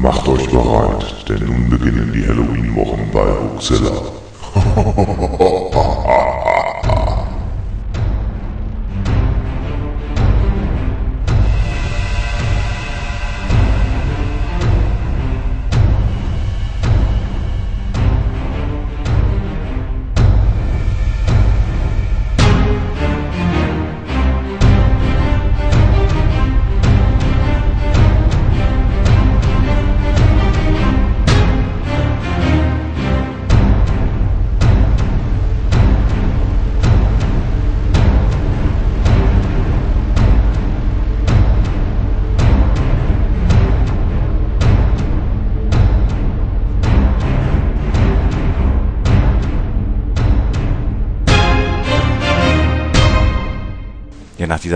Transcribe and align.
Macht 0.00 0.28
euch 0.28 0.48
bereit, 0.48 1.28
denn 1.28 1.44
nun 1.44 1.68
beginnen 1.68 2.12
die 2.14 2.24
Halloween-Wochen 2.24 3.10
bei 3.12 3.26
Huxilla. 3.52 3.90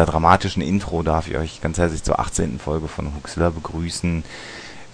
dieser 0.02 0.10
dramatischen 0.10 0.62
Intro 0.62 1.04
darf 1.04 1.28
ich 1.28 1.36
euch 1.36 1.60
ganz 1.60 1.78
herzlich 1.78 2.02
zur 2.02 2.18
18. 2.18 2.58
Folge 2.58 2.88
von 2.88 3.14
Huxilla 3.14 3.50
begrüßen. 3.50 4.24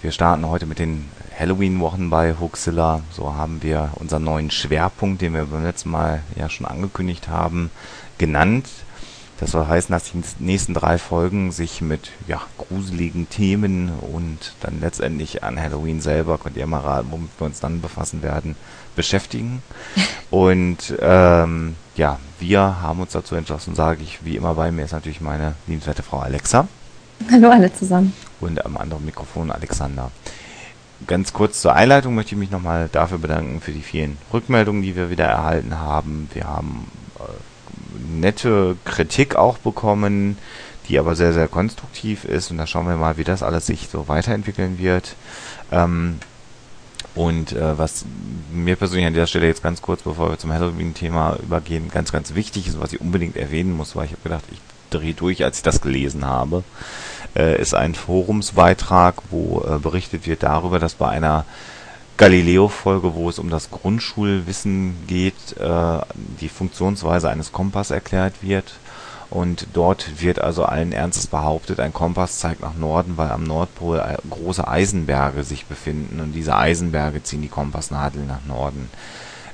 Wir 0.03 0.11
starten 0.11 0.47
heute 0.47 0.67
mit 0.67 0.77
den 0.77 1.09
Halloween-Wochen 1.35 2.11
bei 2.11 2.35
Huxilla. 2.39 3.01
So 3.11 3.33
haben 3.33 3.63
wir 3.63 3.89
unseren 3.95 4.23
neuen 4.23 4.51
Schwerpunkt, 4.51 5.23
den 5.23 5.33
wir 5.33 5.45
beim 5.45 5.63
letzten 5.63 5.89
Mal 5.89 6.21
ja 6.35 6.47
schon 6.47 6.67
angekündigt 6.67 7.27
haben, 7.27 7.71
genannt. 8.19 8.67
Das 9.39 9.51
soll 9.51 9.67
heißen, 9.67 9.93
dass 9.93 10.11
die 10.11 10.21
nächsten 10.39 10.73
drei 10.73 10.97
Folgen 10.97 11.51
sich 11.51 11.81
mit 11.81 12.11
ja, 12.27 12.41
gruseligen 12.57 13.29
Themen 13.29 13.89
und 14.13 14.53
dann 14.59 14.81
letztendlich 14.81 15.43
an 15.43 15.59
Halloween 15.59 16.01
selber, 16.01 16.37
könnt 16.37 16.57
ihr 16.57 16.67
mal 16.67 16.81
raten, 16.81 17.07
womit 17.11 17.29
wir 17.37 17.45
uns 17.45 17.61
dann 17.61 17.79
befassen 17.79 18.21
werden, 18.21 18.55
beschäftigen. 18.95 19.63
Und 20.29 20.93
ähm, 20.99 21.75
ja, 21.95 22.19
wir 22.39 22.81
haben 22.81 22.99
uns 22.99 23.13
dazu 23.13 23.33
entschlossen, 23.33 23.73
sage 23.73 24.03
ich, 24.03 24.23
wie 24.23 24.35
immer 24.35 24.53
bei 24.53 24.71
mir 24.71 24.85
ist 24.85 24.91
natürlich 24.91 25.21
meine 25.21 25.55
liebenswerte 25.65 26.03
Frau 26.03 26.19
Alexa 26.19 26.67
Hallo 27.31 27.49
alle 27.49 27.73
zusammen. 27.73 28.13
und 28.39 28.63
am 28.65 28.77
anderen 28.77 29.05
Mikrofon 29.05 29.51
Alexander. 29.51 30.11
Ganz 31.07 31.33
kurz 31.33 31.61
zur 31.61 31.73
Einleitung 31.73 32.13
möchte 32.13 32.35
ich 32.35 32.39
mich 32.39 32.51
nochmal 32.51 32.89
dafür 32.91 33.17
bedanken 33.17 33.61
für 33.61 33.71
die 33.71 33.81
vielen 33.81 34.17
Rückmeldungen, 34.33 34.81
die 34.81 34.95
wir 34.95 35.09
wieder 35.09 35.25
erhalten 35.25 35.79
haben. 35.79 36.29
Wir 36.33 36.45
haben 36.45 36.91
äh, 37.19 37.21
nette 38.09 38.75
Kritik 38.85 39.35
auch 39.35 39.57
bekommen, 39.57 40.37
die 40.87 40.99
aber 40.99 41.15
sehr, 41.15 41.33
sehr 41.33 41.47
konstruktiv 41.47 42.25
ist. 42.25 42.51
Und 42.51 42.57
da 42.57 42.67
schauen 42.67 42.87
wir 42.87 42.95
mal, 42.95 43.17
wie 43.17 43.23
das 43.23 43.43
alles 43.43 43.67
sich 43.67 43.87
so 43.91 44.07
weiterentwickeln 44.07 44.79
wird. 44.79 45.15
Ähm, 45.71 46.19
und 47.15 47.53
äh, 47.53 47.77
was 47.77 48.05
mir 48.51 48.75
persönlich 48.75 49.07
an 49.07 49.13
dieser 49.13 49.27
Stelle 49.27 49.47
jetzt 49.47 49.63
ganz 49.63 49.81
kurz, 49.81 50.03
bevor 50.03 50.31
wir 50.31 50.37
zum 50.37 50.53
Halloween-Thema 50.53 51.37
übergehen, 51.41 51.89
ganz, 51.91 52.11
ganz 52.11 52.35
wichtig 52.35 52.67
ist, 52.67 52.79
was 52.79 52.93
ich 52.93 53.01
unbedingt 53.01 53.35
erwähnen 53.35 53.75
muss, 53.75 53.95
weil 53.95 54.05
ich 54.05 54.11
habe 54.11 54.21
gedacht, 54.23 54.43
ich 54.51 54.59
drehe 54.89 55.13
durch, 55.13 55.43
als 55.43 55.57
ich 55.57 55.63
das 55.63 55.81
gelesen 55.81 56.25
habe, 56.25 56.63
äh, 57.35 57.59
ist 57.59 57.73
ein 57.73 57.95
Forumsbeitrag, 57.95 59.15
wo 59.29 59.61
äh, 59.61 59.79
berichtet 59.79 60.27
wird 60.27 60.43
darüber, 60.43 60.79
dass 60.79 60.95
bei 60.95 61.09
einer 61.09 61.45
Galileo-Folge, 62.19 63.15
wo 63.15 63.29
es 63.29 63.39
um 63.39 63.49
das 63.49 63.71
Grundschulwissen 63.71 64.93
geht, 65.07 65.57
äh, 65.57 65.99
die 66.41 66.49
Funktionsweise 66.49 67.29
eines 67.29 67.53
Kompass 67.53 67.91
erklärt 67.91 68.43
wird. 68.43 68.73
Und 69.29 69.67
dort 69.73 70.21
wird 70.21 70.39
also 70.39 70.65
allen 70.65 70.91
Ernstes 70.91 71.27
behauptet, 71.27 71.79
ein 71.79 71.93
Kompass 71.93 72.39
zeigt 72.39 72.61
nach 72.61 72.75
Norden, 72.75 73.15
weil 73.15 73.31
am 73.31 73.43
Nordpol 73.45 74.03
große 74.29 74.67
Eisenberge 74.67 75.43
sich 75.43 75.65
befinden 75.65 76.19
und 76.19 76.33
diese 76.33 76.57
Eisenberge 76.57 77.23
ziehen 77.23 77.41
die 77.41 77.47
Kompassnadel 77.47 78.25
nach 78.25 78.43
Norden. 78.45 78.89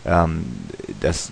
Ähm, 0.03 0.45
das 1.01 1.31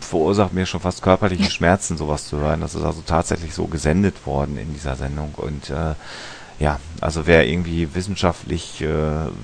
verursacht 0.00 0.52
mir 0.52 0.66
schon 0.66 0.80
fast 0.80 1.02
körperliche 1.02 1.50
Schmerzen, 1.50 1.96
sowas 1.96 2.26
zu 2.26 2.38
hören. 2.38 2.60
Das 2.60 2.74
ist 2.74 2.82
also 2.82 3.02
tatsächlich 3.06 3.54
so 3.54 3.66
gesendet 3.66 4.26
worden 4.26 4.58
in 4.58 4.72
dieser 4.72 4.96
Sendung. 4.96 5.34
Und 5.36 5.70
äh, 5.70 5.94
ja, 6.58 6.78
also 7.00 7.26
wer 7.26 7.48
irgendwie 7.48 7.94
wissenschaftlich, 7.94 8.80
äh, 8.80 8.86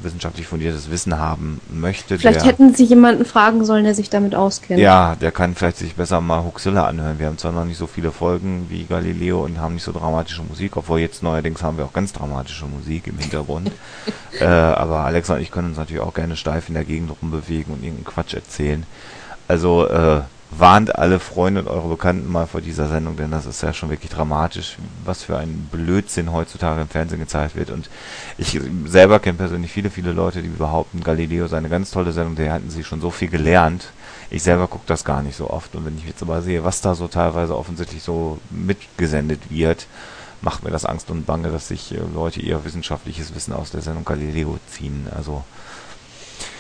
wissenschaftlich 0.03 0.47
fundiertes 0.47 0.91
Wissen 0.91 1.19
haben 1.19 1.61
möchte, 1.71 2.19
Vielleicht 2.19 2.41
der, 2.41 2.47
hätten 2.47 2.75
Sie 2.75 2.85
jemanden 2.85 3.25
fragen 3.25 3.65
sollen, 3.65 3.85
der 3.85 3.95
sich 3.95 4.11
damit 4.11 4.35
auskennt. 4.35 4.79
ja, 4.79 5.17
der 5.17 5.33
kann 5.33 5.55
vielleicht 5.55 5.79
sich 5.79 5.95
besser 5.95 6.21
mal 6.21 6.45
Huxilla 6.45 6.87
anhören. 6.87 7.19
Wir 7.19 7.27
haben 7.27 7.39
zwar 7.39 7.53
noch 7.53 7.65
nicht 7.65 7.79
so 7.79 7.87
viele 7.87 8.13
Folgen 8.13 8.67
wie 8.69 8.85
Galileo 8.85 9.45
und 9.45 9.59
haben 9.59 9.75
nicht 9.75 9.85
so 9.85 9.93
dramatische 9.93 10.43
Musik, 10.43 10.77
obwohl 10.77 11.01
jetzt 11.01 11.23
neuerdings 11.23 11.63
haben 11.63 11.79
wir 11.79 11.85
auch 11.85 11.93
ganz 11.93 12.13
dramatische 12.13 12.67
Musik 12.67 13.07
im 13.09 13.19
Hintergrund. 13.19 13.73
äh, 14.41 14.45
aber 14.45 15.01
Alexa 15.01 15.35
und 15.35 15.41
ich 15.41 15.51
können 15.51 15.69
uns 15.69 15.79
natürlich 15.79 16.03
auch 16.03 16.15
gerne 16.15 16.37
steif 16.37 16.69
in 16.69 16.75
der 16.75 16.85
Gegend 16.85 17.11
rumbewegen 17.21 17.75
und 17.75 17.83
irgendeinen 17.83 18.07
Quatsch 18.07 18.35
erzählen. 18.35 18.85
Also 19.49 19.89
äh, 19.89 20.21
warnt 20.51 20.97
alle 20.97 21.21
Freunde 21.21 21.61
und 21.61 21.69
eure 21.69 21.89
Bekannten 21.89 22.31
mal 22.31 22.47
vor 22.47 22.61
dieser 22.61 22.89
Sendung, 22.89 23.17
denn 23.17 23.31
das 23.31 23.47
ist 23.47 23.63
ja 23.63 23.73
schon 23.73 23.91
wirklich 23.91 24.11
dramatisch, 24.11 24.79
was 25.05 25.23
für 25.23 25.37
ein 25.37 25.69
Blödsinn 25.71 26.33
heutzutage 26.33 26.81
im 26.81 26.89
Fernsehen 26.89 27.21
gezeigt 27.21 27.55
wird. 27.55 27.71
Und 27.71 27.91
ich 28.39 28.59
selber 28.87 29.19
kenne 29.21 29.37
persönlich 29.37 29.71
viele, 29.71 29.91
viele 29.91 30.13
Leute, 30.13 30.43
die 30.43 30.49
behaupten, 30.49 31.03
Galileo 31.03 31.47
sei 31.49 31.59
eine 31.59 31.69
ganz 31.69 31.91
tolle 31.91 32.13
Sendung, 32.13 32.35
der 32.35 32.53
hatten 32.53 32.71
sie 32.71 32.83
schon 32.83 33.01
so 33.01 33.11
viel 33.11 33.29
gelernt. 33.29 33.93
Ich 34.31 34.43
selber 34.43 34.69
gucke 34.69 34.85
das 34.87 35.05
gar 35.05 35.23
nicht 35.23 35.37
so 35.37 35.51
oft. 35.51 35.75
Und 35.75 35.85
wenn 35.85 35.99
ich 35.99 36.07
jetzt 36.07 36.23
aber 36.23 36.41
sehe, 36.41 36.65
was 36.65 36.81
da 36.81 36.95
so 36.95 37.09
teilweise 37.09 37.57
offensichtlich 37.57 38.03
so 38.03 38.39
mitgesendet 38.51 39.51
wird, 39.51 39.87
macht 40.41 40.65
mir 40.65 40.71
das 40.71 40.85
Angst 40.85 41.11
und 41.11 41.27
Bange, 41.27 41.51
dass 41.51 41.69
sich 41.69 41.93
äh, 41.93 41.99
Leute 42.15 42.41
ihr 42.41 42.65
wissenschaftliches 42.65 43.35
Wissen 43.35 43.53
aus 43.53 43.71
der 43.71 43.83
Sendung 43.83 44.05
Galileo 44.05 44.59
ziehen. 44.71 45.09
Also 45.15 45.45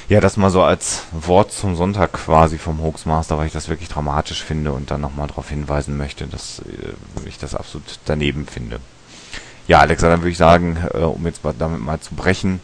ja, 0.09 0.21
das 0.21 0.39
mal 0.39 0.51
so 0.51 0.63
als 0.63 1.03
Wort 1.13 1.53
zum 1.53 1.77
Sonntag 1.77 2.15
quasi 2.15 2.57
vom 2.57 2.81
Hoaxmaster, 2.81 3.37
weil 3.37 3.47
ich 3.47 3.53
das 3.53 3.69
wirklich 3.69 3.91
dramatisch 3.91 4.43
finde 4.43 4.73
und 4.73 4.91
dann 4.91 5.03
nochmal 5.03 5.29
darauf 5.29 5.51
hinweisen 5.51 5.97
möchte, 5.97 6.27
dass 6.27 6.61
äh, 6.61 7.29
ich 7.29 7.39
das 7.39 7.55
absolut 7.55 7.99
daneben 8.07 8.47
finde. 8.47 8.81
Ja, 9.67 9.81
Alexa, 9.81 10.09
dann 10.09 10.21
würde 10.21 10.31
ich 10.31 10.39
sagen, 10.39 10.79
äh, 10.95 10.99
um 10.99 11.27
jetzt 11.27 11.43
damit 11.59 11.81
mal 11.81 12.01
zu 12.01 12.15
brechen, 12.15 12.61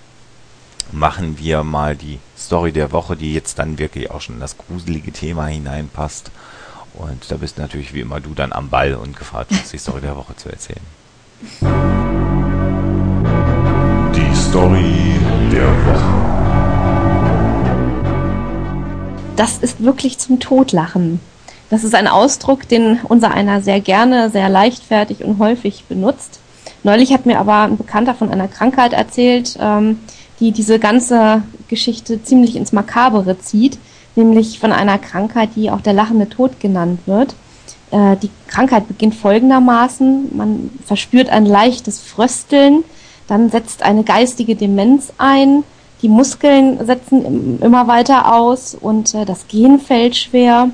machen 0.91 1.39
wir 1.39 1.63
mal 1.65 1.97
die 1.97 2.19
Story 2.37 2.73
der 2.73 2.93
Woche, 2.93 3.15
die 3.15 3.35
jetzt 3.35 3.59
dann 3.59 3.79
wirklich 3.79 4.11
auch 4.11 4.23
schon 4.23 4.37
in 4.37 4.41
das 4.41 4.57
gruselige 4.57 5.13
Thema 5.13 5.47
hineinpasst. 5.47 6.31
Und 6.95 7.31
da 7.31 7.37
bist 7.37 7.59
natürlich 7.59 7.93
wie 7.93 8.01
immer 8.01 8.21
du 8.21 8.33
dann 8.35 8.53
am 8.53 8.71
Ball 8.71 8.95
und 8.95 9.19
gefragt, 9.19 9.51
uns 9.51 9.71
die 9.71 9.79
Story 9.79 10.01
der 10.01 10.17
Woche 10.17 10.35
zu 10.37 10.49
erzählen. 10.49 10.81
Die 14.15 14.35
Story 14.35 15.21
der 15.51 15.69
Woche. 15.87 16.24
Das 19.37 19.59
ist 19.59 19.83
wirklich 19.83 20.19
zum 20.19 20.39
Totlachen. 20.39 21.21
Das 21.69 21.83
ist 21.83 21.95
ein 21.95 22.07
Ausdruck, 22.07 22.69
den 22.69 23.01
unser 23.09 23.33
einer 23.33 23.61
sehr 23.61 23.81
gerne, 23.81 24.31
sehr 24.31 24.49
leichtfertig 24.49 25.25
und 25.25 25.39
häufig 25.39 25.85
benutzt. 25.89 26.41
Neulich 26.85 27.13
hat 27.13 27.27
mir 27.27 27.41
aber 27.41 27.63
ein 27.63 27.77
Bekannter 27.77 28.15
von 28.15 28.31
einer 28.31 28.47
Krankheit 28.47 28.93
erzählt, 28.93 29.57
ähm, 29.61 29.99
die 30.39 30.53
diese 30.53 30.79
ganze 30.79 31.43
Geschichte 31.69 32.23
ziemlich 32.23 32.55
ins 32.55 32.73
Makabere 32.73 33.39
zieht, 33.39 33.79
nämlich 34.15 34.61
von 34.61 34.71
einer 34.71 34.99
Krankheit, 34.99 35.51
die 35.57 35.71
auch 35.71 35.81
der 35.81 35.95
lachende 35.95 36.29
Tod 36.29 36.61
genannt 36.61 37.01
wird. 37.07 37.35
Äh, 37.91 38.17
die 38.17 38.31
Krankheit 38.47 38.87
beginnt 38.87 39.15
folgendermaßen, 39.15 40.37
man 40.37 40.71
verspürt 40.85 41.29
ein 41.29 41.47
leichtes 41.47 41.99
Frösteln, 41.99 42.85
dann 43.27 43.51
setzt 43.51 43.83
eine 43.83 44.05
geistige 44.05 44.55
Demenz 44.55 45.13
ein, 45.19 45.65
die 46.05 46.11
Muskeln 46.11 46.85
setzen 46.87 47.25
im- 47.25 47.59
immer 47.63 47.89
weiter 47.89 48.35
aus 48.35 48.77
und 48.79 49.15
äh, 49.15 49.25
das 49.25 49.49
Gehen 49.49 49.81
fällt 49.81 50.15
schwer. 50.15 50.69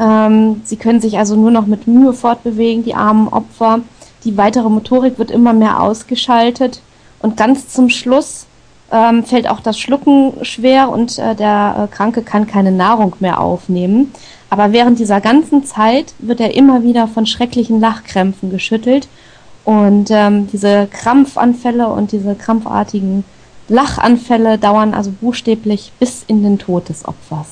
Ähm, 0.00 0.62
sie 0.64 0.76
können 0.76 1.02
sich 1.02 1.18
also 1.18 1.36
nur 1.36 1.50
noch 1.50 1.66
mit 1.66 1.86
Mühe 1.86 2.14
fortbewegen, 2.14 2.82
die 2.82 2.94
armen 2.94 3.28
Opfer. 3.28 3.80
Die 4.24 4.38
weitere 4.38 4.70
Motorik 4.70 5.18
wird 5.18 5.30
immer 5.30 5.52
mehr 5.52 5.82
ausgeschaltet. 5.82 6.80
Und 7.20 7.36
ganz 7.36 7.68
zum 7.68 7.90
Schluss 7.90 8.46
ähm, 8.90 9.24
fällt 9.24 9.46
auch 9.46 9.60
das 9.60 9.78
Schlucken 9.78 10.32
schwer 10.42 10.88
und 10.88 11.18
äh, 11.18 11.34
der 11.34 11.88
äh, 11.90 11.94
Kranke 11.94 12.22
kann 12.22 12.46
keine 12.46 12.72
Nahrung 12.72 13.14
mehr 13.20 13.40
aufnehmen. 13.40 14.12
Aber 14.48 14.72
während 14.72 14.98
dieser 14.98 15.20
ganzen 15.20 15.64
Zeit 15.64 16.14
wird 16.18 16.40
er 16.40 16.54
immer 16.54 16.82
wieder 16.82 17.08
von 17.08 17.26
schrecklichen 17.26 17.78
Lachkrämpfen 17.78 18.48
geschüttelt. 18.48 19.06
Und 19.66 20.08
ähm, 20.10 20.46
diese 20.50 20.88
Krampfanfälle 20.90 21.88
und 21.88 22.12
diese 22.12 22.34
krampfartigen 22.36 23.24
Lachanfälle 23.68 24.58
dauern 24.58 24.94
also 24.94 25.10
buchstäblich 25.10 25.92
bis 25.98 26.22
in 26.26 26.42
den 26.42 26.58
Tod 26.58 26.88
des 26.88 27.04
Opfers. 27.06 27.48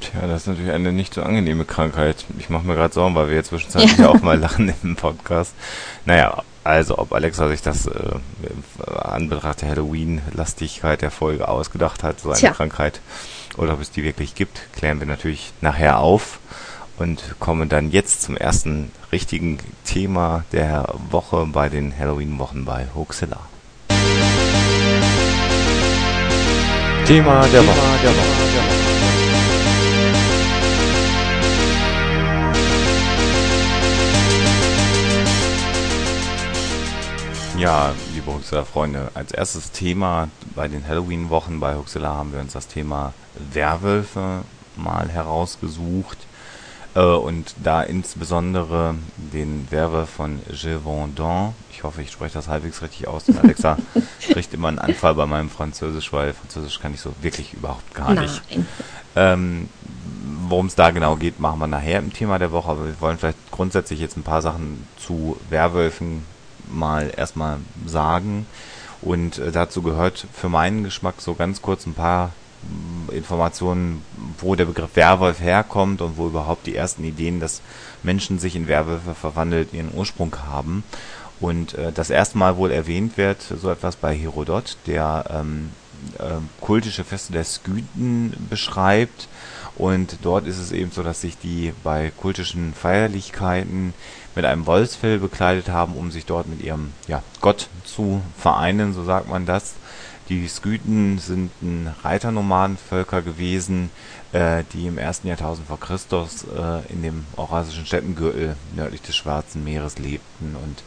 Tja, 0.00 0.26
das 0.26 0.42
ist 0.42 0.46
natürlich 0.48 0.72
eine 0.72 0.92
nicht 0.92 1.14
so 1.14 1.22
angenehme 1.22 1.64
Krankheit. 1.64 2.24
Ich 2.38 2.50
mache 2.50 2.66
mir 2.66 2.74
gerade 2.74 2.92
Sorgen, 2.94 3.14
weil 3.14 3.28
wir 3.28 3.36
jetzt 3.36 3.48
zwischenzeitlich 3.48 4.04
auch 4.04 4.20
mal 4.22 4.38
lachen 4.38 4.72
im 4.82 4.96
Podcast. 4.96 5.54
Naja, 6.04 6.42
Also, 6.64 6.98
ob 6.98 7.12
Alexa 7.12 7.48
sich 7.48 7.62
das 7.62 7.86
äh, 7.86 7.92
in 8.42 8.94
Anbetracht 8.94 9.62
der 9.62 9.68
Halloween-Lastigkeit 9.70 11.00
der 11.00 11.10
Folge 11.12 11.46
ausgedacht 11.48 12.02
hat, 12.02 12.18
so 12.20 12.30
eine 12.30 12.38
Tja. 12.38 12.52
Krankheit, 12.52 13.00
oder 13.56 13.74
ob 13.74 13.80
es 13.80 13.90
die 13.92 14.02
wirklich 14.02 14.34
gibt, 14.34 14.60
klären 14.74 14.98
wir 14.98 15.06
natürlich 15.06 15.52
nachher 15.60 16.00
auf 16.00 16.40
und 16.98 17.36
kommen 17.38 17.68
dann 17.68 17.90
jetzt 17.92 18.22
zum 18.22 18.36
ersten 18.36 18.90
richtigen 19.12 19.58
Thema 19.84 20.44
der 20.52 20.92
Woche 21.10 21.46
bei 21.46 21.68
den 21.68 21.96
Halloween-Wochen 21.96 22.64
bei 22.64 22.86
Hoaxilla. 22.94 23.38
Thema 27.06 27.46
der 27.52 27.60
Woche. 27.60 27.76
Ja, 37.58 37.94
liebe 38.12 38.34
Huxilla-Freunde, 38.34 39.12
als 39.14 39.30
erstes 39.30 39.70
Thema 39.70 40.28
bei 40.56 40.66
den 40.66 40.86
Halloween-Wochen 40.86 41.60
bei 41.60 41.76
Huxilla 41.76 42.08
haben 42.08 42.32
wir 42.32 42.40
uns 42.40 42.54
das 42.54 42.66
Thema 42.66 43.12
Werwölfe 43.52 44.42
mal 44.74 45.08
herausgesucht 45.08 46.25
und 47.02 47.54
da 47.62 47.82
insbesondere 47.82 48.94
den 49.16 49.66
Werwolf 49.70 50.10
von 50.10 50.40
Gévaudan. 50.50 51.54
Ich 51.70 51.82
hoffe, 51.82 52.02
ich 52.02 52.10
spreche 52.10 52.34
das 52.34 52.48
halbwegs 52.48 52.80
richtig 52.80 53.06
aus, 53.06 53.24
denn 53.24 53.38
Alexa 53.38 53.76
kriegt 54.20 54.54
immer 54.54 54.68
einen 54.68 54.78
Anfall 54.78 55.14
bei 55.14 55.26
meinem 55.26 55.50
Französisch, 55.50 56.12
weil 56.12 56.32
Französisch 56.32 56.80
kann 56.80 56.94
ich 56.94 57.00
so 57.00 57.12
wirklich 57.20 57.52
überhaupt 57.52 57.94
gar 57.94 58.14
nicht. 58.14 58.42
Nein. 58.50 58.66
Ähm, 59.14 59.68
Worum 60.48 60.66
es 60.66 60.76
da 60.76 60.90
genau 60.92 61.16
geht, 61.16 61.40
machen 61.40 61.58
wir 61.58 61.66
nachher 61.66 61.98
im 61.98 62.12
Thema 62.12 62.38
der 62.38 62.52
Woche, 62.52 62.70
aber 62.70 62.86
wir 62.86 63.00
wollen 63.00 63.18
vielleicht 63.18 63.50
grundsätzlich 63.50 63.98
jetzt 63.98 64.16
ein 64.16 64.22
paar 64.22 64.42
Sachen 64.42 64.86
zu 64.96 65.36
Werwölfen 65.50 66.24
mal 66.70 67.12
erstmal 67.16 67.58
sagen. 67.84 68.46
Und 69.02 69.38
äh, 69.38 69.50
dazu 69.50 69.82
gehört 69.82 70.26
für 70.32 70.48
meinen 70.48 70.84
Geschmack 70.84 71.16
so 71.18 71.34
ganz 71.34 71.62
kurz 71.62 71.84
ein 71.86 71.94
paar 71.94 72.32
Informationen, 73.12 74.02
wo 74.38 74.54
der 74.54 74.64
Begriff 74.64 74.94
Werwolf 74.94 75.40
herkommt 75.40 76.00
und 76.00 76.16
wo 76.16 76.26
überhaupt 76.26 76.66
die 76.66 76.76
ersten 76.76 77.04
Ideen, 77.04 77.40
dass 77.40 77.62
Menschen 78.02 78.38
sich 78.38 78.56
in 78.56 78.68
Werwölfe 78.68 79.14
verwandelt, 79.14 79.72
ihren 79.72 79.94
Ursprung 79.94 80.34
haben. 80.46 80.84
Und 81.40 81.74
äh, 81.74 81.92
das 81.92 82.10
erste 82.10 82.38
Mal 82.38 82.56
wohl 82.56 82.70
erwähnt 82.70 83.16
wird 83.16 83.38
so 83.42 83.70
etwas 83.70 83.96
bei 83.96 84.16
Herodot, 84.16 84.76
der 84.86 85.24
ähm, 85.30 85.70
äh, 86.18 86.40
kultische 86.60 87.04
Feste 87.04 87.32
der 87.32 87.44
Skythen 87.44 88.32
beschreibt. 88.48 89.28
Und 89.76 90.18
dort 90.22 90.46
ist 90.46 90.58
es 90.58 90.72
eben 90.72 90.90
so, 90.90 91.02
dass 91.02 91.20
sich 91.20 91.36
die 91.38 91.74
bei 91.84 92.10
kultischen 92.16 92.72
Feierlichkeiten 92.72 93.92
mit 94.34 94.44
einem 94.44 94.66
Wolfsfell 94.66 95.18
bekleidet 95.18 95.68
haben, 95.68 95.94
um 95.94 96.10
sich 96.10 96.24
dort 96.24 96.48
mit 96.48 96.62
ihrem 96.62 96.92
ja, 97.08 97.22
Gott 97.42 97.68
zu 97.84 98.22
vereinen, 98.38 98.94
so 98.94 99.04
sagt 99.04 99.28
man 99.28 99.44
das. 99.44 99.74
Die 100.28 100.48
Skythen 100.48 101.18
sind 101.18 101.52
ein 101.62 101.94
Reiternomadenvölker 102.02 103.22
gewesen, 103.22 103.90
äh, 104.32 104.64
die 104.72 104.88
im 104.88 104.98
ersten 104.98 105.28
Jahrtausend 105.28 105.68
vor 105.68 105.78
Christus 105.78 106.44
äh, 106.44 106.92
in 106.92 107.02
dem 107.02 107.24
eurasischen 107.36 107.86
Steppengürtel 107.86 108.56
nördlich 108.74 109.02
des 109.02 109.14
Schwarzen 109.14 109.62
Meeres 109.62 109.98
lebten 109.98 110.56
und 110.56 110.82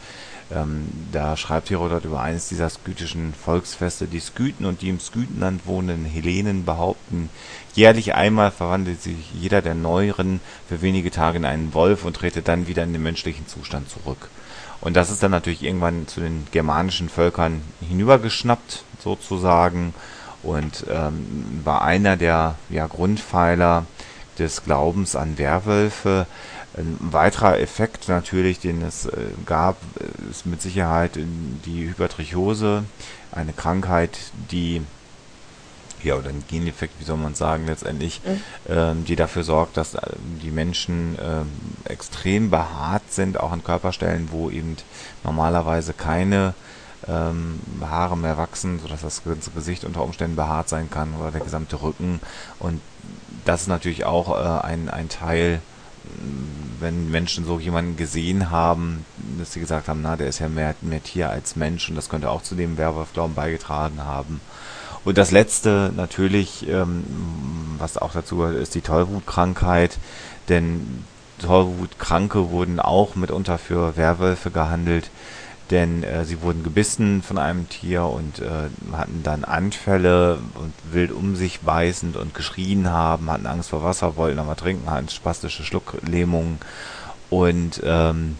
ähm, 0.52 0.88
da 1.12 1.36
schreibt 1.36 1.70
Herodot 1.70 2.04
über 2.04 2.20
eines 2.20 2.48
dieser 2.48 2.68
skytischen 2.68 3.32
Volksfeste, 3.34 4.06
die 4.06 4.20
Skythen 4.20 4.66
und 4.66 4.82
die 4.82 4.88
im 4.88 5.00
Skythenland 5.00 5.66
wohnenden 5.66 6.04
Hellenen 6.04 6.64
behaupten, 6.64 7.30
jährlich 7.74 8.14
einmal 8.14 8.50
verwandelt 8.50 9.00
sich 9.00 9.32
jeder 9.32 9.62
der 9.62 9.74
Neueren 9.74 10.40
für 10.68 10.82
wenige 10.82 11.10
Tage 11.10 11.38
in 11.38 11.44
einen 11.44 11.72
Wolf 11.72 12.04
und 12.04 12.16
trete 12.16 12.42
dann 12.42 12.66
wieder 12.66 12.82
in 12.82 12.92
den 12.92 13.02
menschlichen 13.02 13.46
Zustand 13.46 13.88
zurück. 13.88 14.28
Und 14.80 14.96
das 14.96 15.10
ist 15.10 15.22
dann 15.22 15.30
natürlich 15.30 15.62
irgendwann 15.62 16.08
zu 16.08 16.20
den 16.20 16.46
germanischen 16.52 17.08
Völkern 17.08 17.60
hinübergeschnappt, 17.86 18.84
sozusagen, 19.02 19.94
und 20.42 20.86
ähm, 20.90 21.60
war 21.64 21.82
einer 21.82 22.16
der 22.16 22.54
ja, 22.70 22.86
Grundpfeiler 22.86 23.84
des 24.38 24.64
Glaubens 24.64 25.14
an 25.14 25.36
Werwölfe. 25.36 26.26
Ein 26.76 26.96
weiterer 27.00 27.58
Effekt 27.60 28.08
natürlich, 28.08 28.58
den 28.58 28.80
es 28.80 29.04
äh, 29.04 29.10
gab, 29.44 29.76
ist 30.30 30.46
mit 30.46 30.62
Sicherheit 30.62 31.12
die 31.16 31.88
Hypertrichose, 31.88 32.84
eine 33.32 33.52
Krankheit, 33.52 34.16
die 34.50 34.82
ja, 36.02 36.14
oder 36.14 36.30
ein 36.30 36.44
Geneffekt, 36.48 36.94
wie 36.98 37.04
soll 37.04 37.18
man 37.18 37.34
sagen, 37.34 37.66
letztendlich, 37.66 38.22
Mhm. 38.24 38.40
ähm, 38.68 39.04
die 39.04 39.16
dafür 39.16 39.44
sorgt, 39.44 39.76
dass 39.76 39.94
äh, 39.94 40.00
die 40.42 40.50
Menschen 40.50 41.18
ähm, 41.22 41.48
extrem 41.90 42.50
behaart 42.50 43.12
sind, 43.12 43.38
auch 43.38 43.52
an 43.52 43.64
Körperstellen, 43.64 44.28
wo 44.30 44.50
eben 44.50 44.76
normalerweise 45.24 45.92
keine 45.92 46.54
ähm, 47.08 47.60
Haare 47.80 48.16
mehr 48.16 48.36
wachsen, 48.36 48.78
sodass 48.80 49.02
das 49.02 49.24
ganze 49.24 49.50
Gesicht 49.50 49.84
unter 49.84 50.02
Umständen 50.02 50.36
behaart 50.36 50.68
sein 50.68 50.90
kann 50.90 51.14
oder 51.20 51.30
der 51.30 51.40
gesamte 51.40 51.80
Rücken. 51.82 52.20
Und 52.58 52.80
das 53.44 53.62
ist 53.62 53.68
natürlich 53.68 54.04
auch 54.04 54.36
äh, 54.36 54.66
ein, 54.66 54.88
ein 54.88 55.08
Teil, 55.08 55.60
mh, 56.04 56.80
wenn 56.80 57.10
Menschen 57.10 57.44
so 57.44 57.58
jemanden 57.58 57.96
gesehen 57.96 58.50
haben, 58.50 59.04
dass 59.38 59.52
sie 59.52 59.60
gesagt 59.60 59.88
haben, 59.88 60.00
na, 60.02 60.16
der 60.16 60.28
ist 60.28 60.38
ja 60.38 60.48
mehr, 60.48 60.74
mehr 60.80 61.02
Tier 61.02 61.30
als 61.30 61.56
Mensch 61.56 61.88
und 61.88 61.96
das 61.96 62.08
könnte 62.08 62.30
auch 62.30 62.42
zu 62.42 62.54
dem 62.54 62.78
Werwolfglauben 62.78 63.34
beigetragen 63.34 64.04
haben. 64.04 64.40
Und 65.04 65.16
das 65.16 65.30
letzte 65.30 65.92
natürlich, 65.96 66.68
ähm, 66.68 67.04
was 67.78 67.96
auch 67.96 68.12
dazu 68.12 68.36
gehört, 68.36 68.56
ist 68.56 68.74
die 68.74 68.82
Tollwutkrankheit, 68.82 69.98
denn 70.48 71.04
Tollwutkranke 71.40 72.50
wurden 72.50 72.80
auch 72.80 73.16
mitunter 73.16 73.58
für 73.58 73.96
Werwölfe 73.96 74.50
gehandelt, 74.50 75.10
denn 75.70 76.02
äh, 76.02 76.24
sie 76.24 76.42
wurden 76.42 76.62
gebissen 76.62 77.22
von 77.22 77.38
einem 77.38 77.68
Tier 77.68 78.04
und 78.04 78.40
äh, 78.40 78.68
hatten 78.92 79.22
dann 79.22 79.44
Anfälle 79.44 80.38
und 80.54 80.72
wild 80.92 81.12
um 81.12 81.36
sich 81.36 81.60
beißend 81.60 82.16
und 82.16 82.34
geschrien 82.34 82.90
haben, 82.90 83.30
hatten 83.30 83.46
Angst 83.46 83.70
vor 83.70 83.82
Wasser, 83.82 84.16
wollten 84.16 84.38
aber 84.38 84.56
trinken, 84.56 84.90
hatten 84.90 85.08
spastische 85.08 85.64
Schlucklähmungen 85.64 86.58
und 87.30 87.80
ähm, 87.84 88.36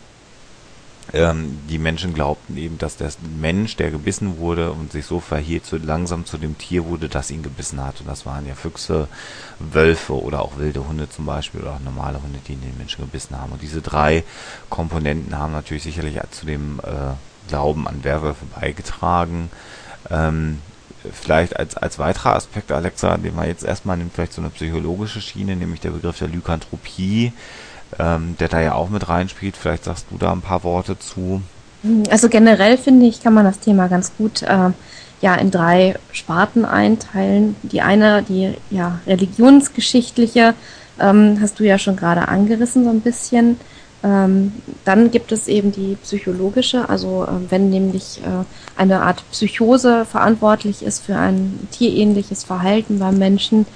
ähm, 1.12 1.58
die 1.68 1.78
Menschen 1.78 2.14
glaubten 2.14 2.56
eben, 2.56 2.78
dass 2.78 2.96
der 2.96 3.10
Mensch, 3.40 3.76
der 3.76 3.90
gebissen 3.90 4.38
wurde 4.38 4.72
und 4.72 4.92
sich 4.92 5.06
so 5.06 5.20
verhielt, 5.20 5.66
so 5.66 5.76
langsam 5.76 6.26
zu 6.26 6.38
dem 6.38 6.56
Tier 6.58 6.84
wurde, 6.84 7.08
das 7.08 7.30
ihn 7.30 7.42
gebissen 7.42 7.84
hat. 7.84 8.00
Und 8.00 8.08
das 8.08 8.26
waren 8.26 8.46
ja 8.46 8.54
Füchse, 8.54 9.08
Wölfe 9.58 10.20
oder 10.20 10.42
auch 10.42 10.58
wilde 10.58 10.86
Hunde 10.86 11.08
zum 11.08 11.26
Beispiel 11.26 11.60
oder 11.62 11.72
auch 11.72 11.80
normale 11.80 12.22
Hunde, 12.22 12.38
die 12.46 12.56
den 12.56 12.78
Menschen 12.78 13.04
gebissen 13.04 13.36
haben. 13.38 13.52
Und 13.52 13.62
diese 13.62 13.82
drei 13.82 14.24
Komponenten 14.68 15.36
haben 15.36 15.52
natürlich 15.52 15.82
sicherlich 15.82 16.18
zu 16.30 16.46
dem 16.46 16.80
äh, 16.80 17.14
Glauben 17.48 17.88
an 17.88 18.04
Werwölfe 18.04 18.44
beigetragen. 18.58 19.50
Ähm, 20.10 20.58
vielleicht 21.12 21.56
als, 21.56 21.76
als 21.76 21.98
weiterer 21.98 22.36
Aspekt, 22.36 22.72
Alexa, 22.72 23.16
den 23.16 23.34
wir 23.34 23.46
jetzt 23.46 23.64
erstmal 23.64 23.96
nimmt, 23.96 24.12
vielleicht 24.14 24.34
so 24.34 24.42
eine 24.42 24.50
psychologische 24.50 25.20
Schiene, 25.20 25.56
nämlich 25.56 25.80
der 25.80 25.90
Begriff 25.90 26.18
der 26.18 26.28
Lykanthropie, 26.28 27.32
ähm, 27.98 28.36
der 28.38 28.48
da 28.48 28.60
ja 28.60 28.74
auch 28.74 28.88
mit 28.88 29.08
reinspielt. 29.08 29.56
Vielleicht 29.56 29.84
sagst 29.84 30.06
du 30.10 30.18
da 30.18 30.32
ein 30.32 30.40
paar 30.42 30.64
Worte 30.64 30.98
zu. 30.98 31.42
Also 32.10 32.28
generell 32.28 32.76
finde 32.76 33.06
ich, 33.06 33.22
kann 33.22 33.34
man 33.34 33.44
das 33.44 33.60
Thema 33.60 33.88
ganz 33.88 34.12
gut 34.16 34.42
äh, 34.42 34.70
ja 35.20 35.34
in 35.34 35.50
drei 35.50 35.96
Sparten 36.12 36.64
einteilen. 36.64 37.56
Die 37.62 37.80
eine, 37.80 38.22
die 38.22 38.54
ja 38.70 39.00
religionsgeschichtliche, 39.06 40.54
ähm, 41.00 41.38
hast 41.40 41.58
du 41.58 41.64
ja 41.64 41.78
schon 41.78 41.96
gerade 41.96 42.28
angerissen 42.28 42.84
so 42.84 42.90
ein 42.90 43.00
bisschen. 43.00 43.58
Ähm, 44.02 44.52
dann 44.86 45.10
gibt 45.10 45.30
es 45.30 45.46
eben 45.46 45.72
die 45.72 45.96
psychologische, 46.02 46.88
also 46.88 47.24
äh, 47.24 47.50
wenn 47.50 47.68
nämlich 47.68 48.20
äh, 48.24 48.44
eine 48.80 49.02
Art 49.02 49.22
Psychose 49.30 50.06
verantwortlich 50.06 50.82
ist 50.82 51.04
für 51.04 51.16
ein 51.16 51.68
tierähnliches 51.70 52.44
Verhalten 52.44 52.98
beim 52.98 53.18
Menschen. 53.18 53.66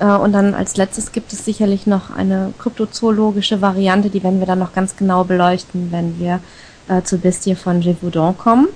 Äh, 0.00 0.06
und 0.06 0.32
dann 0.32 0.54
als 0.54 0.76
letztes 0.76 1.12
gibt 1.12 1.32
es 1.32 1.44
sicherlich 1.44 1.86
noch 1.86 2.10
eine 2.10 2.52
kryptozoologische 2.58 3.60
Variante, 3.60 4.10
die 4.10 4.22
werden 4.22 4.40
wir 4.40 4.46
dann 4.46 4.58
noch 4.58 4.72
ganz 4.72 4.96
genau 4.96 5.24
beleuchten, 5.24 5.92
wenn 5.92 6.18
wir 6.18 6.40
äh, 6.88 7.02
zur 7.02 7.20
Bestie 7.20 7.54
von 7.54 7.80
Gévaudan 7.80 8.36
kommen. 8.36 8.68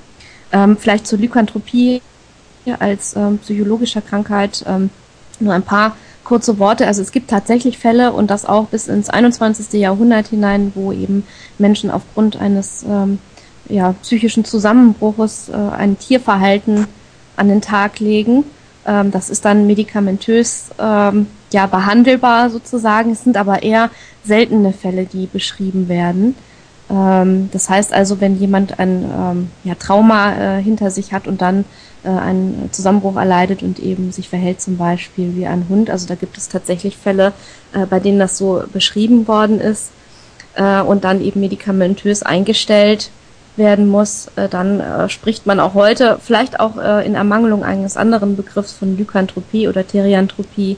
Ähm, 0.52 0.76
vielleicht 0.76 1.06
zur 1.06 1.18
Lykanthropie 1.18 2.00
als 2.78 3.14
ähm, 3.16 3.38
psychologischer 3.38 4.00
Krankheit 4.00 4.64
ähm, 4.66 4.90
nur 5.40 5.52
ein 5.52 5.62
paar 5.62 5.96
kurze 6.22 6.58
Worte. 6.58 6.86
Also 6.86 7.02
es 7.02 7.12
gibt 7.12 7.28
tatsächlich 7.28 7.78
Fälle 7.78 8.12
und 8.12 8.30
das 8.30 8.46
auch 8.46 8.66
bis 8.66 8.88
ins 8.88 9.10
21. 9.10 9.78
Jahrhundert 9.80 10.28
hinein, 10.28 10.72
wo 10.74 10.92
eben 10.92 11.26
Menschen 11.58 11.90
aufgrund 11.90 12.36
eines 12.36 12.84
ähm, 12.88 13.18
ja, 13.68 13.94
psychischen 14.02 14.44
Zusammenbruches 14.44 15.50
äh, 15.50 15.54
ein 15.54 15.98
Tierverhalten 15.98 16.86
an 17.36 17.48
den 17.48 17.60
Tag 17.60 18.00
legen. 18.00 18.44
Ähm, 18.86 19.10
das 19.10 19.30
ist 19.30 19.44
dann 19.44 19.66
medikamentös 19.66 20.70
ähm, 20.78 21.26
ja 21.52 21.66
behandelbar 21.66 22.50
sozusagen. 22.50 23.12
Es 23.12 23.24
sind 23.24 23.36
aber 23.36 23.62
eher 23.62 23.90
seltene 24.24 24.72
Fälle, 24.72 25.06
die 25.06 25.26
beschrieben 25.26 25.88
werden. 25.88 26.34
Ähm, 26.90 27.48
das 27.52 27.70
heißt 27.70 27.92
also, 27.92 28.20
wenn 28.20 28.38
jemand 28.38 28.78
ein 28.78 29.04
ähm, 29.04 29.50
ja, 29.64 29.74
Trauma 29.74 30.58
äh, 30.58 30.62
hinter 30.62 30.90
sich 30.90 31.12
hat 31.12 31.26
und 31.26 31.40
dann 31.40 31.64
äh, 32.04 32.08
einen 32.08 32.68
Zusammenbruch 32.72 33.16
erleidet 33.16 33.62
und 33.62 33.78
eben 33.78 34.12
sich 34.12 34.28
verhält 34.28 34.60
zum 34.60 34.76
Beispiel 34.76 35.34
wie 35.36 35.46
ein 35.46 35.66
Hund, 35.68 35.90
also 35.90 36.06
da 36.06 36.14
gibt 36.14 36.36
es 36.36 36.48
tatsächlich 36.48 36.96
Fälle, 36.96 37.32
äh, 37.72 37.86
bei 37.86 38.00
denen 38.00 38.18
das 38.18 38.36
so 38.36 38.62
beschrieben 38.72 39.26
worden 39.26 39.60
ist 39.60 39.90
äh, 40.54 40.80
und 40.82 41.04
dann 41.04 41.22
eben 41.22 41.40
medikamentös 41.40 42.22
eingestellt 42.22 43.10
werden 43.56 43.88
muss, 43.88 44.28
äh, 44.36 44.48
dann 44.48 44.80
äh, 44.80 45.08
spricht 45.08 45.46
man 45.46 45.60
auch 45.60 45.74
heute, 45.74 46.18
vielleicht 46.20 46.60
auch 46.60 46.76
äh, 46.76 47.06
in 47.06 47.14
Ermangelung 47.14 47.64
eines 47.64 47.96
anderen 47.96 48.36
Begriffs 48.36 48.72
von 48.72 48.96
Lykanthropie 48.96 49.68
oder 49.68 49.86
Therianthropie, 49.86 50.76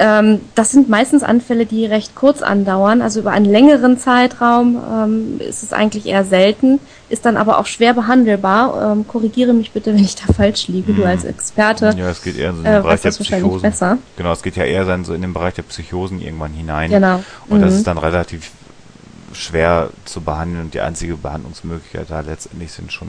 ähm, 0.00 0.40
das 0.54 0.70
sind 0.70 0.88
meistens 0.88 1.22
Anfälle, 1.22 1.66
die 1.66 1.84
recht 1.84 2.14
kurz 2.14 2.40
andauern, 2.40 3.02
also 3.02 3.20
über 3.20 3.32
einen 3.32 3.44
längeren 3.44 3.98
Zeitraum 3.98 4.80
ähm, 4.90 5.40
ist 5.46 5.62
es 5.62 5.74
eigentlich 5.74 6.06
eher 6.06 6.24
selten, 6.24 6.80
ist 7.10 7.26
dann 7.26 7.36
aber 7.36 7.58
auch 7.58 7.66
schwer 7.66 7.92
behandelbar. 7.92 8.92
Ähm, 8.92 9.06
korrigiere 9.06 9.52
mich 9.52 9.72
bitte, 9.72 9.92
wenn 9.92 10.02
ich 10.02 10.14
da 10.14 10.32
falsch 10.32 10.68
liege, 10.68 10.94
du 10.94 11.02
hm. 11.02 11.08
als 11.08 11.24
Experte. 11.24 11.94
Ja, 11.98 12.08
es 12.08 12.22
geht 12.22 12.38
eher 12.38 12.52
so 12.52 12.60
in 12.60 12.64
den 12.64 12.76
äh, 12.76 12.80
Bereich 12.80 13.02
der 13.02 13.10
Psychosen. 13.10 13.60
Besser. 13.60 13.98
Genau, 14.16 14.32
es 14.32 14.42
geht 14.42 14.56
ja 14.56 14.64
eher 14.64 14.86
dann 14.86 15.04
so 15.04 15.12
in 15.12 15.20
den 15.20 15.34
Bereich 15.34 15.52
der 15.52 15.64
Psychosen 15.64 16.22
irgendwann 16.22 16.52
hinein. 16.52 16.88
Genau. 16.88 17.22
Und 17.50 17.58
mhm. 17.58 17.62
das 17.64 17.74
ist 17.74 17.86
dann 17.86 17.98
relativ 17.98 18.52
schwer 19.32 19.90
zu 20.04 20.20
behandeln 20.20 20.64
und 20.64 20.74
die 20.74 20.80
einzige 20.80 21.16
Behandlungsmöglichkeit 21.16 22.06
da 22.08 22.20
letztendlich 22.20 22.72
sind 22.72 22.92
schon 22.92 23.08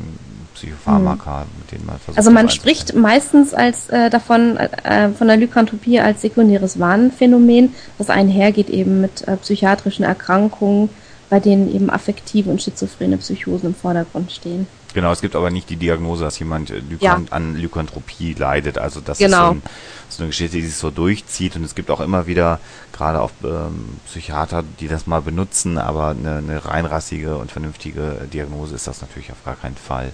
Psychopharmaka, 0.55 1.41
mhm. 1.41 1.45
mit 1.59 1.71
denen 1.71 1.85
man 1.85 1.97
versucht. 1.97 2.17
Also 2.17 2.31
man 2.31 2.49
spricht 2.49 2.95
meistens 2.95 3.53
als 3.53 3.89
äh, 3.89 4.09
davon 4.09 4.57
äh, 4.57 5.09
von 5.09 5.27
der 5.27 5.37
Lykanthropie 5.37 5.99
als 5.99 6.21
sekundäres 6.21 6.79
Warnphänomen, 6.79 7.73
das 7.97 8.09
einhergeht 8.09 8.69
eben 8.69 9.01
mit 9.01 9.27
äh, 9.27 9.37
psychiatrischen 9.37 10.05
Erkrankungen, 10.05 10.89
bei 11.29 11.39
denen 11.39 11.73
eben 11.73 11.89
affektive 11.89 12.49
und 12.49 12.61
schizophrene 12.61 13.17
Psychosen 13.17 13.67
im 13.67 13.75
Vordergrund 13.75 14.31
stehen. 14.31 14.67
Genau, 14.93 15.12
es 15.12 15.21
gibt 15.21 15.36
aber 15.36 15.51
nicht 15.51 15.69
die 15.69 15.77
Diagnose, 15.77 16.24
dass 16.24 16.39
jemand 16.39 16.69
äh, 16.69 16.79
Lykan 16.79 17.25
ja. 17.25 17.31
an 17.31 17.55
Lykanthropie 17.55 18.33
leidet. 18.33 18.77
Also 18.77 19.00
das 19.00 19.17
genau. 19.17 19.38
ist 19.38 19.43
so, 19.48 19.51
ein, 19.53 19.62
so, 20.10 20.24
eine 20.24 20.29
Geschichte, 20.29 20.57
die 20.57 20.63
sich 20.63 20.75
so 20.75 20.91
durchzieht. 20.91 21.55
Und 21.55 21.63
es 21.63 21.75
gibt 21.75 21.89
auch 21.89 22.01
immer 22.01 22.27
wieder, 22.27 22.60
gerade 22.91 23.21
auch 23.21 23.31
ähm, 23.43 24.00
Psychiater, 24.05 24.63
die 24.79 24.88
das 24.88 25.07
mal 25.07 25.21
benutzen, 25.21 25.77
aber 25.77 26.10
eine, 26.10 26.38
eine 26.38 26.65
reinrassige 26.65 27.38
und 27.38 27.51
vernünftige 27.51 28.27
Diagnose 28.31 28.75
ist 28.75 28.88
das 28.88 29.01
natürlich 29.01 29.31
auf 29.31 29.43
gar 29.45 29.55
keinen 29.55 29.77
Fall. 29.77 30.13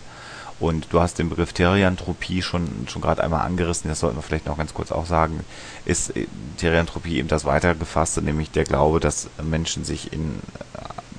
Und 0.60 0.88
du 0.92 1.00
hast 1.00 1.20
den 1.20 1.30
Begriff 1.30 1.54
Therianthropie 1.54 2.42
schon, 2.42 2.88
schon 2.88 3.02
gerade 3.02 3.24
einmal 3.24 3.46
angerissen, 3.46 3.90
das 3.90 4.00
sollten 4.00 4.18
wir 4.18 4.24
vielleicht 4.24 4.48
noch 4.48 4.58
ganz 4.58 4.74
kurz 4.74 4.92
auch 4.92 5.06
sagen, 5.06 5.42
ist 5.86 6.16
äh, 6.16 6.28
Therianthropie 6.58 7.18
eben 7.18 7.28
das 7.28 7.46
weitergefasste, 7.46 8.22
nämlich 8.22 8.52
der 8.52 8.64
Glaube, 8.64 9.00
dass 9.00 9.30
Menschen 9.44 9.86
sich 9.86 10.12
in 10.14 10.40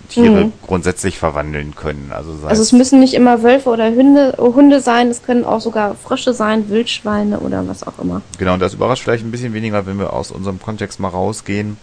Tiere 0.09 0.47
mhm. 0.47 0.53
grundsätzlich 0.67 1.19
verwandeln 1.19 1.75
können. 1.75 2.11
Also, 2.15 2.33
also 2.47 2.62
es 2.62 2.73
müssen 2.73 3.00
nicht 3.00 3.15
immer 3.15 3.43
Wölfe 3.43 3.69
oder 3.69 3.91
Hunde, 3.91 4.35
Hunde 4.38 4.81
sein, 4.81 5.09
es 5.09 5.23
können 5.23 5.45
auch 5.45 5.61
sogar 5.61 5.95
Frösche 5.95 6.33
sein, 6.33 6.69
Wildschweine 6.69 7.41
oder 7.41 7.67
was 7.69 7.87
auch 7.87 7.99
immer. 7.99 8.23
Genau, 8.38 8.55
und 8.55 8.61
das 8.61 8.75
überrascht 8.75 9.03
vielleicht 9.03 9.25
ein 9.25 9.31
bisschen 9.31 9.53
weniger, 9.53 9.87
wenn 9.87 9.99
wir 9.99 10.12
aus 10.12 10.31
unserem 10.31 10.61
Kontext 10.61 11.00
mal 11.00 11.09
rausgehen 11.09 11.77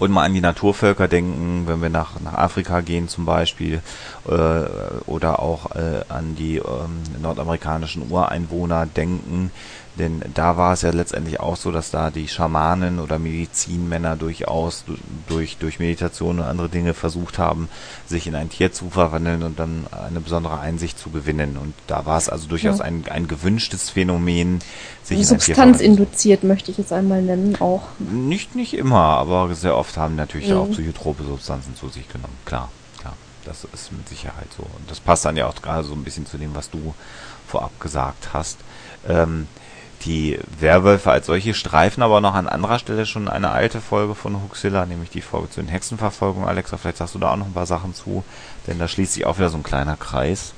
und 0.00 0.10
mal 0.10 0.24
an 0.24 0.34
die 0.34 0.40
Naturvölker 0.40 1.08
denken, 1.08 1.64
wenn 1.66 1.82
wir 1.82 1.90
nach, 1.90 2.20
nach 2.20 2.34
Afrika 2.34 2.80
gehen 2.80 3.08
zum 3.08 3.26
Beispiel 3.26 3.82
äh, 4.26 4.30
oder 5.06 5.40
auch 5.40 5.76
äh, 5.76 6.02
an 6.08 6.34
die 6.36 6.56
ähm, 6.56 7.02
nordamerikanischen 7.20 8.10
Ureinwohner 8.10 8.86
denken, 8.86 9.50
denn 10.00 10.22
da 10.32 10.56
war 10.56 10.72
es 10.72 10.80
ja 10.80 10.90
letztendlich 10.90 11.40
auch 11.40 11.56
so, 11.56 11.70
dass 11.70 11.90
da 11.90 12.10
die 12.10 12.26
Schamanen 12.26 13.00
oder 13.00 13.18
Medizinmänner 13.18 14.16
durchaus 14.16 14.84
durch, 15.28 15.58
durch 15.58 15.78
Meditation 15.78 16.38
und 16.38 16.44
andere 16.44 16.70
Dinge 16.70 16.94
versucht 16.94 17.38
haben, 17.38 17.68
sich 18.06 18.26
in 18.26 18.34
ein 18.34 18.48
Tier 18.48 18.72
zu 18.72 18.88
verwandeln 18.88 19.42
und 19.42 19.58
dann 19.58 19.86
eine 19.90 20.20
besondere 20.20 20.58
Einsicht 20.58 20.98
zu 20.98 21.10
gewinnen. 21.10 21.58
Und 21.60 21.74
da 21.86 22.06
war 22.06 22.16
es 22.16 22.30
also 22.30 22.48
durchaus 22.48 22.78
ja. 22.78 22.84
ein, 22.86 23.04
ein 23.10 23.28
gewünschtes 23.28 23.90
Phänomen, 23.90 24.60
sich 25.02 25.18
in 25.18 25.24
Substanz 25.24 25.80
induziert, 25.80 26.44
möchte 26.44 26.70
ich 26.70 26.78
es 26.78 26.92
einmal 26.92 27.20
nennen, 27.20 27.60
auch. 27.60 27.82
Nicht, 27.98 28.56
nicht 28.56 28.72
immer, 28.72 29.18
aber 29.18 29.54
sehr 29.54 29.76
oft 29.76 29.98
haben 29.98 30.16
natürlich 30.16 30.48
mhm. 30.48 30.56
auch 30.56 30.70
psychotrope 30.70 31.24
Substanzen 31.24 31.76
zu 31.76 31.90
sich 31.90 32.08
genommen. 32.08 32.36
Klar, 32.46 32.70
klar. 32.98 33.14
Das 33.44 33.64
ist 33.64 33.92
mit 33.92 34.08
Sicherheit 34.08 34.48
so. 34.56 34.62
Und 34.62 34.90
das 34.90 34.98
passt 34.98 35.26
dann 35.26 35.36
ja 35.36 35.46
auch 35.46 35.54
gerade 35.60 35.84
so 35.84 35.92
ein 35.92 36.04
bisschen 36.04 36.24
zu 36.24 36.38
dem, 36.38 36.54
was 36.54 36.70
du 36.70 36.94
vorab 37.46 37.78
gesagt 37.80 38.30
hast. 38.32 38.58
Ähm, 39.06 39.46
die 40.04 40.38
Werwölfe 40.58 41.10
als 41.10 41.26
solche 41.26 41.54
streifen 41.54 42.02
aber 42.02 42.20
noch 42.20 42.34
an 42.34 42.48
anderer 42.48 42.78
Stelle 42.78 43.06
schon 43.06 43.28
eine 43.28 43.50
alte 43.50 43.80
Folge 43.80 44.14
von 44.14 44.42
Huxilla, 44.42 44.86
nämlich 44.86 45.10
die 45.10 45.20
Folge 45.20 45.50
zu 45.50 45.60
den 45.60 45.68
Hexenverfolgungen. 45.68 46.48
Alexa, 46.48 46.76
vielleicht 46.76 46.98
sagst 46.98 47.14
du 47.14 47.18
da 47.18 47.32
auch 47.32 47.36
noch 47.36 47.46
ein 47.46 47.52
paar 47.52 47.66
Sachen 47.66 47.94
zu, 47.94 48.24
denn 48.66 48.78
da 48.78 48.88
schließt 48.88 49.14
sich 49.14 49.26
auch 49.26 49.38
wieder 49.38 49.50
so 49.50 49.58
ein 49.58 49.62
kleiner 49.62 49.96
Kreis. 49.96 50.52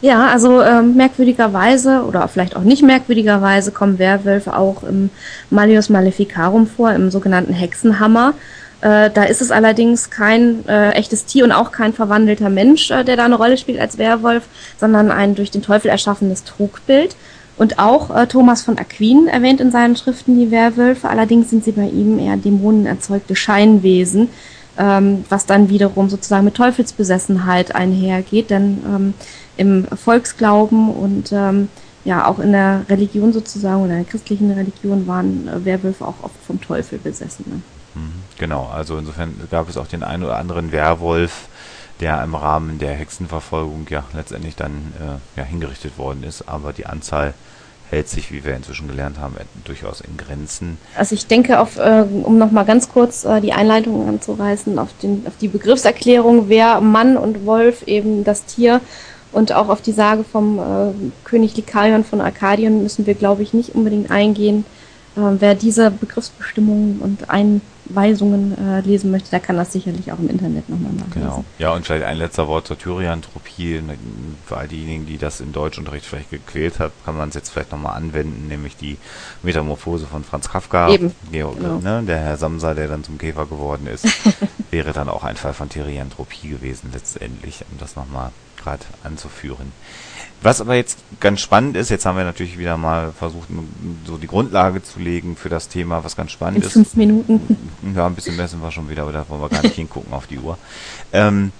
Ja, 0.00 0.28
also 0.28 0.62
ähm, 0.62 0.96
merkwürdigerweise 0.96 2.04
oder 2.04 2.28
vielleicht 2.28 2.56
auch 2.56 2.62
nicht 2.62 2.82
merkwürdigerweise 2.82 3.72
kommen 3.72 3.98
Werwölfe 3.98 4.56
auch 4.56 4.82
im 4.82 5.10
Malleus 5.50 5.88
Maleficarum 5.88 6.66
vor, 6.66 6.92
im 6.92 7.10
sogenannten 7.10 7.54
Hexenhammer. 7.54 8.34
Äh, 8.82 9.10
da 9.10 9.24
ist 9.24 9.40
es 9.40 9.50
allerdings 9.50 10.10
kein 10.10 10.68
äh, 10.68 10.90
echtes 10.90 11.24
Tier 11.24 11.44
und 11.44 11.52
auch 11.52 11.72
kein 11.72 11.94
verwandelter 11.94 12.50
Mensch, 12.50 12.90
äh, 12.90 13.02
der 13.02 13.16
da 13.16 13.24
eine 13.24 13.36
Rolle 13.36 13.56
spielt 13.56 13.80
als 13.80 13.96
Werwolf, 13.96 14.42
sondern 14.78 15.10
ein 15.10 15.34
durch 15.34 15.50
den 15.50 15.62
Teufel 15.62 15.88
erschaffenes 15.88 16.44
Trugbild. 16.44 17.16
Und 17.56 17.78
auch 17.78 18.14
äh, 18.14 18.26
Thomas 18.26 18.62
von 18.62 18.78
Aquin 18.78 19.28
erwähnt 19.28 19.60
in 19.60 19.70
seinen 19.70 19.96
Schriften 19.96 20.38
die 20.38 20.50
Werwölfe, 20.50 21.08
allerdings 21.08 21.50
sind 21.50 21.64
sie 21.64 21.72
bei 21.72 21.86
ihm 21.86 22.18
eher 22.18 22.36
dämonenerzeugte 22.36 23.36
Scheinwesen, 23.36 24.28
ähm, 24.76 25.24
was 25.28 25.46
dann 25.46 25.68
wiederum 25.68 26.08
sozusagen 26.08 26.44
mit 26.44 26.54
Teufelsbesessenheit 26.54 27.74
einhergeht, 27.74 28.50
denn 28.50 28.78
ähm, 28.86 29.14
im 29.56 29.86
Volksglauben 29.86 30.90
und 30.90 31.30
ähm, 31.32 31.68
ja 32.04 32.26
auch 32.26 32.38
in 32.38 32.52
der 32.52 32.84
Religion 32.88 33.32
sozusagen 33.32 33.82
oder 33.82 33.92
in 33.92 34.02
der 34.02 34.10
christlichen 34.10 34.50
Religion 34.50 35.06
waren 35.06 35.48
äh, 35.48 35.64
Werwölfe 35.64 36.04
auch 36.04 36.22
oft 36.22 36.34
vom 36.46 36.60
Teufel 36.60 36.98
besessen. 36.98 37.44
Ne? 37.48 37.62
Mhm, 37.94 38.12
genau, 38.38 38.68
also 38.72 38.98
insofern 38.98 39.32
gab 39.50 39.68
es 39.68 39.76
auch 39.76 39.86
den 39.86 40.02
einen 40.02 40.24
oder 40.24 40.36
anderen 40.36 40.72
Werwolf, 40.72 41.48
der 42.00 42.22
im 42.22 42.34
Rahmen 42.34 42.78
der 42.78 42.92
Hexenverfolgung 42.92 43.86
ja 43.90 44.04
letztendlich 44.14 44.56
dann 44.56 44.92
äh, 44.98 45.38
ja, 45.38 45.44
hingerichtet 45.44 45.96
worden 45.98 46.24
ist. 46.24 46.48
Aber 46.48 46.72
die 46.72 46.86
Anzahl 46.86 47.34
hält 47.90 48.08
sich, 48.08 48.32
wie 48.32 48.44
wir 48.44 48.56
inzwischen 48.56 48.88
gelernt 48.88 49.18
haben, 49.18 49.36
durchaus 49.64 50.00
in 50.00 50.16
Grenzen. 50.16 50.78
Also 50.96 51.14
ich 51.14 51.26
denke, 51.26 51.60
auf, 51.60 51.76
äh, 51.78 52.04
um 52.24 52.38
nochmal 52.38 52.64
ganz 52.64 52.88
kurz 52.88 53.24
äh, 53.24 53.40
die 53.40 53.52
Einleitung 53.52 54.08
anzureißen, 54.08 54.78
auf, 54.78 54.90
den, 55.02 55.24
auf 55.26 55.34
die 55.40 55.48
Begriffserklärung, 55.48 56.48
wer 56.48 56.80
Mann 56.80 57.16
und 57.16 57.46
Wolf 57.46 57.82
eben 57.86 58.24
das 58.24 58.44
Tier 58.46 58.80
und 59.32 59.52
auch 59.52 59.68
auf 59.68 59.82
die 59.82 59.92
Sage 59.92 60.24
vom 60.24 60.58
äh, 60.58 60.92
König 61.24 61.56
Likaion 61.56 62.04
von 62.04 62.20
Arkadien 62.20 62.82
müssen 62.82 63.06
wir, 63.06 63.14
glaube 63.14 63.42
ich, 63.42 63.52
nicht 63.52 63.74
unbedingt 63.74 64.10
eingehen. 64.10 64.64
Äh, 65.16 65.20
wer 65.38 65.54
diese 65.54 65.90
Begriffsbestimmungen 65.90 67.00
und 67.00 67.30
ein 67.30 67.60
Weisungen 67.86 68.56
äh, 68.56 68.80
lesen 68.80 69.10
möchte, 69.10 69.30
der 69.30 69.40
kann 69.40 69.56
das 69.56 69.72
sicherlich 69.72 70.10
auch 70.12 70.18
im 70.18 70.28
Internet 70.28 70.68
nochmal 70.68 70.92
nachlesen. 70.92 71.22
Genau. 71.22 71.44
Ja, 71.58 71.72
und 71.72 71.84
vielleicht 71.84 72.04
ein 72.04 72.16
letzter 72.16 72.48
Wort 72.48 72.66
zur 72.66 72.78
Tyrianthropie. 72.78 73.82
Für 74.46 74.56
all 74.56 74.68
diejenigen, 74.68 75.06
die 75.06 75.18
das 75.18 75.40
im 75.40 75.52
Deutschunterricht 75.52 76.06
vielleicht 76.06 76.30
gequält 76.30 76.78
hat, 76.78 76.92
kann 77.04 77.16
man 77.16 77.28
es 77.28 77.34
jetzt 77.34 77.50
vielleicht 77.50 77.72
nochmal 77.72 77.96
anwenden, 77.96 78.48
nämlich 78.48 78.76
die 78.76 78.96
Metamorphose 79.42 80.06
von 80.06 80.24
Franz 80.24 80.50
Kafka. 80.50 80.88
Eben. 80.88 81.12
Georg, 81.30 81.56
genau. 81.58 81.78
ne, 81.78 82.02
der 82.06 82.18
Herr 82.18 82.36
Samsa, 82.36 82.74
der 82.74 82.88
dann 82.88 83.04
zum 83.04 83.18
Käfer 83.18 83.46
geworden 83.46 83.86
ist, 83.86 84.06
wäre 84.70 84.92
dann 84.92 85.08
auch 85.08 85.24
ein 85.24 85.36
Fall 85.36 85.54
von 85.54 85.68
Tyrianthropie 85.68 86.48
gewesen 86.48 86.90
letztendlich, 86.92 87.64
um 87.70 87.78
das 87.78 87.96
nochmal 87.96 88.30
gerade 88.64 88.84
anzuführen. 89.04 89.72
Was 90.42 90.60
aber 90.60 90.74
jetzt 90.74 90.98
ganz 91.20 91.40
spannend 91.40 91.76
ist, 91.76 91.88
jetzt 91.88 92.04
haben 92.04 92.18
wir 92.18 92.24
natürlich 92.24 92.58
wieder 92.58 92.76
mal 92.76 93.12
versucht, 93.12 93.48
so 94.06 94.18
die 94.18 94.26
Grundlage 94.26 94.82
zu 94.82 95.00
legen 95.00 95.36
für 95.36 95.48
das 95.48 95.68
Thema, 95.68 96.04
was 96.04 96.16
ganz 96.16 96.32
spannend 96.32 96.58
In 96.58 96.62
ist. 96.64 96.72
Fünf 96.72 96.96
Minuten. 96.96 97.40
Ja, 97.94 98.06
ein 98.06 98.14
bisschen 98.14 98.36
mehr 98.36 98.48
sind 98.48 98.62
wir 98.62 98.70
schon 98.70 98.90
wieder, 98.90 99.02
aber 99.02 99.12
da 99.12 99.24
wollen 99.28 99.40
wir 99.40 99.48
gar 99.48 99.62
nicht 99.62 99.74
hingucken 99.76 100.12
auf 100.12 100.26
die 100.26 100.38
Uhr. 100.38 100.58
Ähm, 101.12 101.52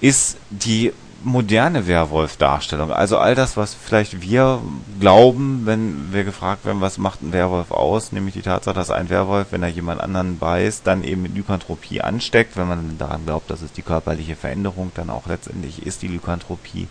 ist 0.00 0.38
die 0.50 0.92
moderne 1.24 1.86
Werwolf-Darstellung. 1.86 2.92
Also 2.92 3.18
all 3.18 3.34
das, 3.34 3.56
was 3.56 3.74
vielleicht 3.74 4.20
wir 4.20 4.60
glauben, 5.00 5.62
wenn 5.64 6.12
wir 6.12 6.24
gefragt 6.24 6.64
werden, 6.64 6.80
was 6.80 6.98
macht 6.98 7.22
ein 7.22 7.32
Werwolf 7.32 7.70
aus, 7.70 8.12
nämlich 8.12 8.34
die 8.34 8.42
Tatsache, 8.42 8.74
dass 8.74 8.90
ein 8.90 9.10
Werwolf, 9.10 9.48
wenn 9.50 9.62
er 9.62 9.68
jemand 9.68 10.00
anderen 10.00 10.38
beißt, 10.38 10.86
dann 10.86 11.02
eben 11.02 11.22
mit 11.22 11.34
Lykanthropie 11.34 12.02
ansteckt, 12.02 12.56
wenn 12.56 12.68
man 12.68 12.98
daran 12.98 13.24
glaubt, 13.24 13.50
dass 13.50 13.62
es 13.62 13.72
die 13.72 13.82
körperliche 13.82 14.36
Veränderung 14.36 14.92
dann 14.94 15.10
auch 15.10 15.26
letztendlich 15.26 15.84
ist, 15.84 16.02
die 16.02 16.08
Lykanthropie 16.08 16.88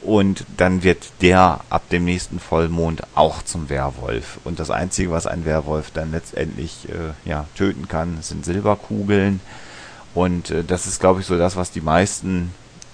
und 0.00 0.44
dann 0.56 0.82
wird 0.82 1.10
der 1.22 1.60
ab 1.70 1.88
dem 1.90 2.04
nächsten 2.04 2.38
Vollmond 2.38 3.02
auch 3.14 3.42
zum 3.42 3.68
Werwolf. 3.68 4.38
Und 4.44 4.60
das 4.60 4.70
Einzige, 4.70 5.10
was 5.10 5.26
ein 5.26 5.44
Werwolf 5.44 5.90
dann 5.90 6.12
letztendlich 6.12 6.88
äh, 6.88 7.28
ja, 7.28 7.46
töten 7.56 7.88
kann, 7.88 8.18
sind 8.22 8.44
Silberkugeln. 8.44 9.40
Und 10.14 10.50
äh, 10.50 10.62
das 10.64 10.86
ist, 10.86 11.00
glaube 11.00 11.20
ich, 11.20 11.26
so 11.26 11.36
das, 11.36 11.56
was 11.56 11.72
die 11.72 11.80
meisten 11.80 12.52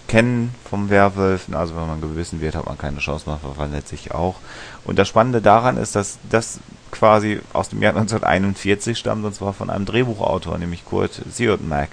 kennen 0.09 0.55
vom 0.69 0.91
Werwölfen. 0.91 1.55
Also 1.55 1.77
wenn 1.77 1.87
man 1.87 2.01
gewissen 2.01 2.41
wird, 2.41 2.55
hat 2.55 2.67
man 2.67 2.79
keine 2.79 2.99
Chance, 2.99 3.29
man 3.29 3.39
verwandelt 3.39 3.89
sich 3.89 4.13
auch. 4.13 4.37
Und 4.85 4.99
das 4.99 5.09
Spannende 5.09 5.41
daran 5.41 5.77
ist, 5.77 5.97
dass 5.97 6.19
das 6.31 6.61
quasi 6.91 7.41
aus 7.53 7.71
dem 7.71 7.83
Jahr 7.83 7.97
1941 7.97 8.97
stammt, 8.97 9.25
und 9.25 9.35
zwar 9.35 9.53
von 9.53 9.69
einem 9.69 9.85
Drehbuchautor, 9.85 10.59
nämlich 10.59 10.85
Kurt 10.85 11.21
Siodmak, 11.31 11.91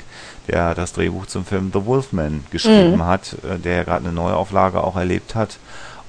der 0.47 0.75
das 0.75 0.93
Drehbuch 0.93 1.25
zum 1.25 1.45
Film 1.45 1.71
The 1.73 1.85
Wolfman 1.85 2.43
geschrieben 2.51 2.97
mhm. 2.97 3.05
hat, 3.05 3.35
äh, 3.43 3.57
der 3.57 3.83
gerade 3.83 4.05
eine 4.05 4.13
Neuauflage 4.13 4.83
auch 4.83 4.95
erlebt 4.95 5.35
hat. 5.35 5.57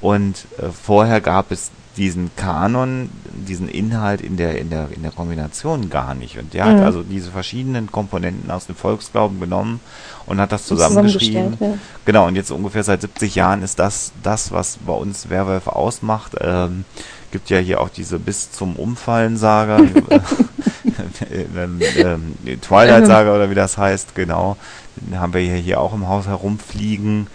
Und 0.02 0.46
äh, 0.58 0.68
vorher 0.70 1.20
gab 1.20 1.50
es 1.50 1.70
diesen 1.96 2.30
Kanon, 2.36 3.10
diesen 3.24 3.68
Inhalt 3.68 4.20
in 4.20 4.36
der, 4.36 4.58
in 4.58 4.70
der, 4.70 4.88
in 4.94 5.02
der 5.02 5.12
Kombination 5.12 5.90
gar 5.90 6.14
nicht. 6.14 6.38
Und 6.38 6.54
der 6.54 6.64
mhm. 6.64 6.70
hat 6.70 6.84
also 6.84 7.02
diese 7.02 7.30
verschiedenen 7.30 7.90
Komponenten 7.90 8.50
aus 8.50 8.66
dem 8.66 8.76
Volksglauben 8.76 9.40
genommen 9.40 9.80
und 10.26 10.40
hat 10.40 10.52
das 10.52 10.66
zusammengeschrieben. 10.66 11.56
Ja. 11.60 11.74
Genau, 12.04 12.26
und 12.26 12.36
jetzt 12.36 12.50
ungefähr 12.50 12.82
seit 12.82 13.02
70 13.02 13.34
Jahren 13.34 13.62
ist 13.62 13.78
das, 13.78 14.12
das, 14.22 14.52
was 14.52 14.78
bei 14.86 14.94
uns 14.94 15.28
Werwölfe 15.28 15.74
ausmacht. 15.76 16.32
Ähm, 16.40 16.84
gibt 17.30 17.50
ja 17.50 17.58
hier 17.58 17.80
auch 17.80 17.88
diese 17.88 18.18
bis 18.18 18.52
zum 18.52 18.76
Umfallen 18.76 19.36
Saga, 19.36 19.78
ähm, 21.30 21.80
ähm, 21.96 22.60
Twilight 22.60 23.06
Saga 23.06 23.34
oder 23.34 23.50
wie 23.50 23.54
das 23.54 23.78
heißt, 23.78 24.14
genau. 24.14 24.56
Den 24.96 25.18
haben 25.18 25.32
wir 25.32 25.40
hier, 25.40 25.54
hier 25.54 25.80
auch 25.80 25.94
im 25.94 26.08
Haus 26.08 26.26
herumfliegen, 26.26 27.26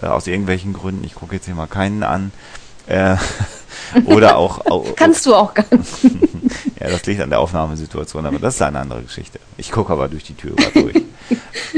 äh, 0.00 0.06
aus 0.06 0.26
irgendwelchen 0.26 0.72
Gründen. 0.72 1.04
Ich 1.04 1.14
gucke 1.14 1.34
jetzt 1.34 1.46
hier 1.46 1.54
mal 1.54 1.66
keinen 1.66 2.02
an. 2.02 2.32
Äh, 2.86 3.16
oder 4.06 4.36
auch, 4.36 4.66
auch 4.66 4.84
Kannst 4.96 5.26
du 5.26 5.34
auch 5.34 5.54
gar 5.54 5.66
nicht. 5.70 6.04
ja, 6.80 6.88
das 6.88 7.04
liegt 7.06 7.20
an 7.20 7.30
der 7.30 7.40
Aufnahmesituation, 7.40 8.26
aber 8.26 8.38
das 8.38 8.54
ist 8.54 8.62
eine 8.62 8.80
andere 8.80 9.02
Geschichte. 9.02 9.38
Ich 9.56 9.70
gucke 9.70 9.92
aber 9.92 10.08
durch 10.08 10.24
die 10.24 10.34
Tür 10.34 10.56
durch. 10.74 11.02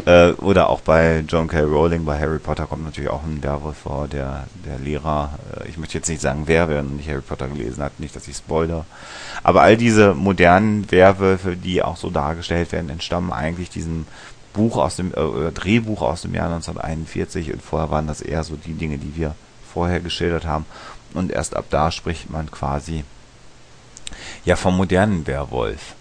äh, 0.06 0.32
oder 0.32 0.70
auch 0.70 0.80
bei 0.80 1.24
John 1.28 1.48
K. 1.48 1.60
Rowling, 1.60 2.04
bei 2.04 2.18
Harry 2.18 2.38
Potter 2.38 2.66
kommt 2.66 2.84
natürlich 2.84 3.10
auch 3.10 3.22
ein 3.24 3.42
Werwolf 3.42 3.76
vor, 3.76 4.08
der, 4.08 4.46
der 4.64 4.78
Lehrer, 4.78 5.38
äh, 5.60 5.68
ich 5.68 5.76
möchte 5.76 5.98
jetzt 5.98 6.08
nicht 6.08 6.20
sagen, 6.20 6.44
wer, 6.46 6.68
wer 6.68 6.82
nicht 6.82 7.08
Harry 7.08 7.20
Potter 7.20 7.48
gelesen 7.48 7.82
hat, 7.82 8.00
nicht, 8.00 8.16
dass 8.16 8.28
ich 8.28 8.36
spoiler. 8.36 8.86
Aber 9.42 9.62
all 9.62 9.76
diese 9.76 10.14
modernen 10.14 10.90
Werwölfe, 10.90 11.56
die 11.56 11.82
auch 11.82 11.96
so 11.96 12.10
dargestellt 12.10 12.72
werden, 12.72 12.90
entstammen 12.90 13.32
eigentlich 13.32 13.70
diesem 13.70 14.06
Buch 14.54 14.78
aus 14.78 14.96
dem, 14.96 15.12
äh, 15.12 15.52
Drehbuch 15.52 16.00
aus 16.00 16.22
dem 16.22 16.34
Jahr 16.34 16.46
1941 16.46 17.52
und 17.52 17.60
vorher 17.60 17.90
waren 17.90 18.06
das 18.06 18.22
eher 18.22 18.42
so 18.42 18.56
die 18.56 18.72
Dinge, 18.72 18.96
die 18.96 19.14
wir 19.16 19.34
vorher 19.70 20.00
geschildert 20.00 20.46
haben. 20.46 20.64
Und 21.12 21.30
erst 21.30 21.54
ab 21.54 21.66
da 21.68 21.90
spricht 21.90 22.30
man 22.30 22.50
quasi 22.50 23.04
ja 24.46 24.56
vom 24.56 24.76
modernen 24.76 25.26
Werwolf. 25.26 25.94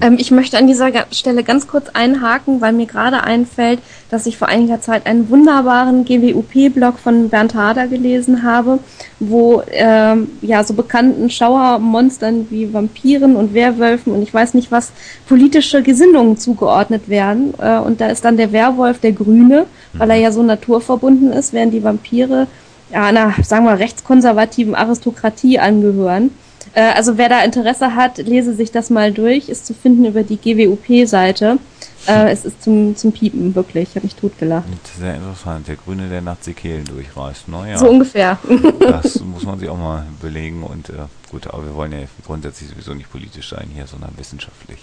Ähm, 0.00 0.16
ich 0.18 0.30
möchte 0.30 0.58
an 0.58 0.66
dieser 0.66 0.90
Stelle 1.12 1.44
ganz 1.44 1.66
kurz 1.66 1.88
einhaken, 1.88 2.60
weil 2.60 2.72
mir 2.72 2.86
gerade 2.86 3.22
einfällt, 3.22 3.80
dass 4.10 4.26
ich 4.26 4.36
vor 4.36 4.48
einiger 4.48 4.80
Zeit 4.80 5.06
einen 5.06 5.30
wunderbaren 5.30 6.04
GWUP-Blog 6.04 6.98
von 6.98 7.28
Bernd 7.28 7.54
Hader 7.54 7.86
gelesen 7.86 8.42
habe, 8.42 8.78
wo 9.18 9.62
ähm, 9.70 10.28
ja 10.40 10.64
so 10.64 10.74
bekannten 10.74 11.30
Schauermonstern 11.30 12.46
wie 12.50 12.72
Vampiren 12.72 13.36
und 13.36 13.54
Werwölfen 13.54 14.12
und 14.12 14.22
ich 14.22 14.32
weiß 14.32 14.54
nicht 14.54 14.72
was 14.72 14.92
politische 15.28 15.82
Gesinnungen 15.82 16.36
zugeordnet 16.36 17.08
werden. 17.08 17.54
Äh, 17.58 17.78
und 17.78 18.00
da 18.00 18.08
ist 18.08 18.24
dann 18.24 18.36
der 18.36 18.52
Werwolf 18.52 18.98
der 18.98 19.12
Grüne, 19.12 19.66
weil 19.92 20.10
er 20.10 20.16
mhm. 20.16 20.22
ja 20.22 20.32
so 20.32 20.42
naturverbunden 20.42 21.32
ist, 21.32 21.52
während 21.52 21.74
die 21.74 21.84
Vampire 21.84 22.46
ja, 22.92 23.04
einer, 23.04 23.34
sagen 23.42 23.64
wir, 23.66 23.78
rechtskonservativen 23.78 24.74
Aristokratie 24.74 25.58
angehören. 25.58 26.30
Äh, 26.74 26.92
also 26.92 27.18
wer 27.18 27.28
da 27.28 27.42
Interesse 27.42 27.94
hat, 27.94 28.18
lese 28.18 28.54
sich 28.54 28.70
das 28.70 28.90
mal 28.90 29.12
durch. 29.12 29.48
Ist 29.48 29.66
zu 29.66 29.74
finden 29.74 30.04
über 30.04 30.22
die 30.22 30.36
GWUP-Seite. 30.36 31.58
Äh, 32.06 32.30
es 32.30 32.44
ist 32.44 32.62
zum, 32.62 32.96
zum 32.96 33.12
Piepen, 33.12 33.54
wirklich. 33.54 33.90
Ich 33.90 33.96
habe 33.96 34.06
mich 34.06 34.14
totgelacht. 34.14 34.66
Sehr 34.98 35.14
interessant. 35.14 35.68
Der 35.68 35.76
Grüne, 35.76 36.08
der 36.08 36.22
nach 36.22 36.36
Sekelen 36.40 36.84
durchreist. 36.84 37.48
Naja, 37.48 37.78
so 37.78 37.88
ungefähr. 37.88 38.38
das 38.80 39.20
muss 39.20 39.42
man 39.44 39.58
sich 39.58 39.68
auch 39.68 39.76
mal 39.76 40.06
belegen. 40.20 40.62
Und 40.62 40.88
äh, 40.88 40.94
gut, 41.30 41.46
aber 41.46 41.64
wir 41.64 41.74
wollen 41.74 41.92
ja 41.92 41.98
grundsätzlich 42.24 42.70
sowieso 42.70 42.94
nicht 42.94 43.10
politisch 43.10 43.50
sein 43.50 43.68
hier, 43.74 43.86
sondern 43.86 44.12
wissenschaftlich. 44.16 44.80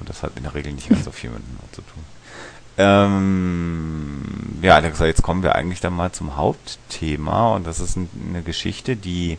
Und 0.00 0.08
das 0.08 0.22
hat 0.22 0.32
in 0.36 0.42
der 0.42 0.54
Regel 0.54 0.72
nicht 0.72 0.88
ganz 0.88 1.04
so 1.04 1.10
viel 1.10 1.30
miteinander 1.30 1.72
zu 1.72 1.82
tun. 1.82 2.02
Ähm, 2.78 4.22
ja, 4.62 4.80
jetzt 4.80 5.22
kommen 5.22 5.42
wir 5.42 5.54
eigentlich 5.54 5.80
dann 5.80 5.94
mal 5.94 6.12
zum 6.12 6.36
Hauptthema. 6.36 7.54
Und 7.54 7.66
das 7.66 7.80
ist 7.80 7.96
eine 7.96 8.42
Geschichte, 8.42 8.96
die 8.96 9.38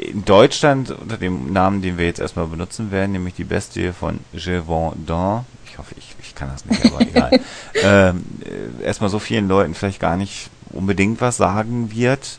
in 0.00 0.24
Deutschland 0.24 0.90
unter 0.90 1.16
dem 1.16 1.52
Namen, 1.52 1.82
den 1.82 1.98
wir 1.98 2.06
jetzt 2.06 2.20
erstmal 2.20 2.46
benutzen 2.46 2.90
werden, 2.90 3.12
nämlich 3.12 3.34
die 3.34 3.44
Bestie 3.44 3.92
von 3.92 4.20
Gévaudan. 4.32 5.44
Ich 5.66 5.78
hoffe, 5.78 5.94
ich, 5.98 6.16
ich 6.20 6.34
kann 6.34 6.48
das 6.50 6.64
nicht, 6.64 6.84
aber 6.86 7.00
egal. 7.00 7.30
Ähm, 7.82 8.24
äh, 8.44 8.84
erstmal 8.84 9.08
so 9.08 9.18
vielen 9.18 9.48
Leuten 9.48 9.74
vielleicht 9.74 10.00
gar 10.00 10.16
nicht 10.16 10.50
unbedingt 10.70 11.20
was 11.20 11.38
sagen 11.38 11.90
wird. 11.92 12.38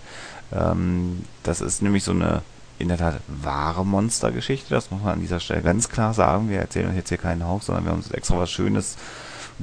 Ähm, 0.53 1.23
das 1.41 1.61
ist 1.61 1.81
nämlich 1.81 2.03
so 2.03 2.11
eine 2.11 2.43
in 2.77 2.89
der 2.89 2.97
Tat 2.97 3.21
wahre 3.27 3.85
Monstergeschichte. 3.85 4.73
Das 4.73 4.91
muss 4.91 5.01
man 5.01 5.13
an 5.13 5.21
dieser 5.21 5.39
Stelle 5.39 5.61
ganz 5.61 5.89
klar 5.89 6.13
sagen. 6.13 6.49
Wir 6.49 6.59
erzählen 6.59 6.89
euch 6.89 6.95
jetzt 6.95 7.09
hier 7.09 7.17
keinen 7.17 7.45
Haus, 7.45 7.67
sondern 7.67 7.85
wir 7.85 7.91
haben 7.91 7.99
uns 7.99 8.11
extra 8.11 8.37
was 8.37 8.51
Schönes, 8.51 8.97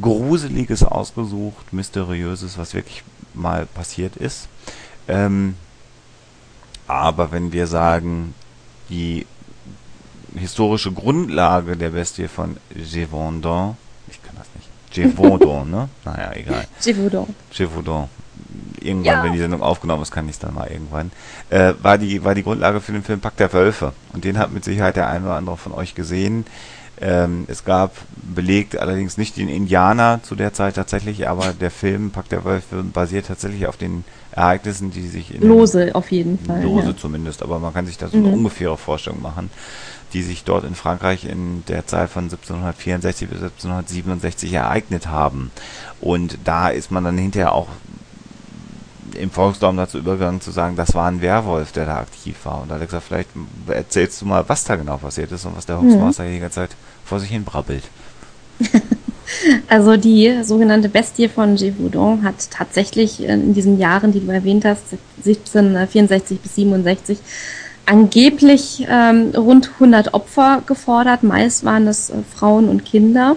Gruseliges 0.00 0.82
ausgesucht, 0.82 1.72
Mysteriöses, 1.72 2.58
was 2.58 2.74
wirklich 2.74 3.02
mal 3.34 3.66
passiert 3.66 4.16
ist. 4.16 4.48
Ähm, 5.08 5.54
aber 6.88 7.30
wenn 7.30 7.52
wir 7.52 7.66
sagen, 7.66 8.34
die 8.88 9.26
historische 10.34 10.92
Grundlage 10.92 11.76
der 11.76 11.90
Bestie 11.90 12.28
von 12.28 12.56
Gévaudan, 12.74 13.76
ich 14.08 14.22
kann 14.22 14.34
das 14.36 14.46
nicht, 14.54 14.68
Gévaudan, 14.92 15.70
ne? 15.70 15.88
Naja, 16.04 16.32
egal. 16.34 16.66
Gévaudan. 16.82 17.26
Gévaudan. 17.52 18.08
Irgendwann, 18.80 19.04
ja. 19.04 19.24
wenn 19.24 19.32
die 19.32 19.38
Sendung 19.38 19.62
aufgenommen 19.62 20.02
ist, 20.02 20.12
kann 20.12 20.26
ich 20.26 20.36
es 20.36 20.38
dann 20.38 20.54
mal 20.54 20.68
irgendwann. 20.68 21.10
Äh, 21.50 21.74
war 21.82 21.98
die 21.98 22.24
war 22.24 22.34
die 22.34 22.44
Grundlage 22.44 22.80
für 22.80 22.92
den 22.92 23.02
Film 23.02 23.20
Pack 23.20 23.36
der 23.36 23.52
Wölfe. 23.52 23.92
Und 24.12 24.24
den 24.24 24.38
hat 24.38 24.52
mit 24.52 24.64
Sicherheit 24.64 24.96
der 24.96 25.08
eine 25.08 25.26
oder 25.26 25.34
andere 25.34 25.56
von 25.56 25.72
euch 25.72 25.94
gesehen. 25.94 26.46
Ähm, 27.00 27.44
es 27.48 27.64
gab 27.64 27.92
belegt 28.16 28.78
allerdings 28.78 29.18
nicht 29.18 29.36
den 29.36 29.48
Indianer 29.48 30.20
zu 30.22 30.34
der 30.34 30.52
Zeit 30.52 30.76
tatsächlich, 30.76 31.28
aber 31.28 31.52
der 31.52 31.70
Film 31.70 32.10
Pack 32.10 32.28
der 32.28 32.44
Wölfe 32.44 32.82
basiert 32.82 33.26
tatsächlich 33.26 33.66
auf 33.66 33.76
den 33.76 34.04
Ereignissen, 34.38 34.90
die 34.92 35.08
sich 35.08 35.34
in 35.34 35.42
Lose 35.42 35.94
auf 35.94 36.12
jeden 36.12 36.38
Fall. 36.38 36.62
Lose 36.62 36.88
ja. 36.88 36.96
zumindest, 36.96 37.42
aber 37.42 37.58
man 37.58 37.74
kann 37.74 37.86
sich 37.86 37.98
da 37.98 38.08
so 38.08 38.16
eine 38.16 38.28
mhm. 38.28 38.34
ungefähre 38.34 38.76
Vorstellung 38.76 39.20
machen, 39.20 39.50
die 40.12 40.22
sich 40.22 40.44
dort 40.44 40.64
in 40.64 40.76
Frankreich 40.76 41.24
in 41.24 41.64
der 41.66 41.86
Zeit 41.86 42.08
von 42.08 42.24
1764 42.24 43.28
bis 43.28 43.42
1767 43.42 44.52
ereignet 44.52 45.08
haben. 45.08 45.50
Und 46.00 46.38
da 46.44 46.68
ist 46.68 46.92
man 46.92 47.04
dann 47.04 47.18
hinterher 47.18 47.52
auch 47.52 47.66
im 49.14 49.30
Volksraum 49.30 49.76
dazu 49.76 49.98
übergegangen 49.98 50.40
zu 50.40 50.52
sagen, 50.52 50.76
das 50.76 50.94
war 50.94 51.08
ein 51.08 51.20
Werwolf, 51.20 51.72
der 51.72 51.86
da 51.86 51.98
aktiv 51.98 52.36
war. 52.44 52.62
Und 52.62 52.70
Alexa, 52.70 53.00
vielleicht 53.00 53.30
erzählst 53.66 54.22
du 54.22 54.26
mal, 54.26 54.44
was 54.48 54.64
da 54.64 54.76
genau 54.76 54.98
passiert 54.98 55.32
ist 55.32 55.44
und 55.46 55.56
was 55.56 55.66
der 55.66 55.80
Hoaxmaster 55.80 56.24
mhm. 56.24 56.32
die 56.32 56.40
ganze 56.40 56.56
Zeit 56.56 56.70
vor 57.04 57.18
sich 57.18 57.30
hin 57.30 57.44
brabbelt. 57.44 57.84
Also 59.68 59.96
die 59.96 60.42
sogenannte 60.42 60.88
Bestie 60.88 61.28
von 61.28 61.56
Gévaudan 61.56 62.22
hat 62.22 62.50
tatsächlich 62.50 63.22
in 63.22 63.54
diesen 63.54 63.78
Jahren, 63.78 64.12
die 64.12 64.20
du 64.20 64.30
erwähnt 64.30 64.64
hast, 64.64 64.84
1764 65.18 66.40
bis 66.40 66.54
67, 66.54 67.18
angeblich 67.86 68.86
ähm, 68.88 69.32
rund 69.36 69.70
100 69.74 70.14
Opfer 70.14 70.62
gefordert. 70.66 71.22
Meist 71.22 71.64
waren 71.64 71.86
es 71.86 72.10
äh, 72.10 72.14
Frauen 72.34 72.68
und 72.68 72.84
Kinder. 72.84 73.36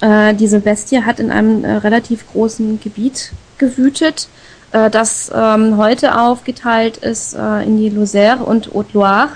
Äh, 0.00 0.34
diese 0.34 0.60
Bestie 0.60 1.02
hat 1.02 1.20
in 1.20 1.30
einem 1.30 1.64
äh, 1.64 1.72
relativ 1.72 2.30
großen 2.32 2.80
Gebiet 2.80 3.32
gewütet, 3.58 4.28
äh, 4.72 4.90
das 4.90 5.30
ähm, 5.34 5.76
heute 5.76 6.18
aufgeteilt 6.18 6.98
ist 6.98 7.34
äh, 7.34 7.64
in 7.64 7.78
die 7.78 7.90
Lozère 7.90 8.38
und 8.38 8.72
Haute-Loire. 8.72 9.30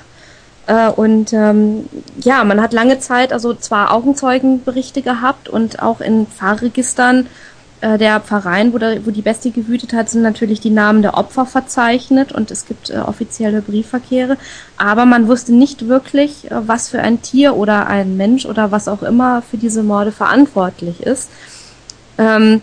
Äh, 0.66 0.88
und 0.90 1.32
ähm, 1.32 1.88
ja, 2.20 2.44
man 2.44 2.60
hat 2.60 2.72
lange 2.72 2.98
Zeit 2.98 3.32
also 3.32 3.54
zwar 3.54 3.92
Augenzeugenberichte 3.92 5.02
gehabt 5.02 5.48
und 5.48 5.82
auch 5.82 6.00
in 6.00 6.26
Pfarrregistern 6.26 7.26
äh, 7.84 7.98
der 7.98 8.20
Pfarreien, 8.20 8.72
wo, 8.72 8.78
da, 8.78 8.94
wo 9.04 9.10
die 9.10 9.20
Bestie 9.20 9.50
gewütet 9.50 9.92
hat, 9.92 10.08
sind 10.08 10.22
natürlich 10.22 10.60
die 10.60 10.70
Namen 10.70 11.02
der 11.02 11.18
Opfer 11.18 11.44
verzeichnet 11.44 12.32
und 12.32 12.50
es 12.50 12.64
gibt 12.64 12.88
äh, 12.88 12.96
offizielle 12.96 13.60
Briefverkehre. 13.60 14.38
Aber 14.78 15.04
man 15.04 15.28
wusste 15.28 15.52
nicht 15.52 15.86
wirklich, 15.86 16.50
äh, 16.50 16.66
was 16.66 16.88
für 16.88 17.00
ein 17.00 17.20
Tier 17.20 17.56
oder 17.56 17.86
ein 17.86 18.16
Mensch 18.16 18.46
oder 18.46 18.70
was 18.70 18.88
auch 18.88 19.02
immer 19.02 19.42
für 19.42 19.58
diese 19.58 19.82
Morde 19.82 20.12
verantwortlich 20.12 21.02
ist. 21.02 21.28
Ähm, 22.16 22.62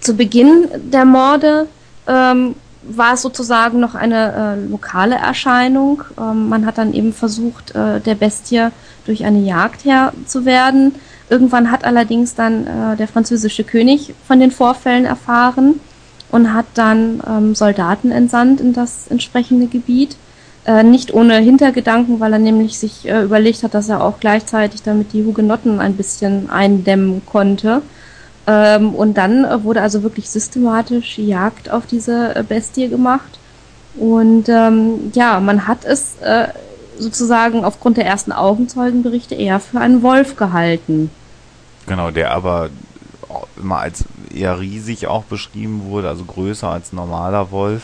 zu 0.00 0.14
Beginn 0.14 0.68
der 0.74 1.06
Morde 1.06 1.68
ähm, 2.06 2.56
war 2.82 3.14
es 3.14 3.22
sozusagen 3.22 3.80
noch 3.80 3.94
eine 3.94 4.56
äh, 4.58 4.70
lokale 4.70 5.16
Erscheinung. 5.16 6.02
Ähm, 6.18 6.48
man 6.48 6.66
hat 6.66 6.78
dann 6.78 6.92
eben 6.92 7.12
versucht, 7.12 7.74
äh, 7.74 8.00
der 8.00 8.14
Bestie 8.14 8.68
durch 9.06 9.24
eine 9.24 9.40
Jagd 9.40 9.84
Herr 9.84 10.12
zu 10.26 10.44
werden. 10.44 10.94
Irgendwann 11.28 11.70
hat 11.70 11.84
allerdings 11.84 12.34
dann 12.34 12.66
äh, 12.66 12.96
der 12.96 13.08
französische 13.08 13.64
König 13.64 14.14
von 14.26 14.40
den 14.40 14.50
Vorfällen 14.50 15.04
erfahren 15.04 15.80
und 16.30 16.52
hat 16.52 16.66
dann 16.74 17.22
ähm, 17.28 17.54
Soldaten 17.54 18.10
entsandt 18.10 18.60
in 18.60 18.72
das 18.72 19.06
entsprechende 19.08 19.66
Gebiet. 19.66 20.16
Äh, 20.64 20.82
nicht 20.84 21.12
ohne 21.12 21.38
Hintergedanken, 21.38 22.20
weil 22.20 22.32
er 22.32 22.38
nämlich 22.38 22.78
sich 22.78 23.08
äh, 23.08 23.22
überlegt 23.22 23.62
hat, 23.62 23.74
dass 23.74 23.88
er 23.88 24.02
auch 24.02 24.20
gleichzeitig 24.20 24.82
damit 24.82 25.12
die 25.12 25.24
Hugenotten 25.24 25.80
ein 25.80 25.96
bisschen 25.96 26.50
eindämmen 26.50 27.22
konnte. 27.26 27.82
Ähm, 28.46 28.94
und 28.94 29.14
dann 29.14 29.44
äh, 29.44 29.62
wurde 29.62 29.82
also 29.82 30.02
wirklich 30.02 30.28
systematisch 30.28 31.18
Jagd 31.18 31.70
auf 31.70 31.86
diese 31.86 32.34
äh, 32.34 32.42
Bestie 32.42 32.88
gemacht. 32.88 33.38
Und 33.94 34.48
ähm, 34.48 35.12
ja, 35.14 35.38
man 35.40 35.66
hat 35.66 35.84
es 35.84 36.16
äh, 36.20 36.48
sozusagen 36.98 37.64
aufgrund 37.64 37.96
der 37.98 38.06
ersten 38.06 38.32
Augenzeugenberichte 38.32 39.34
eher 39.34 39.60
für 39.60 39.80
einen 39.80 40.02
Wolf 40.02 40.36
gehalten. 40.36 41.10
Genau, 41.86 42.10
der 42.10 42.32
aber 42.32 42.70
immer 43.56 43.78
als 43.78 44.04
eher 44.34 44.60
riesig 44.60 45.06
auch 45.06 45.24
beschrieben 45.24 45.84
wurde, 45.86 46.08
also 46.08 46.24
größer 46.24 46.68
als 46.68 46.92
normaler 46.92 47.50
Wolf. 47.50 47.82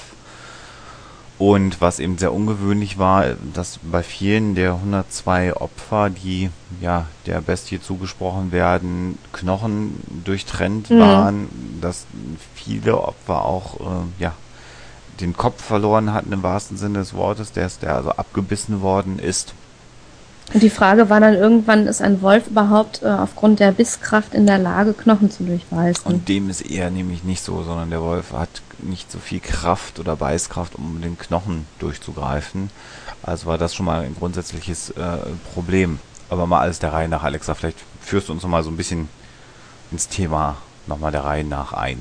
Und 1.39 1.81
was 1.81 2.01
eben 2.01 2.19
sehr 2.19 2.33
ungewöhnlich 2.33 2.99
war, 2.99 3.25
dass 3.55 3.79
bei 3.83 4.03
vielen 4.03 4.57
der 4.57 4.73
102 4.73 5.55
Opfer, 5.55 6.11
die 6.11 6.51
ja 6.81 7.07
der 7.27 7.41
Bestie 7.41 7.81
zugesprochen 7.81 8.51
werden, 8.51 9.19
Knochen 9.33 10.01
durchtrennt 10.25 10.91
mhm. 10.91 10.99
waren, 10.99 11.49
dass 11.81 12.07
viele 12.55 12.99
Opfer 12.99 13.45
auch 13.45 13.79
äh, 13.79 14.23
ja 14.23 14.33
den 15.21 15.37
Kopf 15.37 15.63
verloren 15.63 16.13
hatten 16.13 16.33
im 16.33 16.43
wahrsten 16.43 16.77
Sinne 16.77 16.99
des 17.01 17.15
Wortes, 17.15 17.53
der, 17.53 17.71
der 17.83 17.95
also 17.95 18.11
abgebissen 18.11 18.81
worden 18.83 19.19
ist. 19.21 19.55
Und 20.55 20.63
die 20.63 20.71
Frage 20.71 21.11
war 21.11 21.21
dann 21.21 21.35
irgendwann, 21.35 21.87
ist 21.87 22.01
ein 22.01 22.23
Wolf 22.23 22.47
überhaupt 22.47 23.03
äh, 23.03 23.09
aufgrund 23.09 23.61
der 23.61 23.71
Bisskraft 23.73 24.35
in 24.35 24.47
der 24.47 24.59
Lage, 24.59 24.95
Knochen 24.95 25.31
zu 25.31 25.45
durchbeißen? 25.45 26.11
Und 26.11 26.29
dem 26.29 26.49
ist 26.49 26.63
eher 26.63 26.91
nämlich 26.91 27.23
nicht 27.23 27.43
so, 27.43 27.63
sondern 27.63 27.91
der 27.91 28.01
Wolf 28.01 28.33
hat 28.33 28.49
nicht 28.83 29.11
so 29.11 29.19
viel 29.19 29.41
Kraft 29.41 29.99
oder 29.99 30.17
Beißkraft, 30.17 30.75
um 30.77 31.01
den 31.01 31.19
Knochen 31.19 31.67
durchzugreifen. 31.79 32.71
Also 33.23 33.47
war 33.47 33.59
das 33.59 33.75
schon 33.75 33.87
mal 33.87 34.03
ein 34.03 34.15
grundsätzliches 34.15 34.91
äh, 34.91 35.19
Problem. 35.55 35.99
Aber 36.31 36.47
mal 36.47 36.61
alles 36.61 36.79
der 36.79 36.93
Reihe 36.93 37.09
nach, 37.09 37.25
Alexa, 37.25 37.55
vielleicht 37.55 37.79
führst 38.01 38.29
du 38.29 38.33
uns 38.33 38.43
noch 38.43 38.51
mal 38.51 38.63
so 38.63 38.71
ein 38.71 38.77
bisschen 38.77 39.09
ins 39.91 40.09
Thema 40.09 40.59
nochmal 40.87 41.13
der 41.13 41.25
Reihe 41.25 41.45
nach 41.45 41.73
ein. 41.73 42.01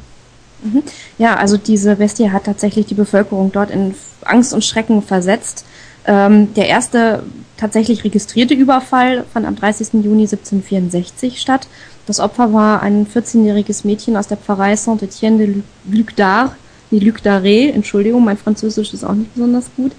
Mhm. 0.64 0.84
Ja, 1.18 1.36
also 1.36 1.58
diese 1.58 1.96
Bestie 1.96 2.32
hat 2.32 2.46
tatsächlich 2.46 2.88
die 2.88 2.96
Bevölkerung 2.96 3.52
dort 3.52 3.70
in 3.70 3.96
Angst 4.24 4.54
und 4.54 4.66
Schrecken 4.66 5.02
versetzt. 5.02 5.66
Ähm, 6.06 6.54
der 6.54 6.68
erste 6.68 7.24
tatsächlich 7.58 8.04
registrierte 8.04 8.54
Überfall 8.54 9.26
fand 9.34 9.46
am 9.46 9.56
30. 9.56 9.94
Juni 10.04 10.24
1764 10.24 11.40
statt. 11.40 11.68
Das 12.06 12.20
Opfer 12.20 12.54
war 12.54 12.82
ein 12.82 13.06
14-jähriges 13.06 13.86
Mädchen 13.86 14.16
aus 14.16 14.28
der 14.28 14.38
Pfarrei 14.38 14.74
Saint-Étienne 14.74 15.38
de 15.38 15.64
Luc 15.92 16.16
nee, 16.92 17.00
Luc 17.00 17.20
d'Arré, 17.20 17.72
Entschuldigung, 17.72 18.24
mein 18.24 18.38
Französisch 18.38 18.94
ist 18.94 19.04
auch 19.04 19.14
nicht 19.14 19.34
besonders 19.34 19.70
gut. 19.76 19.92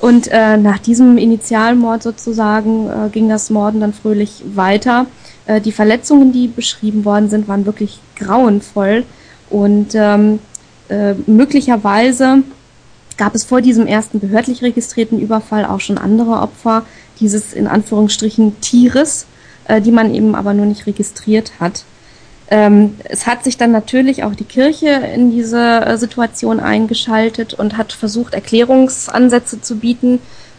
Und 0.00 0.28
äh, 0.28 0.56
nach 0.56 0.78
diesem 0.78 1.18
Initialmord 1.18 2.02
sozusagen 2.02 2.88
äh, 2.88 3.10
ging 3.10 3.28
das 3.28 3.50
Morden 3.50 3.80
dann 3.80 3.92
fröhlich 3.92 4.42
weiter. 4.54 5.06
Äh, 5.46 5.60
die 5.60 5.72
Verletzungen, 5.72 6.32
die 6.32 6.48
beschrieben 6.48 7.04
worden 7.04 7.28
sind, 7.28 7.48
waren 7.48 7.66
wirklich 7.66 8.00
grauenvoll. 8.16 9.04
Und 9.50 9.94
ähm, 9.94 10.38
äh, 10.88 11.14
möglicherweise 11.26 12.42
gab 13.18 13.34
es 13.34 13.44
vor 13.44 13.60
diesem 13.60 13.86
ersten 13.86 14.20
behördlich 14.20 14.62
registrierten 14.62 15.20
Überfall 15.20 15.66
auch 15.66 15.80
schon 15.80 15.98
andere 15.98 16.40
Opfer 16.40 16.84
dieses 17.20 17.52
in 17.52 17.66
Anführungsstrichen 17.66 18.58
Tieres, 18.60 19.26
äh, 19.64 19.82
die 19.82 19.92
man 19.92 20.14
eben 20.14 20.34
aber 20.34 20.54
nur 20.54 20.64
nicht 20.64 20.86
registriert 20.86 21.52
hat. 21.60 21.84
Ähm, 22.50 22.96
es 23.04 23.26
hat 23.26 23.44
sich 23.44 23.56
dann 23.56 23.70
natürlich 23.70 24.24
auch 24.24 24.34
die 24.34 24.44
Kirche 24.44 24.88
in 24.88 25.30
diese 25.30 25.60
äh, 25.60 25.96
Situation 25.96 26.58
eingeschaltet 26.58 27.54
und 27.54 27.76
hat 27.76 27.92
versucht, 27.92 28.34
Erklärungsansätze 28.34 29.62
zu 29.62 29.76
bieten 29.76 30.18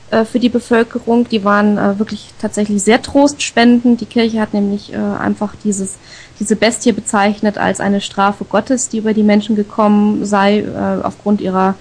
äh, 0.09 0.23
für 0.23 0.39
die 0.39 0.47
Bevölkerung. 0.47 1.27
Die 1.27 1.43
waren 1.43 1.77
äh, 1.77 1.99
wirklich 1.99 2.29
tatsächlich 2.39 2.81
sehr 2.81 3.01
trostspendend. 3.01 3.99
Die 3.99 4.05
Kirche 4.05 4.39
hat 4.39 4.53
nämlich 4.53 4.93
äh, 4.93 4.97
einfach 4.97 5.53
dieses, 5.65 5.97
diese 6.39 6.55
Bestie 6.55 6.93
bezeichnet 6.93 7.57
als 7.57 7.81
eine 7.81 7.99
Strafe 7.99 8.45
Gottes, 8.45 8.87
die 8.87 8.99
über 8.99 9.13
die 9.13 9.23
Menschen 9.23 9.57
gekommen 9.57 10.23
sei, 10.23 10.59
äh, 10.59 11.03
aufgrund 11.03 11.41
ihrer 11.41 11.75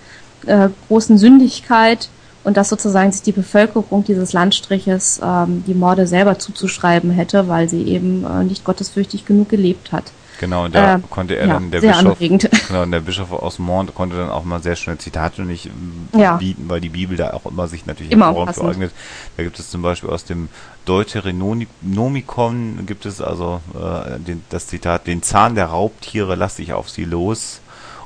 äh, 0.47 0.71
großen 0.89 1.19
Sündigkeit 1.19 2.09
und 2.45 2.57
dass 2.57 2.69
sozusagen 2.69 3.13
sich 3.13 3.23
die 3.23 3.33
Bevölkerung 3.33 4.05
dieses 4.05 4.33
Landstriches 4.33 5.21
ähm, 5.23 5.65
die 5.67 5.75
Morde 5.75 6.07
selber 6.07 6.39
zuzuschreiben 6.39 7.11
hätte, 7.11 7.49
weil 7.49 7.69
sie 7.69 7.83
eben 7.83 8.25
äh, 8.25 8.45
nicht 8.45 8.65
gottesfürchtig 8.65 9.27
genug 9.27 9.49
gelebt 9.49 9.93
hat. 9.93 10.05
Genau, 10.41 10.65
und 10.65 10.75
da 10.75 10.95
äh, 10.95 11.01
konnte 11.11 11.37
er 11.37 11.47
ja, 11.47 11.53
dann, 11.53 11.71
der 11.71 11.83
Bischof, 11.83 12.19
genau, 12.69 12.83
und 12.83 12.93
der 12.93 13.01
Bischof 13.01 13.31
aus 13.31 13.59
Mont 13.59 13.95
konnte 13.95 14.17
dann 14.17 14.31
auch 14.31 14.45
mal 14.45 14.63
sehr 14.63 14.75
schnell 14.75 14.97
Zitate 14.97 15.43
nicht 15.43 15.69
ja. 16.17 16.39
bieten, 16.39 16.65
weil 16.69 16.81
die 16.81 16.89
Bibel 16.89 17.19
da 17.19 17.35
auch 17.35 17.45
immer 17.45 17.69
sich 17.69 17.85
natürlich 17.85 18.11
immer 18.11 18.29
eignet. 18.29 18.91
Da 19.37 19.43
gibt 19.43 19.59
es 19.59 19.69
zum 19.69 19.83
Beispiel 19.83 20.09
aus 20.09 20.25
dem 20.25 20.49
Deuteronomikon 20.87 22.87
gibt 22.87 23.05
es 23.05 23.21
also 23.21 23.61
äh, 23.75 24.19
den, 24.19 24.43
das 24.49 24.67
Zitat, 24.67 25.07
den 25.07 25.23
Zahn 25.23 25.57
der 25.57 25.67
Raubtiere 25.67 26.37
lasse 26.37 26.63
ich 26.63 26.73
auf 26.73 26.89
sie 26.89 27.05
los 27.05 27.61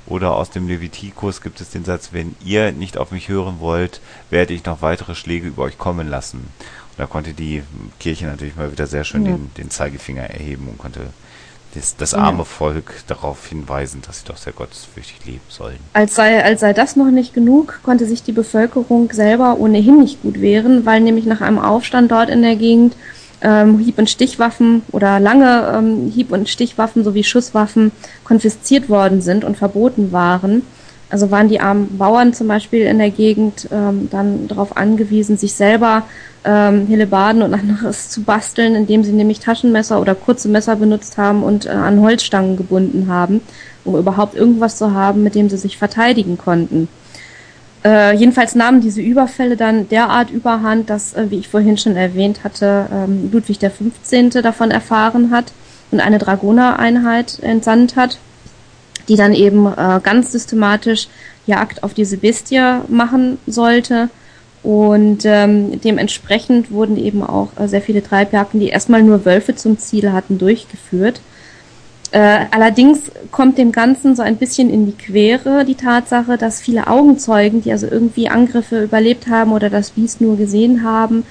oder 0.07 0.37
aus 0.37 0.51
dem 0.51 0.69
Levitikus 0.69 1.40
gibt 1.40 1.61
es 1.61 1.71
den 1.71 1.85
Satz, 1.85 2.11
wenn 2.12 2.37
ihr 2.45 2.73
nicht 2.73 2.99
auf 2.99 3.11
mich 3.11 3.29
hören 3.29 3.57
wollt, 3.61 4.01
werde 4.31 4.55
ich 4.55 4.64
noch 4.64 4.83
weitere 4.83 5.14
Schläge 5.14 5.49
über 5.49 5.62
euch 5.62 5.79
kommen 5.79 6.09
lassen. 6.09 6.38
Und 6.38 6.99
da 6.99 7.07
konnte 7.07 7.33
die 7.33 7.62
Kirche 7.99 8.27
natürlich 8.27 8.57
mal 8.57 8.71
wieder 8.71 8.87
sehr 8.87 9.05
schön 9.05 9.25
ja. 9.25 9.33
den, 9.33 9.51
den 9.57 9.71
Zeigefinger 9.71 10.23
erheben 10.23 10.69
und 10.69 10.79
konnte 10.79 11.01
das, 11.75 11.97
das 11.97 12.14
arme 12.14 12.38
ja. 12.38 12.45
Volk 12.45 13.03
darauf 13.09 13.47
hinweisen, 13.47 14.01
dass 14.07 14.21
sie 14.21 14.27
doch 14.27 14.37
sehr 14.37 14.53
gottesfürchtig 14.53 15.27
leben 15.27 15.40
sollen. 15.49 15.79
Als 15.93 16.14
sei, 16.14 16.45
als 16.45 16.61
sei 16.61 16.73
das 16.73 16.97
noch 16.97 17.11
nicht 17.11 17.35
genug, 17.35 17.81
konnte 17.83 18.07
sich 18.07 18.23
die 18.23 18.33
Bevölkerung 18.33 19.11
selber 19.12 19.59
ohnehin 19.59 19.99
nicht 19.99 20.23
gut 20.23 20.40
wehren, 20.40 20.87
weil 20.87 21.01
nämlich 21.01 21.27
nach 21.27 21.40
einem 21.40 21.59
Aufstand 21.59 22.12
dort 22.12 22.31
in 22.31 22.43
der 22.43 22.57
Gegend 22.57 22.95
ähm, 23.44 23.78
Hieb- 23.78 23.98
und 23.98 24.11
Stichwaffen 24.11 24.83
oder 24.90 25.20
lange 25.20 25.72
ähm, 25.76 26.11
Hieb- 26.12 26.33
und 26.33 26.48
Stichwaffen 26.48 27.04
sowie 27.04 27.22
Schusswaffen 27.22 27.92
konfisziert 28.24 28.88
worden 28.88 29.20
sind 29.20 29.44
und 29.44 29.57
verboten 29.57 30.11
waren. 30.11 30.62
Also 31.11 31.30
waren 31.30 31.48
die 31.48 31.61
armen 31.61 31.96
Bauern 31.96 32.33
zum 32.33 32.48
Beispiel 32.48 32.87
in 32.87 32.98
der 32.98 33.11
Gegend 33.11 33.68
ähm, 33.70 34.09
dann 34.11 34.48
darauf 34.48 34.76
angewiesen, 34.76 35.37
sich 35.37 35.54
selber 35.54 36.02
ähm, 36.44 36.87
Hillebarden 36.87 37.42
und 37.42 37.54
anderes 37.54 38.09
zu 38.11 38.22
basteln, 38.22 38.74
indem 38.74 39.04
sie 39.04 39.12
nämlich 39.12 39.38
Taschenmesser 39.38 40.00
oder 40.00 40.14
kurze 40.14 40.48
Messer 40.48 40.76
benutzt 40.76 41.18
haben 41.18 41.42
und 41.42 41.66
äh, 41.66 41.70
an 41.70 42.00
Holzstangen 42.00 42.57
gebunden 42.57 43.07
haben, 43.09 43.42
um 43.85 43.96
überhaupt 43.96 44.35
irgendwas 44.35 44.76
zu 44.76 44.92
haben, 44.92 45.22
mit 45.22 45.35
dem 45.35 45.48
sie 45.48 45.59
sich 45.59 45.78
verteidigen 45.78 46.38
konnten. 46.38 46.88
Äh, 47.85 48.16
jedenfalls 48.16 48.55
nahmen 48.55 48.81
diese 48.81 49.03
Überfälle 49.03 49.57
dann 49.57 49.88
derart 49.88 50.31
überhand, 50.31 50.88
dass, 50.88 51.12
äh, 51.14 51.31
wie 51.31 51.38
ich 51.38 51.49
vorhin 51.49 51.77
schon 51.77 51.97
erwähnt 51.97 52.42
hatte, 52.42 52.87
ähm, 52.90 53.31
Ludwig 53.31 53.59
der 53.59 53.70
15. 53.70 54.42
davon 54.42 54.70
erfahren 54.70 55.31
hat 55.31 55.53
und 55.90 56.01
eine 56.01 56.18
Dragonereinheit 56.18 57.40
entsandt 57.40 57.97
hat, 57.97 58.18
die 59.09 59.16
dann 59.16 59.35
eben 59.35 59.66
äh, 59.66 60.01
ganz 60.03 60.33
systematisch 60.33 61.09
Jagd 61.47 61.83
auf 61.83 61.92
diese 61.92 62.16
Bestie 62.16 62.81
machen 62.88 63.38
sollte. 63.47 64.09
Und 64.62 65.27
ähm, 65.27 65.79
dementsprechend 65.83 66.70
wurden 66.70 66.97
eben 66.97 67.23
auch 67.23 67.51
äh, 67.59 67.68
sehr 67.68 67.83
viele 67.83 68.03
Treibjagden, 68.03 68.61
die 68.61 68.68
erstmal 68.68 69.03
nur 69.03 69.27
Wölfe 69.27 69.55
zum 69.57 69.79
Ziel 69.79 70.11
hatten, 70.11 70.38
durchgeführt. 70.38 71.20
Äh, 72.14 72.46
allerdings 72.53 73.11
kommt 73.33 73.59
dem 73.59 73.72
Ganzen 73.72 74.14
so 74.14 74.22
ein 74.22 74.37
bisschen 74.37 74.70
in 74.70 74.87
die 74.87 74.92
Quere 74.92 75.64
die 75.64 75.74
Tatsache, 75.74 76.38
dass 76.38 76.61
viele 76.61 76.87
Augenzeugen, 76.87 77.61
die 77.61 77.72
also 77.72 77.88
irgendwie 77.88 78.29
Angriffe 78.29 78.85
überlebt 78.85 79.27
haben 79.27 79.50
oder 79.50 79.68
das 79.68 79.90
Biest 79.90 80.20
nur 80.20 80.37
gesehen 80.37 80.85
haben, 80.85 81.24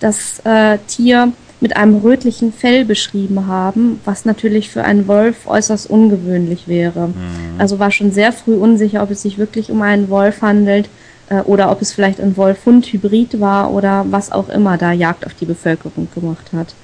das 0.00 0.40
äh, 0.44 0.78
Tier 0.86 1.34
mit 1.60 1.76
einem 1.76 1.96
rötlichen 1.96 2.50
Fell 2.50 2.86
beschrieben 2.86 3.46
haben, 3.46 4.00
was 4.06 4.24
natürlich 4.24 4.70
für 4.70 4.84
einen 4.84 5.06
Wolf 5.06 5.46
äußerst 5.46 5.90
ungewöhnlich 5.90 6.66
wäre. 6.66 7.08
Mhm. 7.08 7.14
Also 7.58 7.78
war 7.78 7.90
schon 7.90 8.10
sehr 8.10 8.32
früh 8.32 8.54
unsicher, 8.54 9.02
ob 9.02 9.10
es 9.10 9.20
sich 9.20 9.36
wirklich 9.36 9.70
um 9.70 9.82
einen 9.82 10.08
Wolf 10.08 10.40
handelt 10.40 10.88
äh, 11.28 11.42
oder 11.42 11.70
ob 11.70 11.82
es 11.82 11.92
vielleicht 11.92 12.22
ein 12.22 12.38
Wolf-Hund-Hybrid 12.38 13.38
war 13.38 13.70
oder 13.70 14.06
was 14.08 14.32
auch 14.32 14.48
immer 14.48 14.78
da 14.78 14.92
Jagd 14.92 15.26
auf 15.26 15.34
die 15.34 15.44
Bevölkerung 15.44 16.08
gemacht 16.14 16.46
hat. 16.56 16.74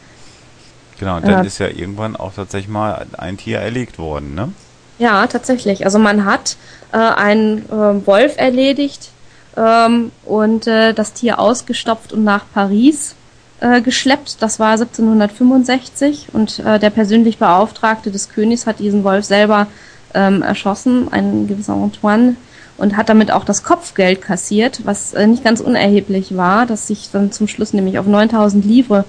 Genau, 0.98 1.16
und 1.16 1.26
dann 1.26 1.44
äh, 1.44 1.46
ist 1.46 1.58
ja 1.58 1.68
irgendwann 1.68 2.16
auch 2.16 2.32
tatsächlich 2.34 2.68
mal 2.68 3.06
ein 3.16 3.36
Tier 3.36 3.58
erlegt 3.58 3.98
worden, 3.98 4.34
ne? 4.34 4.52
Ja, 4.98 5.26
tatsächlich. 5.28 5.84
Also 5.84 5.98
man 5.98 6.24
hat 6.24 6.56
äh, 6.92 6.96
einen 6.96 7.58
äh, 7.70 8.06
Wolf 8.06 8.34
erledigt 8.36 9.10
ähm, 9.56 10.10
und 10.24 10.66
äh, 10.66 10.92
das 10.92 11.12
Tier 11.12 11.38
ausgestopft 11.38 12.12
und 12.12 12.24
nach 12.24 12.44
Paris 12.52 13.14
äh, 13.60 13.80
geschleppt. 13.80 14.38
Das 14.40 14.58
war 14.58 14.72
1765 14.72 16.28
und 16.32 16.58
äh, 16.60 16.78
der 16.78 16.90
persönlich 16.90 17.38
Beauftragte 17.38 18.10
des 18.10 18.28
Königs 18.28 18.66
hat 18.66 18.80
diesen 18.80 19.04
Wolf 19.04 19.24
selber 19.24 19.68
ähm, 20.14 20.42
erschossen, 20.42 21.12
ein 21.12 21.46
gewisser 21.46 21.74
Antoine, 21.74 22.36
und 22.76 22.96
hat 22.96 23.08
damit 23.08 23.32
auch 23.32 23.44
das 23.44 23.64
Kopfgeld 23.64 24.22
kassiert, 24.22 24.82
was 24.84 25.12
äh, 25.12 25.26
nicht 25.26 25.44
ganz 25.44 25.60
unerheblich 25.60 26.36
war, 26.36 26.64
das 26.64 26.86
sich 26.86 27.10
dann 27.12 27.32
zum 27.32 27.48
Schluss 27.48 27.72
nämlich 27.72 27.98
auf 27.98 28.06
9000 28.06 28.64
Livre 28.64 29.04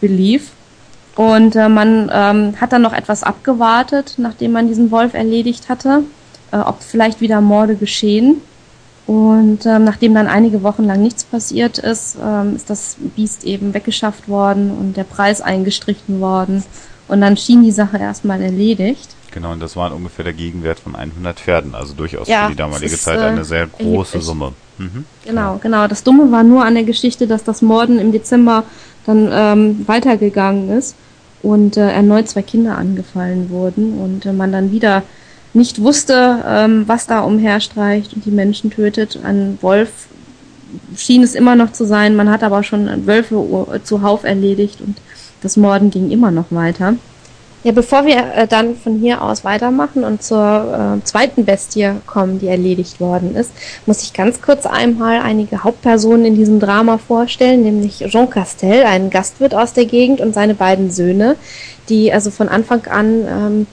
belief. 0.00 0.52
Und 1.16 1.56
äh, 1.56 1.68
man 1.68 2.10
ähm, 2.12 2.54
hat 2.60 2.72
dann 2.72 2.82
noch 2.82 2.92
etwas 2.92 3.22
abgewartet, 3.22 4.14
nachdem 4.16 4.52
man 4.52 4.68
diesen 4.68 4.90
Wolf 4.90 5.14
erledigt 5.14 5.68
hatte, 5.68 6.04
äh, 6.52 6.56
ob 6.56 6.82
vielleicht 6.82 7.20
wieder 7.20 7.40
Morde 7.40 7.76
geschehen. 7.76 8.40
Und 9.06 9.66
ähm, 9.66 9.84
nachdem 9.84 10.14
dann 10.14 10.28
einige 10.28 10.62
Wochen 10.62 10.84
lang 10.84 11.02
nichts 11.02 11.24
passiert 11.24 11.78
ist, 11.78 12.16
ähm, 12.22 12.54
ist 12.54 12.70
das 12.70 12.96
Biest 13.16 13.44
eben 13.44 13.74
weggeschafft 13.74 14.28
worden 14.28 14.70
und 14.70 14.96
der 14.96 15.04
Preis 15.04 15.40
eingestrichen 15.40 16.20
worden. 16.20 16.62
Und 17.08 17.20
dann 17.20 17.36
schien 17.36 17.64
die 17.64 17.72
Sache 17.72 17.98
erstmal 17.98 18.40
erledigt. 18.40 19.16
Genau, 19.32 19.52
und 19.52 19.60
das 19.60 19.74
war 19.76 19.92
ungefähr 19.94 20.24
der 20.24 20.34
Gegenwert 20.34 20.78
von 20.78 20.94
100 20.94 21.40
Pferden, 21.40 21.74
also 21.74 21.94
durchaus 21.94 22.28
ja, 22.28 22.44
für 22.44 22.50
die 22.52 22.56
damalige 22.56 22.94
ist, 22.94 23.02
Zeit 23.02 23.18
eine 23.18 23.44
sehr 23.44 23.66
große 23.66 24.14
erheblich. 24.14 24.24
Summe. 24.24 24.52
Mhm. 24.78 25.04
Genau, 25.24 25.58
genau. 25.62 25.86
Das 25.88 26.02
Dumme 26.02 26.30
war 26.32 26.42
nur 26.42 26.64
an 26.64 26.74
der 26.74 26.84
Geschichte, 26.84 27.26
dass 27.26 27.44
das 27.44 27.62
Morden 27.62 27.98
im 27.98 28.12
Dezember 28.12 28.64
dann 29.10 29.30
ähm, 29.32 29.88
weitergegangen 29.88 30.70
ist 30.70 30.94
und 31.42 31.76
äh, 31.76 31.90
erneut 31.90 32.28
zwei 32.28 32.42
Kinder 32.42 32.76
angefallen 32.76 33.50
wurden 33.50 33.98
und 33.98 34.26
äh, 34.26 34.32
man 34.32 34.52
dann 34.52 34.72
wieder 34.72 35.02
nicht 35.52 35.82
wusste, 35.82 36.44
ähm, 36.46 36.84
was 36.86 37.06
da 37.06 37.20
umherstreicht 37.20 38.14
und 38.14 38.24
die 38.24 38.30
Menschen 38.30 38.70
tötet. 38.70 39.18
Ein 39.22 39.58
Wolf 39.60 39.90
schien 40.96 41.22
es 41.22 41.34
immer 41.34 41.56
noch 41.56 41.72
zu 41.72 41.84
sein. 41.84 42.14
Man 42.14 42.30
hat 42.30 42.44
aber 42.44 42.62
schon 42.62 43.06
Wölfe 43.06 43.80
zuhauf 43.82 44.22
erledigt 44.22 44.80
und 44.80 44.98
das 45.42 45.56
Morden 45.56 45.90
ging 45.90 46.10
immer 46.10 46.30
noch 46.30 46.46
weiter. 46.50 46.94
Ja, 47.62 47.72
bevor 47.72 48.06
wir 48.06 48.16
äh, 48.34 48.46
dann 48.46 48.74
von 48.74 48.98
hier 48.98 49.20
aus 49.20 49.44
weitermachen 49.44 50.02
und 50.02 50.22
zur 50.22 50.98
äh, 50.98 51.04
zweiten 51.04 51.44
Bestie 51.44 51.90
kommen, 52.06 52.38
die 52.38 52.48
erledigt 52.48 53.00
worden 53.00 53.36
ist, 53.36 53.52
muss 53.84 54.02
ich 54.02 54.14
ganz 54.14 54.40
kurz 54.40 54.64
einmal 54.64 55.20
einige 55.20 55.62
Hauptpersonen 55.62 56.24
in 56.24 56.36
diesem 56.36 56.58
Drama 56.58 56.96
vorstellen, 56.96 57.62
nämlich 57.62 57.98
Jean 58.08 58.30
Castel, 58.30 58.84
ein 58.84 59.10
Gastwirt 59.10 59.54
aus 59.54 59.74
der 59.74 59.84
Gegend 59.84 60.22
und 60.22 60.32
seine 60.32 60.54
beiden 60.54 60.90
Söhne, 60.90 61.36
die 61.90 62.10
also 62.10 62.30
von 62.30 62.48
Anfang 62.48 62.86
an 62.86 63.26
ähm, 63.28 63.66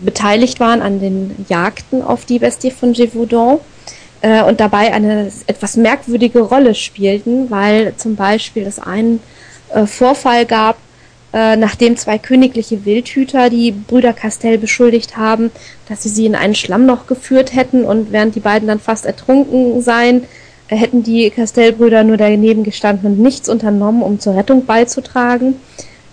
beteiligt 0.00 0.58
waren 0.58 0.80
an 0.80 1.00
den 1.00 1.44
Jagden 1.48 2.02
auf 2.02 2.24
die 2.24 2.38
Bestie 2.38 2.70
von 2.70 2.94
Gévaudan 2.94 3.58
äh, 4.22 4.42
und 4.42 4.60
dabei 4.60 4.94
eine 4.94 5.30
etwas 5.46 5.76
merkwürdige 5.76 6.40
Rolle 6.40 6.74
spielten, 6.74 7.50
weil 7.50 7.94
zum 7.98 8.16
Beispiel 8.16 8.62
es 8.62 8.78
einen 8.78 9.20
äh, 9.74 9.84
Vorfall 9.84 10.46
gab, 10.46 10.76
äh, 11.36 11.54
nachdem 11.54 11.98
zwei 11.98 12.16
königliche 12.16 12.86
Wildhüter 12.86 13.50
die 13.50 13.70
Brüder 13.70 14.14
Castell 14.14 14.56
beschuldigt 14.56 15.18
haben, 15.18 15.50
dass 15.86 16.02
sie 16.02 16.08
sie 16.08 16.24
in 16.24 16.34
einen 16.34 16.54
Schlammloch 16.54 17.06
geführt 17.06 17.54
hätten 17.54 17.84
und 17.84 18.10
während 18.10 18.34
die 18.36 18.40
beiden 18.40 18.66
dann 18.66 18.80
fast 18.80 19.04
ertrunken 19.04 19.82
seien, 19.82 20.24
äh, 20.68 20.76
hätten 20.76 21.02
die 21.02 21.28
Castell-Brüder 21.28 22.04
nur 22.04 22.16
daneben 22.16 22.64
gestanden 22.64 23.12
und 23.12 23.18
nichts 23.18 23.50
unternommen, 23.50 24.00
um 24.00 24.18
zur 24.18 24.34
Rettung 24.34 24.64
beizutragen. 24.64 25.56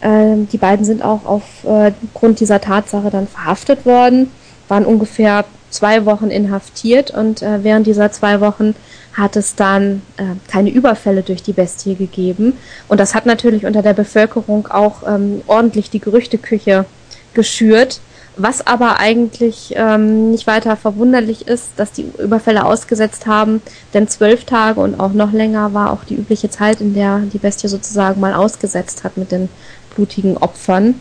Ähm, 0.02 0.50
die 0.52 0.58
beiden 0.58 0.84
sind 0.84 1.02
auch 1.02 1.26
aufgrund 1.26 2.36
äh, 2.36 2.40
dieser 2.40 2.60
Tatsache 2.60 3.10
dann 3.10 3.28
verhaftet 3.28 3.86
worden, 3.86 4.30
waren 4.68 4.86
ungefähr 4.86 5.46
zwei 5.74 6.06
Wochen 6.06 6.30
inhaftiert 6.30 7.12
und 7.12 7.42
äh, 7.42 7.64
während 7.64 7.88
dieser 7.88 8.12
zwei 8.12 8.40
Wochen 8.42 8.76
hat 9.14 9.36
es 9.36 9.56
dann 9.56 10.02
äh, 10.18 10.24
keine 10.48 10.70
Überfälle 10.70 11.22
durch 11.22 11.44
die 11.44 11.54
Bestie 11.54 11.96
gegeben. 11.96 12.54
Und 12.88 13.00
das 13.00 13.14
hat 13.14 13.26
natürlich 13.26 13.66
unter 13.66 13.82
der 13.82 13.94
Bevölkerung 13.94 14.68
auch 14.68 15.04
ähm, 15.08 15.42
ordentlich 15.48 15.90
die 15.90 16.00
Gerüchteküche 16.00 16.86
geschürt. 17.34 18.00
Was 18.36 18.66
aber 18.66 19.00
eigentlich 19.00 19.74
ähm, 19.76 20.32
nicht 20.32 20.48
weiter 20.48 20.76
verwunderlich 20.76 21.48
ist, 21.48 21.70
dass 21.78 21.92
die 21.92 22.08
Überfälle 22.18 22.66
ausgesetzt 22.66 23.28
haben, 23.28 23.62
denn 23.94 24.08
zwölf 24.08 24.46
Tage 24.46 24.80
und 24.80 25.00
auch 25.00 25.14
noch 25.14 25.32
länger 25.32 25.76
war 25.76 25.92
auch 25.92 26.04
die 26.04 26.16
übliche 26.16 26.50
Zeit, 26.50 26.82
in 26.82 26.96
der 26.96 27.20
die 27.20 27.38
Bestie 27.38 27.68
sozusagen 27.68 28.20
mal 28.20 28.34
ausgesetzt 28.34 29.04
hat 29.04 29.18
mit 29.18 29.32
den 29.32 29.50
blutigen 29.96 30.38
Opfern. 30.38 30.96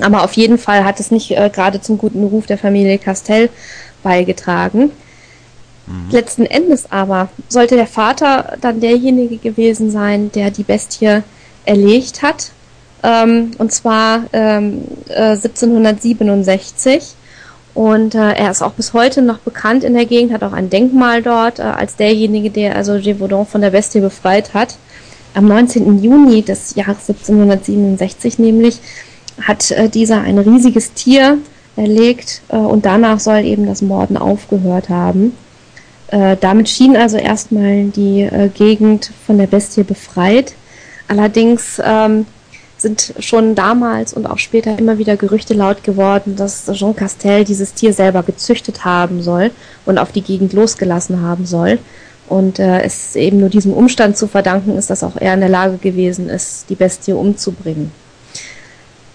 Aber 0.00 0.24
auf 0.24 0.34
jeden 0.34 0.58
Fall 0.58 0.84
hat 0.84 1.00
es 1.00 1.10
nicht 1.10 1.30
äh, 1.32 1.50
gerade 1.52 1.80
zum 1.80 1.98
guten 1.98 2.24
Ruf 2.24 2.46
der 2.46 2.58
Familie 2.58 2.98
Castell 2.98 3.50
beigetragen. 4.02 4.92
Mhm. 5.86 6.10
Letzten 6.10 6.46
Endes 6.46 6.90
aber 6.90 7.28
sollte 7.48 7.76
der 7.76 7.86
Vater 7.86 8.56
dann 8.60 8.80
derjenige 8.80 9.36
gewesen 9.36 9.90
sein, 9.90 10.30
der 10.32 10.50
die 10.50 10.62
Bestie 10.62 11.22
erlegt 11.64 12.22
hat. 12.22 12.52
Ähm, 13.02 13.52
und 13.58 13.72
zwar 13.72 14.24
ähm, 14.32 14.84
äh, 15.08 15.32
1767. 15.32 17.14
Und 17.72 18.14
äh, 18.14 18.32
er 18.32 18.50
ist 18.50 18.62
auch 18.62 18.72
bis 18.72 18.92
heute 18.92 19.22
noch 19.22 19.38
bekannt 19.38 19.84
in 19.84 19.94
der 19.94 20.04
Gegend, 20.04 20.32
hat 20.32 20.42
auch 20.42 20.52
ein 20.52 20.70
Denkmal 20.70 21.22
dort 21.22 21.60
äh, 21.60 21.62
als 21.62 21.96
derjenige, 21.96 22.50
der 22.50 22.76
also 22.76 22.94
Gévaudan 22.94 23.46
von 23.46 23.60
der 23.60 23.70
Bestie 23.70 24.00
befreit 24.00 24.54
hat. 24.54 24.76
Am 25.34 25.46
19. 25.46 26.02
Juni 26.02 26.42
des 26.42 26.74
Jahres 26.74 27.08
1767 27.08 28.40
nämlich 28.40 28.80
hat 29.42 29.70
äh, 29.70 29.88
dieser 29.88 30.20
ein 30.20 30.38
riesiges 30.38 30.92
Tier 30.92 31.38
erlegt 31.76 32.42
äh, 32.48 32.56
und 32.56 32.86
danach 32.86 33.20
soll 33.20 33.44
eben 33.44 33.66
das 33.66 33.82
Morden 33.82 34.16
aufgehört 34.16 34.88
haben. 34.88 35.32
Äh, 36.08 36.36
damit 36.40 36.68
schien 36.68 36.96
also 36.96 37.16
erstmal 37.16 37.84
die 37.84 38.22
äh, 38.22 38.48
Gegend 38.48 39.12
von 39.26 39.38
der 39.38 39.46
Bestie 39.46 39.84
befreit. 39.84 40.54
Allerdings 41.06 41.80
ähm, 41.84 42.26
sind 42.76 43.14
schon 43.18 43.54
damals 43.54 44.12
und 44.12 44.26
auch 44.26 44.38
später 44.38 44.78
immer 44.78 44.98
wieder 44.98 45.16
Gerüchte 45.16 45.54
laut 45.54 45.84
geworden, 45.84 46.34
dass 46.36 46.70
Jean 46.72 46.96
Castel 46.96 47.44
dieses 47.44 47.74
Tier 47.74 47.92
selber 47.92 48.22
gezüchtet 48.22 48.84
haben 48.84 49.22
soll 49.22 49.50
und 49.86 49.98
auf 49.98 50.12
die 50.12 50.22
Gegend 50.22 50.52
losgelassen 50.52 51.22
haben 51.22 51.46
soll. 51.46 51.78
Und 52.28 52.58
äh, 52.58 52.82
es 52.82 53.16
eben 53.16 53.40
nur 53.40 53.48
diesem 53.48 53.72
Umstand 53.72 54.16
zu 54.16 54.28
verdanken 54.28 54.76
ist, 54.76 54.88
dass 54.88 55.02
auch 55.02 55.16
er 55.16 55.34
in 55.34 55.40
der 55.40 55.48
Lage 55.48 55.78
gewesen 55.78 56.28
ist, 56.28 56.66
die 56.70 56.76
Bestie 56.76 57.12
umzubringen. 57.12 57.92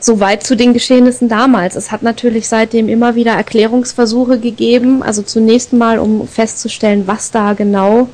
Soweit 0.06 0.44
zu 0.44 0.56
den 0.56 0.74
Geschehnissen 0.74 1.30
damals. 1.30 1.76
Es 1.76 1.92
hat 1.92 2.04
natürlich 2.04 2.48
seitdem 2.48 2.90
immer 2.90 3.16
wieder 3.16 3.32
Erklärungsversuche 3.32 4.40
gegeben, 4.40 5.02
also 5.02 5.24
zunächst 5.24 5.74
mal, 5.74 5.98
um 5.98 6.28
festzustellen, 6.28 7.08
was 7.08 7.32
da 7.32 7.54
genau 7.54 8.08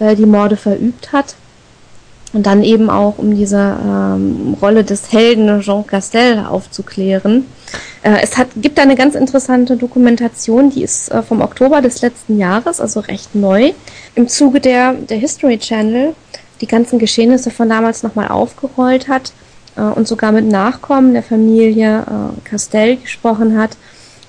äh, 0.00 0.14
die 0.14 0.26
Morde 0.26 0.58
verübt 0.58 1.14
hat. 1.14 1.36
Und 2.34 2.44
dann 2.44 2.62
eben 2.62 2.90
auch, 2.90 3.16
um 3.16 3.34
diese 3.34 3.56
ähm, 3.56 4.54
Rolle 4.60 4.84
des 4.84 5.12
Helden 5.12 5.62
Jean 5.62 5.86
Castel 5.86 6.40
aufzuklären. 6.40 7.46
Äh, 8.02 8.18
es 8.20 8.36
hat, 8.36 8.48
gibt 8.56 8.78
eine 8.78 8.94
ganz 8.94 9.14
interessante 9.14 9.78
Dokumentation, 9.78 10.68
die 10.68 10.82
ist 10.82 11.10
äh, 11.10 11.22
vom 11.22 11.40
Oktober 11.40 11.80
des 11.80 12.02
letzten 12.02 12.38
Jahres, 12.38 12.82
also 12.82 13.00
recht 13.00 13.34
neu. 13.34 13.72
Im 14.14 14.28
Zuge 14.28 14.60
der, 14.60 14.92
der 14.92 15.16
History 15.16 15.56
Channel 15.56 16.14
die 16.60 16.66
ganzen 16.66 16.98
Geschehnisse 16.98 17.50
von 17.50 17.70
damals 17.70 18.02
nochmal 18.02 18.28
aufgerollt 18.28 19.08
hat 19.08 19.32
äh, 19.80 19.98
und 19.98 20.06
sogar 20.06 20.32
mit 20.32 20.46
Nachkommen 20.46 21.14
der 21.14 21.22
Familie 21.22 22.00
äh, 22.02 22.48
Castell 22.48 22.96
gesprochen 22.96 23.58
hat 23.58 23.76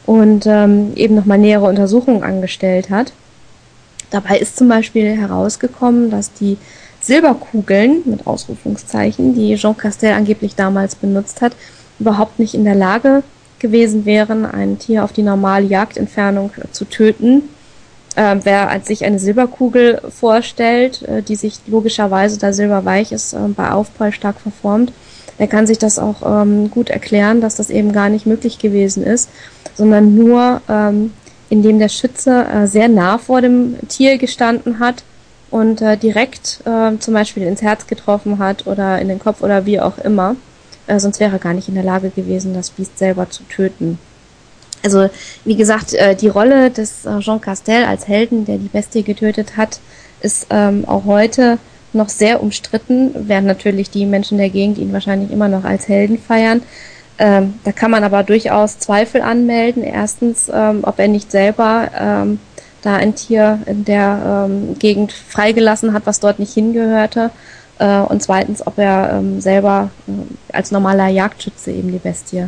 und 0.05 0.45
ähm, 0.47 0.93
eben 0.95 1.15
nochmal 1.15 1.37
nähere 1.37 1.65
Untersuchungen 1.65 2.23
angestellt 2.23 2.89
hat. 2.89 3.11
Dabei 4.09 4.39
ist 4.39 4.57
zum 4.57 4.67
Beispiel 4.67 5.15
herausgekommen, 5.15 6.09
dass 6.09 6.33
die 6.33 6.57
Silberkugeln 7.01 8.01
mit 8.05 8.27
Ausrufungszeichen, 8.27 9.33
die 9.33 9.55
Jean 9.55 9.77
Castel 9.77 10.13
angeblich 10.13 10.55
damals 10.55 10.95
benutzt 10.95 11.41
hat, 11.41 11.53
überhaupt 11.99 12.39
nicht 12.39 12.53
in 12.53 12.63
der 12.63 12.75
Lage 12.75 13.23
gewesen 13.59 14.05
wären, 14.05 14.45
ein 14.45 14.79
Tier 14.79 15.03
auf 15.03 15.13
die 15.13 15.23
normale 15.23 15.65
Jagdentfernung 15.65 16.51
zu 16.71 16.85
töten. 16.85 17.43
Äh, 18.15 18.37
wer 18.43 18.81
sich 18.83 19.05
eine 19.05 19.19
Silberkugel 19.19 20.01
vorstellt, 20.09 21.03
äh, 21.03 21.21
die 21.21 21.35
sich 21.35 21.59
logischerweise, 21.67 22.37
da 22.37 22.51
Silber 22.51 22.83
weich 22.83 23.11
ist, 23.11 23.33
äh, 23.33 23.37
bei 23.55 23.71
Aufprall 23.71 24.11
stark 24.11 24.39
verformt, 24.39 24.91
er 25.37 25.47
kann 25.47 25.67
sich 25.67 25.77
das 25.77 25.99
auch 25.99 26.21
ähm, 26.25 26.69
gut 26.69 26.89
erklären, 26.89 27.41
dass 27.41 27.55
das 27.55 27.69
eben 27.69 27.91
gar 27.91 28.09
nicht 28.09 28.25
möglich 28.25 28.59
gewesen 28.59 29.03
ist, 29.03 29.29
sondern 29.75 30.15
nur 30.15 30.61
ähm, 30.69 31.13
indem 31.49 31.79
der 31.79 31.89
Schütze 31.89 32.45
äh, 32.45 32.67
sehr 32.67 32.87
nah 32.87 33.17
vor 33.17 33.41
dem 33.41 33.75
Tier 33.89 34.17
gestanden 34.17 34.79
hat 34.79 35.03
und 35.49 35.81
äh, 35.81 35.97
direkt 35.97 36.61
äh, 36.65 36.97
zum 36.97 37.13
Beispiel 37.13 37.43
ins 37.43 37.61
Herz 37.61 37.87
getroffen 37.87 38.39
hat 38.39 38.67
oder 38.67 38.99
in 38.99 39.09
den 39.09 39.19
Kopf 39.19 39.43
oder 39.43 39.65
wie 39.65 39.79
auch 39.79 39.97
immer. 39.97 40.37
Äh, 40.87 40.99
sonst 40.99 41.19
wäre 41.19 41.33
er 41.33 41.39
gar 41.39 41.53
nicht 41.53 41.67
in 41.67 41.75
der 41.75 41.83
Lage 41.83 42.09
gewesen, 42.09 42.53
das 42.53 42.69
Biest 42.69 42.97
selber 42.97 43.29
zu 43.29 43.43
töten. 43.43 43.99
Also, 44.83 45.09
wie 45.43 45.55
gesagt, 45.55 45.93
äh, 45.93 46.15
die 46.15 46.29
Rolle 46.29 46.71
des 46.71 47.05
äh, 47.05 47.19
Jean 47.19 47.41
Castel 47.41 47.83
als 47.83 48.07
Helden, 48.07 48.45
der 48.45 48.57
die 48.57 48.69
Bestie 48.69 49.03
getötet 49.03 49.57
hat, 49.57 49.79
ist 50.21 50.47
ähm, 50.49 50.85
auch 50.87 51.05
heute 51.05 51.59
noch 51.93 52.09
sehr 52.09 52.41
umstritten, 52.41 53.11
während 53.27 53.47
natürlich 53.47 53.89
die 53.89 54.05
Menschen 54.05 54.37
der 54.37 54.49
Gegend 54.49 54.77
ihn 54.77 54.93
wahrscheinlich 54.93 55.31
immer 55.31 55.47
noch 55.47 55.63
als 55.63 55.87
Helden 55.87 56.17
feiern. 56.17 56.61
Ähm, 57.17 57.55
da 57.63 57.71
kann 57.71 57.91
man 57.91 58.03
aber 58.03 58.23
durchaus 58.23 58.79
Zweifel 58.79 59.21
anmelden. 59.21 59.83
Erstens, 59.83 60.49
ähm, 60.53 60.79
ob 60.83 60.99
er 60.99 61.07
nicht 61.07 61.31
selber 61.31 61.91
ähm, 61.97 62.39
da 62.81 62.95
ein 62.95 63.15
Tier 63.15 63.59
in 63.65 63.85
der 63.85 64.47
ähm, 64.49 64.79
Gegend 64.79 65.11
freigelassen 65.11 65.93
hat, 65.93 66.03
was 66.05 66.19
dort 66.19 66.39
nicht 66.39 66.53
hingehörte. 66.53 67.29
Äh, 67.77 67.99
und 67.99 68.23
zweitens, 68.23 68.65
ob 68.65 68.77
er 68.77 69.13
ähm, 69.13 69.41
selber 69.41 69.91
äh, 70.07 70.11
als 70.55 70.71
normaler 70.71 71.07
Jagdschütze 71.07 71.71
eben 71.71 71.91
die 71.91 71.99
Bestie 71.99 72.47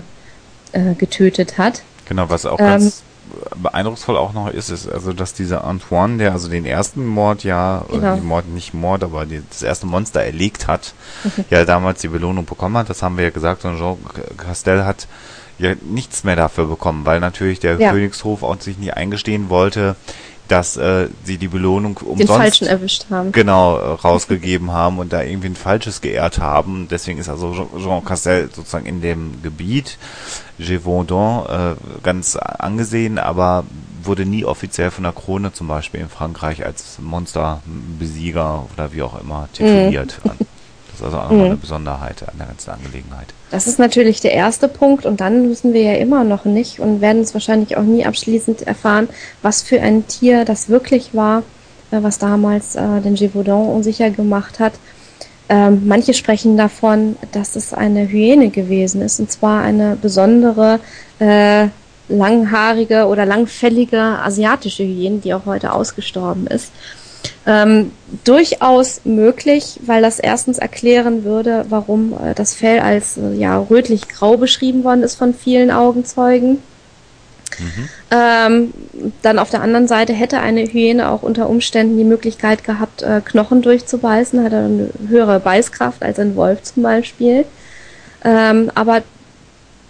äh, 0.71 0.95
getötet 0.97 1.57
hat. 1.57 1.83
Genau, 2.07 2.29
was 2.29 2.45
auch 2.45 2.57
ganz 2.57 3.03
beeindrucksvoll 3.55 4.17
auch 4.17 4.33
noch 4.33 4.49
ist, 4.49 4.69
ist 4.69 4.87
also, 4.87 5.13
dass 5.13 5.33
dieser 5.33 5.63
Antoine, 5.63 6.17
der 6.17 6.31
also 6.33 6.49
den 6.49 6.65
ersten 6.65 7.05
Mord 7.05 7.43
ja, 7.43 7.83
genau. 7.89 8.17
Mord, 8.17 8.47
nicht 8.47 8.73
Mord, 8.73 9.03
aber 9.03 9.25
die, 9.25 9.41
das 9.49 9.63
erste 9.63 9.85
Monster 9.85 10.21
erlegt 10.21 10.67
hat, 10.67 10.93
mhm. 11.23 11.45
ja 11.49 11.65
damals 11.65 12.01
die 12.01 12.07
Belohnung 12.07 12.45
bekommen 12.45 12.77
hat, 12.77 12.89
das 12.89 13.01
haben 13.01 13.17
wir 13.17 13.25
ja 13.25 13.29
gesagt, 13.29 13.65
und 13.65 13.77
Jean 13.77 13.97
Castel 14.37 14.85
hat 14.85 15.07
ja 15.59 15.73
nichts 15.81 16.23
mehr 16.23 16.35
dafür 16.35 16.65
bekommen, 16.65 17.05
weil 17.05 17.19
natürlich 17.19 17.59
der 17.59 17.79
ja. 17.79 17.91
Königshof 17.91 18.43
auch 18.43 18.59
sich 18.59 18.77
nie 18.77 18.91
eingestehen 18.91 19.49
wollte, 19.49 19.95
dass 20.47 20.77
äh, 20.77 21.07
sie 21.23 21.37
die 21.37 21.47
Belohnung 21.47 21.97
umsonst 21.97 22.19
Den 22.19 22.27
falschen 22.27 22.67
erwischt 22.67 23.05
haben. 23.09 23.31
Genau, 23.31 23.77
äh, 23.77 23.93
rausgegeben 23.93 24.71
haben 24.73 24.99
und 24.99 25.13
da 25.13 25.21
irgendwie 25.21 25.47
ein 25.47 25.55
falsches 25.55 26.01
geehrt 26.01 26.39
haben. 26.39 26.87
Deswegen 26.89 27.19
ist 27.19 27.29
also 27.29 27.67
Jean 27.77 28.03
Castel 28.03 28.49
sozusagen 28.53 28.85
in 28.85 29.01
dem 29.01 29.41
Gebiet 29.41 29.97
Gévaudan 30.59 31.75
äh, 31.75 31.75
ganz 32.03 32.35
angesehen, 32.35 33.17
aber 33.17 33.63
wurde 34.03 34.25
nie 34.25 34.45
offiziell 34.45 34.91
von 34.91 35.03
der 35.03 35.13
Krone 35.13 35.53
zum 35.53 35.67
Beispiel 35.67 36.01
in 36.01 36.09
Frankreich 36.09 36.65
als 36.65 36.99
Monsterbesieger 36.99 38.65
oder 38.73 38.91
wie 38.93 39.01
auch 39.01 39.19
immer 39.19 39.47
tituliert. 39.53 40.19
Mhm. 40.23 40.31
Das 40.93 41.01
ist 41.01 41.05
also 41.05 41.17
auch 41.17 41.31
mhm. 41.31 41.41
eine 41.41 41.55
Besonderheit 41.55 42.23
an 42.27 42.37
der 42.37 42.47
ganzen 42.47 42.69
Angelegenheit. 42.69 43.27
Das 43.49 43.67
ist 43.67 43.79
natürlich 43.79 44.21
der 44.21 44.33
erste 44.33 44.67
Punkt 44.67 45.05
und 45.05 45.21
dann 45.21 45.49
wissen 45.49 45.73
wir 45.73 45.81
ja 45.81 45.93
immer 45.95 46.23
noch 46.23 46.45
nicht 46.45 46.79
und 46.79 47.01
werden 47.01 47.21
es 47.21 47.33
wahrscheinlich 47.33 47.77
auch 47.77 47.83
nie 47.83 48.05
abschließend 48.05 48.61
erfahren, 48.63 49.09
was 49.41 49.61
für 49.61 49.81
ein 49.81 50.07
Tier 50.07 50.45
das 50.45 50.69
wirklich 50.69 51.13
war, 51.13 51.43
äh, 51.91 51.97
was 52.01 52.19
damals 52.19 52.75
äh, 52.75 53.01
den 53.01 53.15
Gévaudan 53.15 53.67
unsicher 53.67 54.09
gemacht 54.11 54.59
hat. 54.59 54.73
Ähm, 55.49 55.83
manche 55.85 56.13
sprechen 56.13 56.57
davon, 56.57 57.17
dass 57.31 57.55
es 57.55 57.73
eine 57.73 58.07
Hyäne 58.07 58.49
gewesen 58.49 59.01
ist 59.01 59.19
und 59.19 59.31
zwar 59.31 59.61
eine 59.61 59.97
besondere 60.01 60.79
äh, 61.19 61.67
langhaarige 62.07 63.07
oder 63.07 63.25
langfällige 63.25 63.99
asiatische 63.99 64.83
Hyäne, 64.83 65.19
die 65.19 65.33
auch 65.33 65.45
heute 65.45 65.73
ausgestorben 65.73 66.47
ist. 66.47 66.71
Ähm, 67.45 67.91
durchaus 68.23 69.01
möglich, 69.03 69.79
weil 69.85 70.01
das 70.01 70.19
erstens 70.19 70.57
erklären 70.57 71.23
würde, 71.23 71.65
warum 71.69 72.13
äh, 72.13 72.33
das 72.33 72.53
Fell 72.53 72.79
als 72.79 73.17
äh, 73.17 73.33
ja 73.33 73.59
rötlich-grau 73.59 74.37
beschrieben 74.37 74.83
worden 74.83 75.03
ist 75.03 75.15
von 75.15 75.33
vielen 75.33 75.71
Augenzeugen. 75.71 76.59
Mhm. 77.59 77.89
Ähm, 78.11 78.73
dann 79.21 79.39
auf 79.39 79.49
der 79.49 79.61
anderen 79.61 79.87
Seite 79.87 80.13
hätte 80.13 80.39
eine 80.39 80.65
Hyäne 80.65 81.09
auch 81.09 81.21
unter 81.21 81.49
Umständen 81.49 81.97
die 81.97 82.03
Möglichkeit 82.03 82.63
gehabt, 82.63 83.03
äh, 83.03 83.21
Knochen 83.23 83.61
durchzubeißen, 83.61 84.43
hat 84.43 84.53
eine 84.53 84.89
höhere 85.07 85.39
Beißkraft 85.39 86.03
als 86.03 86.19
ein 86.19 86.35
Wolf 86.35 86.63
zum 86.63 86.83
Beispiel. 86.83 87.45
Ähm, 88.23 88.71
aber 88.73 89.01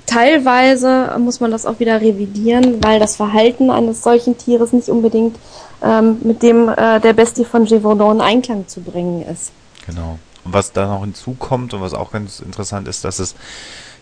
teilweise 0.05 1.15
muss 1.19 1.39
man 1.39 1.51
das 1.51 1.65
auch 1.65 1.79
wieder 1.79 2.01
revidieren, 2.01 2.83
weil 2.83 2.99
das 2.99 3.15
Verhalten 3.15 3.69
eines 3.69 4.03
solchen 4.03 4.37
Tieres 4.37 4.73
nicht 4.73 4.89
unbedingt 4.89 5.37
ähm, 5.83 6.17
mit 6.23 6.41
dem 6.41 6.69
äh, 6.69 6.99
der 6.99 7.13
Bestie 7.13 7.45
von 7.45 7.65
Gévaudan 7.65 8.17
in 8.17 8.21
Einklang 8.21 8.67
zu 8.67 8.81
bringen 8.81 9.23
ist. 9.25 9.51
Genau. 9.85 10.19
Und 10.43 10.53
was 10.53 10.71
da 10.71 10.87
noch 10.87 11.01
hinzukommt 11.01 11.73
und 11.73 11.81
was 11.81 11.93
auch 11.93 12.11
ganz 12.11 12.39
interessant 12.39 12.87
ist, 12.87 13.05
dass 13.05 13.19
es 13.19 13.35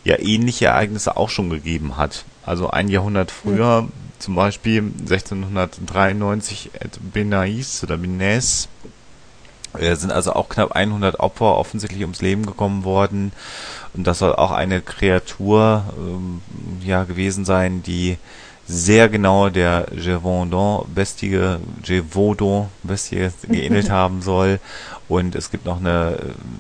ja 0.04 0.18
ähnliche 0.20 0.66
Ereignisse 0.66 1.18
auch 1.18 1.30
schon 1.30 1.50
gegeben 1.50 1.98
hat. 1.98 2.26
Also 2.46 2.70
ein 2.70 2.88
Jahrhundert 2.88 3.32
früher, 3.32 3.84
mhm. 3.84 3.92
zum 4.20 4.36
Beispiel 4.36 4.92
1693 5.02 6.72
at 6.80 7.00
Benais 7.14 7.84
oder 7.84 7.98
Benes, 7.98 8.68
äh, 9.78 9.96
sind 9.96 10.12
also 10.12 10.34
auch 10.34 10.50
knapp 10.50 10.72
100 10.74 11.20
Opfer 11.20 11.58
offensichtlich 11.58 12.02
ums 12.02 12.22
Leben 12.22 12.46
gekommen 12.46 12.84
worden. 12.84 13.32
Und 13.94 14.06
das 14.08 14.20
soll 14.20 14.36
auch 14.36 14.52
eine 14.52 14.82
Kreatur 14.82 15.84
ähm, 15.98 16.42
ja 16.84 17.04
gewesen 17.04 17.46
sein, 17.46 17.84
die 17.84 18.18
sehr 18.68 19.10
genau 19.10 19.50
der 19.50 19.88
Gévaudan-Bestie, 19.92 21.58
Gévaudan-Bestie 21.84 23.30
geähnelt 23.48 23.90
haben 23.92 24.22
soll. 24.22 24.60
Und 25.12 25.36
es 25.36 25.52
gibt 25.52 25.66
noch 25.66 25.82
eine 25.82 26.18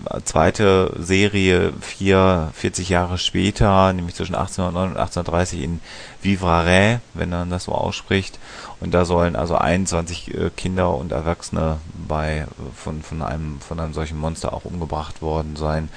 äh, 0.10 0.20
zweite 0.26 0.94
Serie, 1.00 1.72
vier, 1.80 2.50
40 2.54 2.90
Jahre 2.90 3.18
später, 3.18 3.94
nämlich 3.94 4.16
zwischen 4.16 4.36
1809 4.36 4.92
und 4.92 4.98
1830 4.98 5.62
in 5.62 5.80
Vivrarais, 6.22 7.00
wenn 7.14 7.30
man 7.30 7.50
das 7.50 7.64
so 7.64 7.72
ausspricht. 7.72 8.40
Und 8.82 8.94
da 8.94 9.06
sollen 9.06 9.38
also 9.38 9.56
21 9.56 10.34
äh, 10.34 10.50
Kinder 10.50 10.94
und 10.96 11.14
Erwachsene 11.14 11.78
bei, 12.10 12.46
von, 12.76 13.02
von 13.02 13.22
einem, 13.22 13.62
von 13.62 13.80
einem 13.80 13.94
solchen 13.94 14.18
Monster 14.20 14.52
auch 14.52 14.66
umgebracht 14.66 15.22
worden 15.22 15.56
sein. 15.56 15.88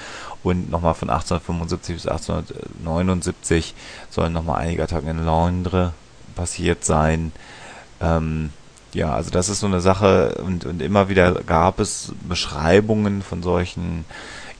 Und 0.45 0.71
nochmal 0.71 0.95
von 0.95 1.11
1875 1.11 1.97
bis 1.97 2.07
1879 2.07 3.75
sollen 4.11 4.33
nochmal 4.33 4.61
einige 4.61 4.85
Attacken 4.85 5.09
in 5.09 5.25
Londres 5.25 5.93
passiert 6.37 6.85
sein. 6.85 7.33
Ähm, 8.01 8.51
ja, 8.93 9.13
also 9.13 9.31
das 9.31 9.49
ist 9.49 9.61
so 9.61 9.67
eine 9.67 9.81
Sache 9.81 10.37
und, 10.45 10.65
und 10.65 10.81
immer 10.81 11.09
wieder 11.09 11.33
gab 11.47 11.81
es 11.81 12.13
Beschreibungen 12.29 13.23
von 13.23 13.43
solchen 13.43 14.05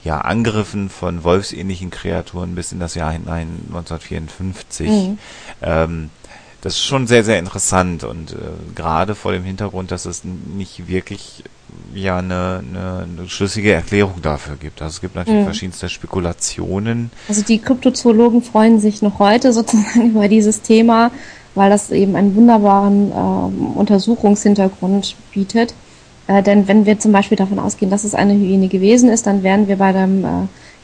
ja, 0.03 0.21
Angriffen 0.21 0.89
von 0.89 1.23
wolfsähnlichen 1.23 1.89
Kreaturen 1.89 2.55
bis 2.55 2.71
in 2.71 2.79
das 2.79 2.95
Jahr 2.95 3.11
hinein 3.11 3.59
1954. 3.67 4.89
Mhm. 4.89 5.17
Ähm, 5.61 6.09
das 6.61 6.73
ist 6.73 6.83
schon 6.83 7.07
sehr, 7.07 7.23
sehr 7.23 7.39
interessant 7.39 8.03
und 8.03 8.31
äh, 8.31 8.37
gerade 8.73 9.13
vor 9.13 9.31
dem 9.31 9.43
Hintergrund, 9.43 9.91
dass 9.91 10.05
es 10.05 10.23
nicht 10.23 10.87
wirklich 10.87 11.43
ja 11.93 12.17
eine, 12.17 12.63
eine, 12.67 13.07
eine 13.19 13.29
schlüssige 13.29 13.73
Erklärung 13.73 14.21
dafür 14.21 14.55
gibt. 14.55 14.81
Also 14.81 14.95
es 14.95 15.01
gibt 15.01 15.15
natürlich 15.15 15.41
mhm. 15.41 15.45
verschiedenste 15.45 15.89
Spekulationen. 15.89 17.11
Also 17.27 17.43
die 17.43 17.59
Kryptozoologen 17.59 18.41
freuen 18.41 18.79
sich 18.79 19.01
noch 19.01 19.19
heute 19.19 19.53
sozusagen 19.53 20.11
über 20.11 20.27
dieses 20.27 20.61
Thema, 20.61 21.11
weil 21.53 21.69
das 21.69 21.91
eben 21.91 22.15
einen 22.15 22.35
wunderbaren 22.35 23.11
äh, 23.11 23.77
Untersuchungshintergrund 23.77 25.15
bietet. 25.33 25.73
Äh, 26.27 26.43
denn 26.43 26.67
wenn 26.67 26.85
wir 26.85 26.99
zum 26.99 27.11
Beispiel 27.11 27.37
davon 27.37 27.59
ausgehen, 27.59 27.91
dass 27.91 28.03
es 28.03 28.15
eine 28.15 28.33
Hyäne 28.33 28.67
gewesen 28.67 29.09
ist, 29.09 29.27
dann 29.27 29.43
wären 29.43 29.67
wir 29.67 29.77
bei 29.77 29.91
dem 29.91 30.25
äh, 30.25 30.27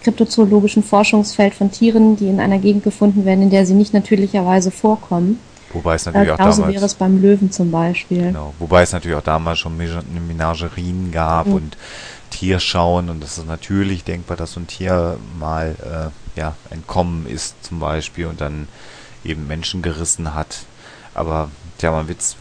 kryptozoologischen 0.03 0.83
Forschungsfeld 0.83 1.53
von 1.53 1.71
Tieren, 1.71 2.15
die 2.15 2.27
in 2.27 2.39
einer 2.39 2.57
Gegend 2.57 2.83
gefunden 2.83 3.25
werden, 3.25 3.43
in 3.43 3.49
der 3.49 3.65
sie 3.65 3.73
nicht 3.73 3.93
natürlicherweise 3.93 4.71
vorkommen. 4.71 5.39
Wobei 5.73 5.95
es 5.95 6.05
natürlich 6.05 6.29
äh, 6.29 6.31
auch 6.31 6.37
damals 6.37 6.67
wäre 6.67 6.85
es 6.85 6.93
beim 6.95 7.21
Löwen 7.21 7.51
zum 7.51 7.71
Beispiel. 7.71 8.23
Genau, 8.23 8.53
wobei 8.59 8.81
es 8.81 8.91
natürlich 8.91 9.17
auch 9.17 9.23
damals 9.23 9.59
schon 9.59 9.77
Menagerien 9.77 11.11
gab 11.11 11.47
mhm. 11.47 11.53
und 11.53 11.77
Tierschauen 12.29 13.09
und 13.09 13.23
es 13.23 13.37
ist 13.37 13.47
natürlich 13.47 14.03
denkbar, 14.03 14.37
dass 14.37 14.53
so 14.53 14.59
ein 14.59 14.67
Tier 14.67 15.17
mal 15.39 15.75
äh, 16.35 16.39
ja 16.39 16.55
entkommen 16.69 17.27
ist 17.27 17.55
zum 17.63 17.79
Beispiel 17.79 18.25
und 18.25 18.41
dann 18.41 18.67
eben 19.23 19.47
Menschen 19.47 19.81
gerissen 19.81 20.33
hat. 20.33 20.63
Aber 21.13 21.49
ja, 21.81 21.91
man 21.91 22.07
wird 22.07 22.21
es 22.21 22.37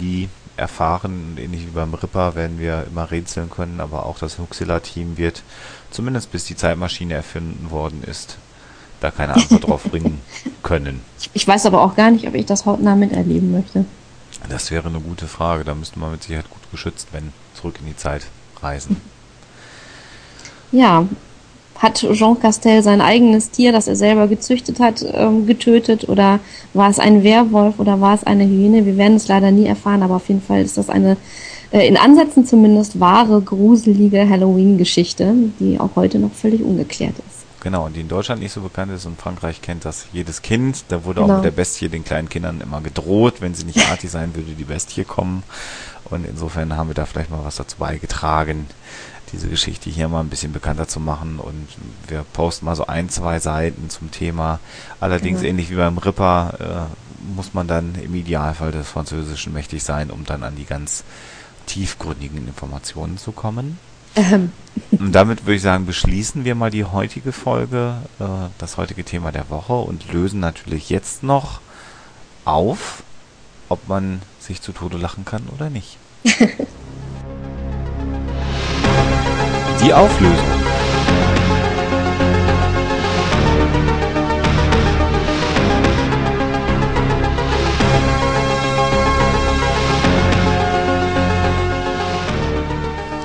nie 0.00 0.28
erfahren. 0.56 1.36
Ähnlich 1.38 1.66
wie 1.66 1.70
beim 1.70 1.94
Ripper 1.94 2.34
werden 2.34 2.58
wir 2.58 2.86
immer 2.90 3.10
rätseln 3.10 3.50
können, 3.50 3.80
aber 3.80 4.06
auch 4.06 4.18
das 4.18 4.38
Huxilla-Team 4.38 5.16
wird, 5.16 5.42
zumindest 5.90 6.32
bis 6.32 6.44
die 6.44 6.56
Zeitmaschine 6.56 7.14
erfunden 7.14 7.70
worden 7.70 8.02
ist, 8.04 8.38
da 9.00 9.10
keine 9.10 9.34
Antwort 9.34 9.66
drauf 9.66 9.82
bringen 9.84 10.20
können. 10.62 11.00
Ich 11.32 11.46
weiß 11.46 11.66
aber 11.66 11.82
auch 11.82 11.96
gar 11.96 12.10
nicht, 12.10 12.26
ob 12.26 12.34
ich 12.34 12.46
das 12.46 12.66
hautnah 12.66 12.96
miterleben 12.96 13.52
möchte. 13.52 13.84
Das 14.48 14.70
wäre 14.70 14.88
eine 14.88 15.00
gute 15.00 15.26
Frage. 15.26 15.64
Da 15.64 15.74
müsste 15.74 15.98
man 15.98 16.12
mit 16.12 16.22
Sicherheit 16.22 16.48
gut 16.48 16.62
geschützt 16.70 17.12
werden, 17.12 17.32
zurück 17.54 17.76
in 17.80 17.86
die 17.86 17.96
Zeit 17.96 18.26
reisen. 18.62 18.96
Ja, 20.72 21.04
hat 21.80 22.06
Jean 22.12 22.38
Castel 22.38 22.82
sein 22.82 23.00
eigenes 23.00 23.50
Tier, 23.50 23.72
das 23.72 23.88
er 23.88 23.96
selber 23.96 24.28
gezüchtet 24.28 24.78
hat, 24.78 25.04
ähm, 25.14 25.46
getötet 25.46 26.08
oder 26.08 26.38
war 26.74 26.90
es 26.90 27.00
ein 27.00 27.24
Werwolf 27.24 27.80
oder 27.80 28.00
war 28.00 28.14
es 28.14 28.22
eine 28.22 28.44
Hyäne? 28.44 28.86
Wir 28.86 28.96
werden 28.96 29.16
es 29.16 29.26
leider 29.26 29.50
nie 29.50 29.66
erfahren, 29.66 30.04
aber 30.04 30.16
auf 30.16 30.28
jeden 30.28 30.42
Fall 30.42 30.62
ist 30.62 30.76
das 30.76 30.90
eine 30.90 31.16
äh, 31.72 31.88
in 31.88 31.96
Ansätzen 31.96 32.46
zumindest 32.46 33.00
wahre, 33.00 33.40
gruselige 33.40 34.28
Halloween-Geschichte, 34.28 35.34
die 35.58 35.80
auch 35.80 35.96
heute 35.96 36.18
noch 36.18 36.32
völlig 36.32 36.62
ungeklärt 36.62 37.14
ist. 37.18 37.39
Genau, 37.60 37.86
und 37.86 37.94
die 37.94 38.00
in 38.00 38.08
Deutschland 38.08 38.40
nicht 38.40 38.52
so 38.52 38.62
bekannt 38.62 38.90
ist 38.92 39.04
und 39.04 39.20
Frankreich 39.20 39.60
kennt 39.60 39.84
das 39.84 40.06
jedes 40.12 40.40
Kind. 40.42 40.84
Da 40.88 41.04
wurde 41.04 41.20
genau. 41.20 41.32
auch 41.32 41.36
mit 41.36 41.44
der 41.44 41.50
Bestie 41.50 41.88
den 41.88 42.04
kleinen 42.04 42.28
Kindern 42.28 42.60
immer 42.60 42.80
gedroht, 42.80 43.40
wenn 43.40 43.54
sie 43.54 43.64
nicht 43.64 43.78
artig 43.90 44.10
sein 44.10 44.34
würde, 44.34 44.52
die 44.52 44.64
Bestie 44.64 45.04
kommen. 45.04 45.42
Und 46.06 46.26
insofern 46.26 46.76
haben 46.76 46.88
wir 46.88 46.94
da 46.94 47.04
vielleicht 47.06 47.30
mal 47.30 47.44
was 47.44 47.56
dazu 47.56 47.76
beigetragen 47.76 48.66
diese 49.32 49.48
Geschichte 49.48 49.90
hier 49.90 50.08
mal 50.08 50.20
ein 50.20 50.28
bisschen 50.28 50.52
bekannter 50.52 50.88
zu 50.88 51.00
machen 51.00 51.38
und 51.38 51.68
wir 52.08 52.24
posten 52.32 52.66
mal 52.66 52.76
so 52.76 52.86
ein, 52.86 53.08
zwei 53.08 53.38
Seiten 53.38 53.90
zum 53.90 54.10
Thema. 54.10 54.60
Allerdings 54.98 55.40
genau. 55.40 55.50
ähnlich 55.50 55.70
wie 55.70 55.76
beim 55.76 55.98
Ripper 55.98 56.88
äh, 56.88 57.34
muss 57.34 57.54
man 57.54 57.66
dann 57.66 57.94
im 57.96 58.14
Idealfall 58.14 58.72
des 58.72 58.88
Französischen 58.88 59.52
mächtig 59.52 59.82
sein, 59.82 60.10
um 60.10 60.24
dann 60.24 60.42
an 60.42 60.56
die 60.56 60.64
ganz 60.64 61.04
tiefgründigen 61.66 62.46
Informationen 62.48 63.18
zu 63.18 63.32
kommen. 63.32 63.78
Ähm. 64.16 64.52
Und 64.92 65.12
damit 65.12 65.44
würde 65.44 65.56
ich 65.56 65.62
sagen, 65.62 65.86
beschließen 65.86 66.44
wir 66.44 66.54
mal 66.54 66.70
die 66.70 66.84
heutige 66.84 67.32
Folge, 67.32 67.94
äh, 68.18 68.24
das 68.58 68.76
heutige 68.76 69.04
Thema 69.04 69.32
der 69.32 69.50
Woche 69.50 69.74
und 69.74 70.12
lösen 70.12 70.40
natürlich 70.40 70.90
jetzt 70.90 71.22
noch 71.22 71.60
auf, 72.44 73.02
ob 73.68 73.88
man 73.88 74.22
sich 74.38 74.62
zu 74.62 74.72
Tode 74.72 74.96
lachen 74.96 75.24
kann 75.24 75.42
oder 75.54 75.70
nicht. 75.70 75.96
Die 79.82 79.94
Auflösung. 79.94 80.69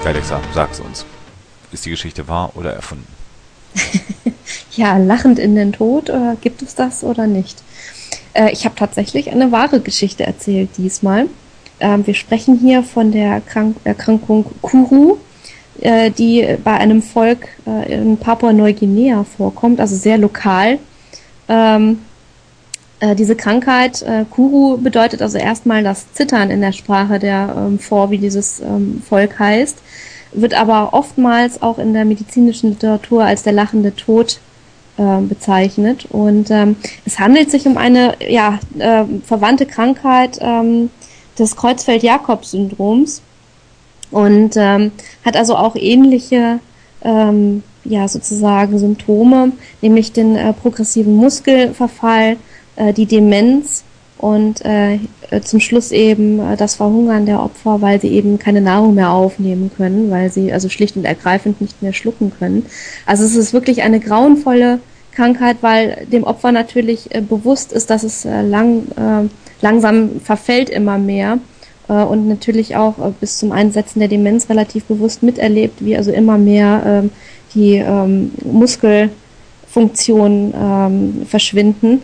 Alexa, 0.05 0.39
sag's 0.53 0.79
uns. 0.79 1.05
Ist 1.71 1.85
die 1.85 1.89
Geschichte 1.89 2.27
wahr 2.27 2.51
oder 2.55 2.73
erfunden? 2.73 3.07
ja, 4.75 4.97
lachend 4.97 5.39
in 5.39 5.55
den 5.55 5.73
Tod, 5.73 6.09
oder 6.09 6.37
gibt 6.41 6.61
es 6.61 6.75
das 6.75 7.03
oder 7.03 7.27
nicht? 7.27 7.61
Äh, 8.33 8.51
ich 8.51 8.65
habe 8.65 8.75
tatsächlich 8.75 9.31
eine 9.31 9.51
wahre 9.51 9.79
Geschichte 9.79 10.23
erzählt 10.25 10.69
diesmal. 10.77 11.27
Ähm, 11.79 12.05
wir 12.05 12.13
sprechen 12.13 12.59
hier 12.59 12.83
von 12.83 13.11
der 13.11 13.41
Krank 13.41 13.77
Erkrankung 13.83 14.45
Kuru 14.61 15.17
äh, 15.81 16.11
die 16.11 16.55
bei 16.63 16.73
einem 16.73 17.01
Volk 17.01 17.47
äh, 17.67 17.93
in 17.93 18.17
Papua-Neuguinea 18.17 19.23
vorkommt, 19.23 19.79
also 19.79 19.95
sehr 19.95 20.17
lokal. 20.17 20.79
Ähm, 21.49 21.99
äh, 22.99 23.15
diese 23.15 23.35
Krankheit, 23.35 24.01
äh, 24.01 24.25
Kuru, 24.29 24.77
bedeutet 24.77 25.21
also 25.21 25.37
erstmal 25.37 25.83
das 25.83 26.11
Zittern 26.13 26.49
in 26.49 26.61
der 26.61 26.71
Sprache 26.71 27.19
der 27.19 27.53
ähm, 27.57 27.79
Vor, 27.79 28.11
wie 28.11 28.17
dieses 28.17 28.59
ähm, 28.61 29.01
Volk 29.07 29.37
heißt. 29.39 29.77
wird 30.31 30.53
aber 30.53 30.93
oftmals 30.93 31.61
auch 31.61 31.77
in 31.77 31.93
der 31.93 32.05
medizinischen 32.05 32.71
Literatur 32.71 33.23
als 33.23 33.43
der 33.43 33.53
lachende 33.53 33.95
Tod 33.95 34.39
äh, 34.97 35.21
bezeichnet. 35.21 36.07
Und 36.09 36.51
ähm, 36.51 36.77
es 37.05 37.19
handelt 37.19 37.51
sich 37.51 37.65
um 37.65 37.77
eine 37.77 38.15
ja, 38.25 38.59
äh, 38.79 39.03
verwandte 39.25 39.65
Krankheit 39.65 40.39
ähm, 40.41 40.89
des 41.37 41.55
Kreuzfeld-Jakobs-Syndroms 41.55 43.21
und 44.11 44.55
ähm, 44.55 44.91
hat 45.25 45.35
also 45.35 45.57
auch 45.57 45.75
ähnliche 45.75 46.59
ähm, 47.03 47.63
ja 47.83 48.07
sozusagen 48.07 48.79
Symptome, 48.79 49.51
nämlich 49.81 50.11
den 50.11 50.35
äh, 50.35 50.53
progressiven 50.53 51.15
Muskelverfall, 51.15 52.37
äh, 52.75 52.93
die 52.93 53.05
Demenz 53.05 53.83
und 54.17 54.63
äh, 54.63 54.99
zum 55.43 55.59
Schluss 55.59 55.91
eben 55.91 56.39
äh, 56.39 56.57
das 56.57 56.75
Verhungern 56.75 57.25
der 57.25 57.41
Opfer, 57.41 57.81
weil 57.81 57.99
sie 57.99 58.09
eben 58.09 58.39
keine 58.39 58.61
Nahrung 58.61 58.95
mehr 58.95 59.11
aufnehmen 59.11 59.71
können, 59.75 60.09
weil 60.09 60.31
sie 60.31 60.53
also 60.53 60.69
schlicht 60.69 60.95
und 60.95 61.05
ergreifend 61.05 61.61
nicht 61.61 61.81
mehr 61.81 61.93
schlucken 61.93 62.31
können. 62.37 62.65
Also 63.05 63.25
es 63.25 63.35
ist 63.35 63.53
wirklich 63.53 63.83
eine 63.83 63.99
grauenvolle 63.99 64.79
Krankheit, 65.11 65.57
weil 65.61 66.07
dem 66.11 66.23
Opfer 66.23 66.51
natürlich 66.51 67.13
äh, 67.13 67.21
bewusst 67.21 67.73
ist, 67.73 67.89
dass 67.89 68.03
es 68.03 68.25
äh, 68.25 68.41
lang, 68.41 68.83
äh, 68.97 69.27
langsam 69.61 70.21
verfällt 70.21 70.69
immer 70.69 70.97
mehr 70.97 71.39
äh, 71.87 72.03
und 72.03 72.27
natürlich 72.27 72.75
auch 72.75 72.99
äh, 72.99 73.11
bis 73.19 73.39
zum 73.39 73.51
Einsetzen 73.51 73.99
der 73.99 74.09
Demenz 74.09 74.49
relativ 74.49 74.85
bewusst 74.85 75.23
miterlebt, 75.23 75.83
wie 75.83 75.97
also 75.97 76.11
immer 76.11 76.37
mehr 76.37 76.83
ähm, 76.85 77.09
die 77.53 77.75
ähm, 77.75 78.31
Muskelfunktionen 78.43 80.53
ähm, 80.53 81.25
verschwinden. 81.25 82.01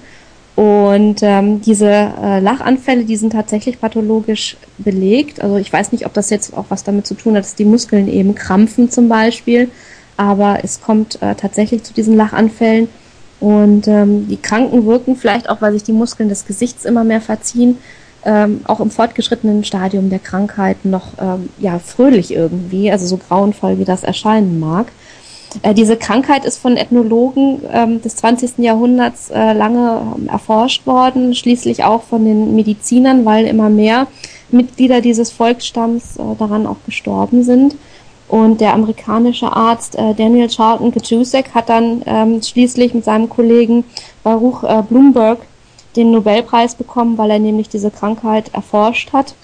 Und 0.55 1.21
ähm, 1.21 1.61
diese 1.61 1.89
äh, 1.89 2.39
Lachanfälle, 2.39 3.05
die 3.05 3.15
sind 3.15 3.31
tatsächlich 3.33 3.79
pathologisch 3.79 4.57
belegt. 4.77 5.41
Also 5.41 5.57
ich 5.57 5.71
weiß 5.71 5.91
nicht, 5.91 6.05
ob 6.05 6.13
das 6.13 6.29
jetzt 6.29 6.55
auch 6.55 6.65
was 6.69 6.83
damit 6.83 7.07
zu 7.07 7.13
tun 7.15 7.35
hat, 7.35 7.43
dass 7.43 7.55
die 7.55 7.65
Muskeln 7.65 8.07
eben 8.07 8.35
krampfen 8.35 8.89
zum 8.89 9.07
Beispiel. 9.07 9.69
Aber 10.17 10.59
es 10.63 10.81
kommt 10.81 11.21
äh, 11.21 11.35
tatsächlich 11.35 11.83
zu 11.83 11.93
diesen 11.93 12.15
Lachanfällen. 12.15 12.89
Und 13.39 13.87
ähm, 13.87 14.27
die 14.27 14.37
Kranken 14.37 14.85
wirken 14.85 15.15
vielleicht 15.15 15.49
auch, 15.49 15.61
weil 15.61 15.73
sich 15.73 15.83
die 15.83 15.93
Muskeln 15.93 16.29
des 16.29 16.45
Gesichts 16.45 16.85
immer 16.85 17.03
mehr 17.03 17.21
verziehen, 17.21 17.77
ähm, 18.23 18.61
auch 18.65 18.79
im 18.79 18.91
fortgeschrittenen 18.91 19.63
Stadium 19.63 20.11
der 20.11 20.19
Krankheit 20.19 20.85
noch 20.85 21.13
ähm, 21.19 21.49
ja 21.57 21.79
fröhlich 21.79 22.31
irgendwie, 22.33 22.91
also 22.91 23.07
so 23.07 23.17
grauenvoll 23.17 23.79
wie 23.79 23.85
das 23.85 24.03
erscheinen 24.03 24.59
mag. 24.59 24.91
Äh, 25.61 25.73
diese 25.73 25.97
Krankheit 25.97 26.45
ist 26.45 26.57
von 26.57 26.77
Ethnologen 26.77 27.61
ähm, 27.71 28.01
des 28.01 28.15
20. 28.17 28.59
Jahrhunderts 28.59 29.29
äh, 29.29 29.53
lange 29.53 30.01
ähm, 30.17 30.27
erforscht 30.29 30.85
worden, 30.87 31.35
schließlich 31.35 31.83
auch 31.83 32.03
von 32.03 32.23
den 32.23 32.55
Medizinern, 32.55 33.25
weil 33.25 33.45
immer 33.45 33.69
mehr 33.69 34.07
Mitglieder 34.49 35.01
dieses 35.01 35.31
Volksstamms 35.31 36.17
äh, 36.17 36.21
daran 36.39 36.65
auch 36.65 36.77
gestorben 36.85 37.43
sind. 37.43 37.75
Und 38.27 38.61
der 38.61 38.73
amerikanische 38.73 39.51
Arzt 39.51 39.95
äh, 39.95 40.13
Daniel 40.13 40.47
Charlton 40.47 40.93
Kachusek 40.93 41.53
hat 41.53 41.67
dann 41.67 42.01
ähm, 42.05 42.41
schließlich 42.41 42.93
mit 42.93 43.03
seinem 43.03 43.27
Kollegen 43.27 43.83
Baruch 44.23 44.63
äh, 44.63 44.83
Bloomberg 44.87 45.39
den 45.97 46.11
Nobelpreis 46.11 46.75
bekommen, 46.75 47.17
weil 47.17 47.31
er 47.31 47.39
nämlich 47.39 47.67
diese 47.67 47.91
Krankheit 47.91 48.53
erforscht 48.53 49.11
hat. 49.11 49.35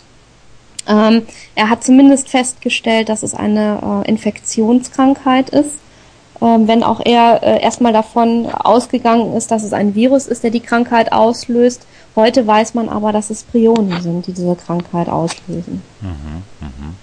Ähm, 0.87 1.23
er 1.55 1.69
hat 1.69 1.83
zumindest 1.83 2.29
festgestellt, 2.29 3.09
dass 3.09 3.23
es 3.23 3.33
eine 3.33 4.03
äh, 4.05 4.09
Infektionskrankheit 4.09 5.49
ist 5.49 5.71
wenn 6.39 6.83
auch 6.83 7.01
er 7.03 7.41
äh, 7.43 7.61
erstmal 7.61 7.93
davon 7.93 8.47
ausgegangen 8.47 9.33
ist, 9.33 9.51
dass 9.51 9.63
es 9.63 9.73
ein 9.73 9.95
Virus 9.95 10.27
ist, 10.27 10.43
der 10.43 10.51
die 10.51 10.59
Krankheit 10.59 11.11
auslöst. 11.11 11.85
Heute 12.15 12.45
weiß 12.45 12.73
man 12.73 12.89
aber, 12.89 13.11
dass 13.11 13.29
es 13.29 13.43
Prionen 13.43 14.01
sind, 14.01 14.27
die 14.27 14.33
diese 14.33 14.55
Krankheit 14.55 15.09
auslösen. 15.09 15.81
Mhm, 16.01 16.43
mh. 16.61 16.93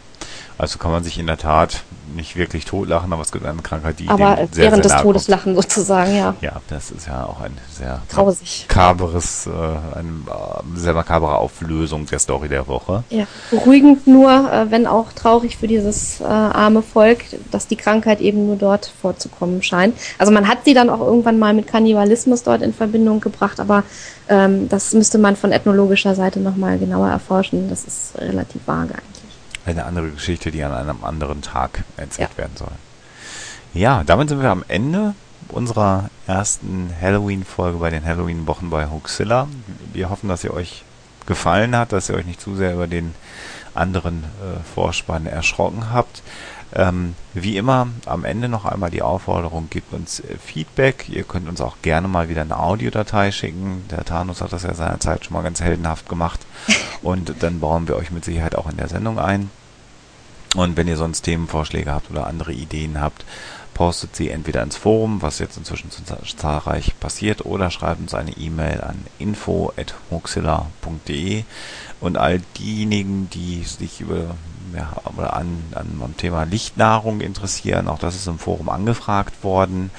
Also 0.57 0.79
kann 0.79 0.93
man 0.93 1.03
sich 1.03 1.19
in 1.19 1.27
der 1.27 1.39
Tat 1.39 1.83
nicht 2.15 2.37
wirklich 2.37 2.65
totlachen, 2.65 3.13
aber 3.13 3.23
es 3.23 3.33
gibt 3.33 3.45
eine 3.45 3.61
Krankheit, 3.63 3.99
die 3.99 4.09
aber 4.09 4.37
sehr, 4.53 4.71
während 4.71 4.85
sehr 4.85 4.95
des 4.95 5.03
Todes 5.03 5.29
lachen 5.29 5.55
sozusagen, 5.57 6.17
ja. 6.17 6.35
Ja, 6.41 6.61
das 6.69 6.91
ist 6.91 7.07
ja 7.07 7.25
auch 7.25 7.41
ein 7.41 7.57
sehr 7.73 8.01
Grausig. 8.09 8.67
makaberes, 8.69 9.47
äh, 9.47 9.51
eine 9.51 10.09
äh, 10.09 10.79
sehr 10.79 10.95
makabere 10.95 11.37
Auflösung 11.37 12.07
der 12.07 12.19
Story 12.19 12.49
der 12.49 12.67
Woche. 12.69 13.03
Ja, 13.11 13.27
beruhigend 13.51 14.07
nur, 14.07 14.31
äh, 14.31 14.71
wenn 14.71 14.87
auch 14.87 15.13
traurig 15.13 15.57
für 15.57 15.67
dieses 15.67 16.21
äh, 16.21 16.25
arme 16.25 16.83
Volk, 16.83 17.25
dass 17.51 17.67
die 17.67 17.77
Krankheit 17.77 18.21
eben 18.21 18.47
nur 18.47 18.57
dort 18.57 18.93
vorzukommen 19.01 19.63
scheint. 19.63 19.97
Also 20.19 20.33
man 20.33 20.47
hat 20.49 20.65
sie 20.65 20.75
dann 20.75 20.91
auch 20.91 21.01
irgendwann 21.01 21.39
mal 21.39 21.53
mit 21.53 21.67
Kannibalismus 21.67 22.43
dort 22.43 22.63
in 22.63 22.73
Verbindung 22.73 23.21
gebracht, 23.21 23.59
aber 23.59 23.83
ähm, 24.29 24.69
das 24.69 24.93
müsste 24.93 25.19
man 25.19 25.37
von 25.37 25.53
ethnologischer 25.53 26.15
Seite 26.15 26.39
nochmal 26.41 26.79
genauer 26.79 27.09
erforschen. 27.09 27.69
Das 27.69 27.85
ist 27.85 28.13
relativ 28.19 28.63
vage 28.67 28.95
eigentlich 28.95 29.14
eine 29.67 29.85
andere 29.85 30.11
Geschichte, 30.11 30.51
die 30.51 30.63
an 30.63 30.73
einem 30.73 31.05
anderen 31.05 31.43
Tag 31.43 31.85
erzählt 31.97 32.31
ja. 32.33 32.39
werden 32.39 32.57
soll. 32.57 32.73
Ja, 33.73 34.05
damit 34.05 34.29
sind 34.29 34.41
wir 34.41 34.51
am 34.51 34.65
Ende 34.69 35.15
unserer 35.49 36.11
ersten 36.27 36.95
Halloween-Folge 37.01 37.79
bei 37.79 37.91
den 37.91 38.05
Halloween-Wochen 38.05 38.71
bei 38.71 38.89
Hoaxilla. 38.89 39.49
Wir 39.93 40.11
hoffen, 40.11 40.29
dass 40.29 40.45
ihr 40.45 40.55
euch 40.55 40.85
gefallen 41.27 41.77
hat, 41.77 41.93
dass 41.93 42.09
ihr 42.09 42.15
euch 42.17 42.27
nicht 42.27 42.41
zu 42.41 42.55
sehr 42.55 42.75
über 42.75 42.87
den 42.87 43.15
anderen 43.75 44.25
äh, 44.25 44.63
Vorspann 44.75 45.27
erschrocken 45.27 45.91
habt. 45.93 46.23
Ähm, 46.77 47.15
wie 47.35 47.57
immer, 47.57 47.87
am 48.05 48.25
Ende 48.25 48.49
noch 48.49 48.65
einmal 48.65 48.91
die 48.91 49.03
Aufforderung, 49.03 49.69
gebt 49.71 49.93
uns 49.93 50.19
äh, 50.19 50.37
Feedback. 50.45 51.09
Ihr 51.09 51.23
könnt 51.23 51.49
uns 51.49 51.61
auch 51.61 51.77
gerne 51.83 52.09
mal 52.09 52.29
wieder 52.29 52.43
eine 52.43 52.59
Audiodatei 52.59 53.31
schicken. 53.31 53.85
Der 53.91 54.05
Thanos 54.05 54.41
hat 54.41 54.53
das 54.53 54.65
ja 54.65 54.75
seinerzeit 54.75 55.25
schon 55.25 55.35
mal 55.35 55.43
ganz 55.43 55.61
heldenhaft 55.61 56.09
gemacht. 56.09 56.41
Und 57.03 57.33
dann 57.41 57.61
bauen 57.61 57.87
wir 57.87 57.97
euch 57.97 58.11
mit 58.11 58.25
Sicherheit 58.25 58.57
auch 58.57 58.69
in 58.69 58.77
der 58.77 58.89
Sendung 58.89 59.21
ein. 59.21 59.51
Und 60.57 60.77
wenn 60.77 60.89
ihr 60.89 60.97
sonst 60.97 61.23
Themenvorschläge 61.23 61.93
habt 61.93 62.11
oder 62.11 62.27
andere 62.27 62.53
Ideen 62.53 63.01
habt, 63.01 63.25
postet 63.75 64.17
sie 64.17 64.31
entweder 64.31 64.63
ins 64.63 64.77
Forum, 64.77 65.21
was 65.21 65.41
jetzt 65.41 65.57
inzwischen 65.57 65.91
zahlreich 66.37 66.95
passiert, 67.01 67.45
oder 67.45 67.71
schreibt 67.71 68.01
uns 68.01 68.15
eine 68.15 68.31
E-Mail 68.33 68.81
an 68.81 69.05
info.muxilla.de. 69.19 71.43
Und 72.01 72.17
all 72.17 72.41
diejenigen, 72.57 73.29
die 73.31 73.65
sich 73.65 74.01
über 74.01 74.37
ja, 74.77 74.93
an, 75.17 75.63
an 75.75 76.01
am 76.03 76.17
Thema 76.17 76.45
Lichtnahrung 76.45 77.21
interessieren. 77.21 77.89
Auch 77.89 77.99
das 77.99 78.15
ist 78.15 78.27
im 78.27 78.39
Forum 78.39 78.69
angefragt 78.69 79.45
worden. 79.45 79.91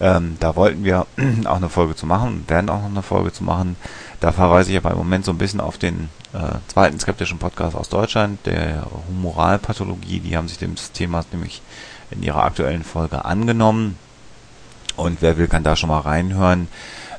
Ähm, 0.00 0.36
da 0.40 0.56
wollten 0.56 0.84
wir 0.84 1.06
auch 1.44 1.56
eine 1.56 1.68
Folge 1.68 1.94
zu 1.94 2.06
machen, 2.06 2.44
werden 2.48 2.70
auch 2.70 2.82
noch 2.82 2.90
eine 2.90 3.02
Folge 3.02 3.32
zu 3.32 3.44
machen. 3.44 3.76
Da 4.20 4.32
verweise 4.32 4.70
ich 4.70 4.76
aber 4.76 4.90
im 4.92 4.98
Moment 4.98 5.24
so 5.24 5.32
ein 5.32 5.38
bisschen 5.38 5.60
auf 5.60 5.78
den 5.78 6.08
äh, 6.32 6.58
zweiten 6.68 6.98
skeptischen 6.98 7.38
Podcast 7.38 7.76
aus 7.76 7.88
Deutschland, 7.88 8.44
der 8.46 8.86
Humoralpathologie. 9.08 10.20
Die 10.20 10.36
haben 10.36 10.48
sich 10.48 10.58
des 10.58 10.92
Themas 10.92 11.26
nämlich 11.32 11.62
in 12.10 12.22
ihrer 12.22 12.44
aktuellen 12.44 12.84
Folge 12.84 13.24
angenommen. 13.24 13.98
Und 14.96 15.22
wer 15.22 15.38
will, 15.38 15.48
kann 15.48 15.64
da 15.64 15.76
schon 15.76 15.88
mal 15.88 16.00
reinhören. 16.00 16.68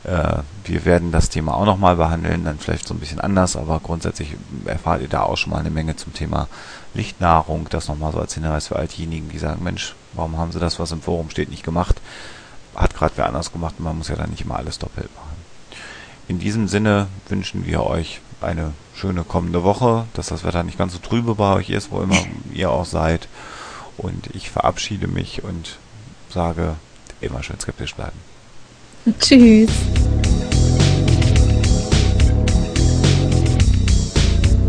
Äh, 0.04 0.40
wir 0.66 0.86
werden 0.86 1.12
das 1.12 1.30
Thema 1.30 1.54
auch 1.56 1.66
nochmal 1.66 1.96
behandeln, 1.96 2.44
dann 2.44 2.58
vielleicht 2.58 2.88
so 2.88 2.94
ein 2.94 3.00
bisschen 3.00 3.20
anders, 3.20 3.56
aber 3.56 3.80
grundsätzlich 3.80 4.36
erfahrt 4.66 5.02
ihr 5.02 5.08
da 5.08 5.24
auch 5.24 5.38
schon 5.38 5.52
mal 5.52 5.60
eine 5.60 5.70
Menge 5.70 5.96
zum 5.96 6.14
Thema 6.14 6.48
Lichtnahrung. 6.94 7.68
Das 7.70 7.88
nochmal 7.88 8.12
so 8.12 8.20
als 8.20 8.34
Hinweis 8.34 8.68
für 8.68 8.78
all 8.78 8.88
diejenigen, 8.88 9.30
die 9.30 9.40
sagen, 9.40 9.64
Mensch, 9.64 9.96
warum 10.14 10.38
haben 10.38 10.52
sie 10.52 10.60
das, 10.60 10.80
was 10.80 10.92
im 10.92 11.02
Forum 11.02 11.30
steht, 11.30 11.50
nicht 11.50 11.64
gemacht? 11.64 12.02
Hat 12.76 12.96
gerade 12.96 13.14
wer 13.18 13.28
anders 13.28 13.52
gemacht 13.52 13.76
und 13.78 13.86
man 13.86 13.98
muss 13.98 14.08
ja 14.08 14.16
dann 14.16 14.32
nicht 14.32 14.42
immer 14.46 14.58
alles 14.58 14.80
doppelt 14.80 15.10
machen. 15.16 15.36
In 16.28 16.40
diesem 16.40 16.68
Sinne 16.68 17.08
wünschen 17.28 17.66
wir 17.66 17.84
euch 17.84 18.22
eine 18.40 18.72
schöne 18.96 19.24
kommende 19.24 19.64
Woche, 19.64 20.06
dass 20.14 20.28
das 20.28 20.44
Wetter 20.44 20.64
nicht 20.64 20.78
ganz 20.78 20.94
so 20.94 21.00
trübe 21.00 21.36
bei 21.36 21.54
euch 21.54 21.70
ist, 21.70 21.92
wo 21.92 22.02
immer 22.02 22.18
ihr 22.54 22.72
auch 22.72 22.86
seid. 22.86 23.28
Und 23.98 24.28
ich 24.34 24.50
verabschiede 24.50 25.08
mich 25.08 25.44
und 25.44 25.78
sage, 26.30 26.76
immer 27.20 27.44
schön 27.44 27.60
skeptisch 27.60 27.96
bleiben. 27.96 28.31
Tschüss. 29.20 29.70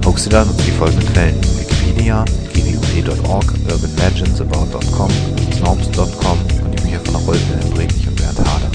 Hoaxilla 0.07 0.45
nutzt 0.45 0.67
die 0.67 0.71
folgenden 0.71 1.13
Quellen: 1.13 1.37
Wikipedia, 1.59 2.25
gwp.org, 2.55 3.55
urbanlegendsabout.com, 3.71 5.11
snobs.com 5.55 6.39
und 6.65 6.73
die 6.73 6.83
Bücher 6.83 7.01
von 7.01 7.17
Rolf 7.17 7.41
Wilhelm 7.51 7.75
Bredlich 7.75 8.09
und 8.09 8.17
Bernd 8.17 8.39
Hader. 8.39 8.71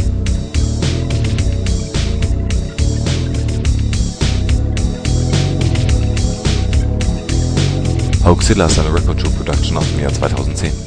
Hoaxilla 8.24 8.68
ist 8.68 8.78
eine 8.78 8.94
Record 8.94 9.20
Show 9.20 9.30
Production 9.32 9.78
aus 9.78 9.86
dem 9.92 10.02
Jahr 10.02 10.14
2010. 10.14 10.87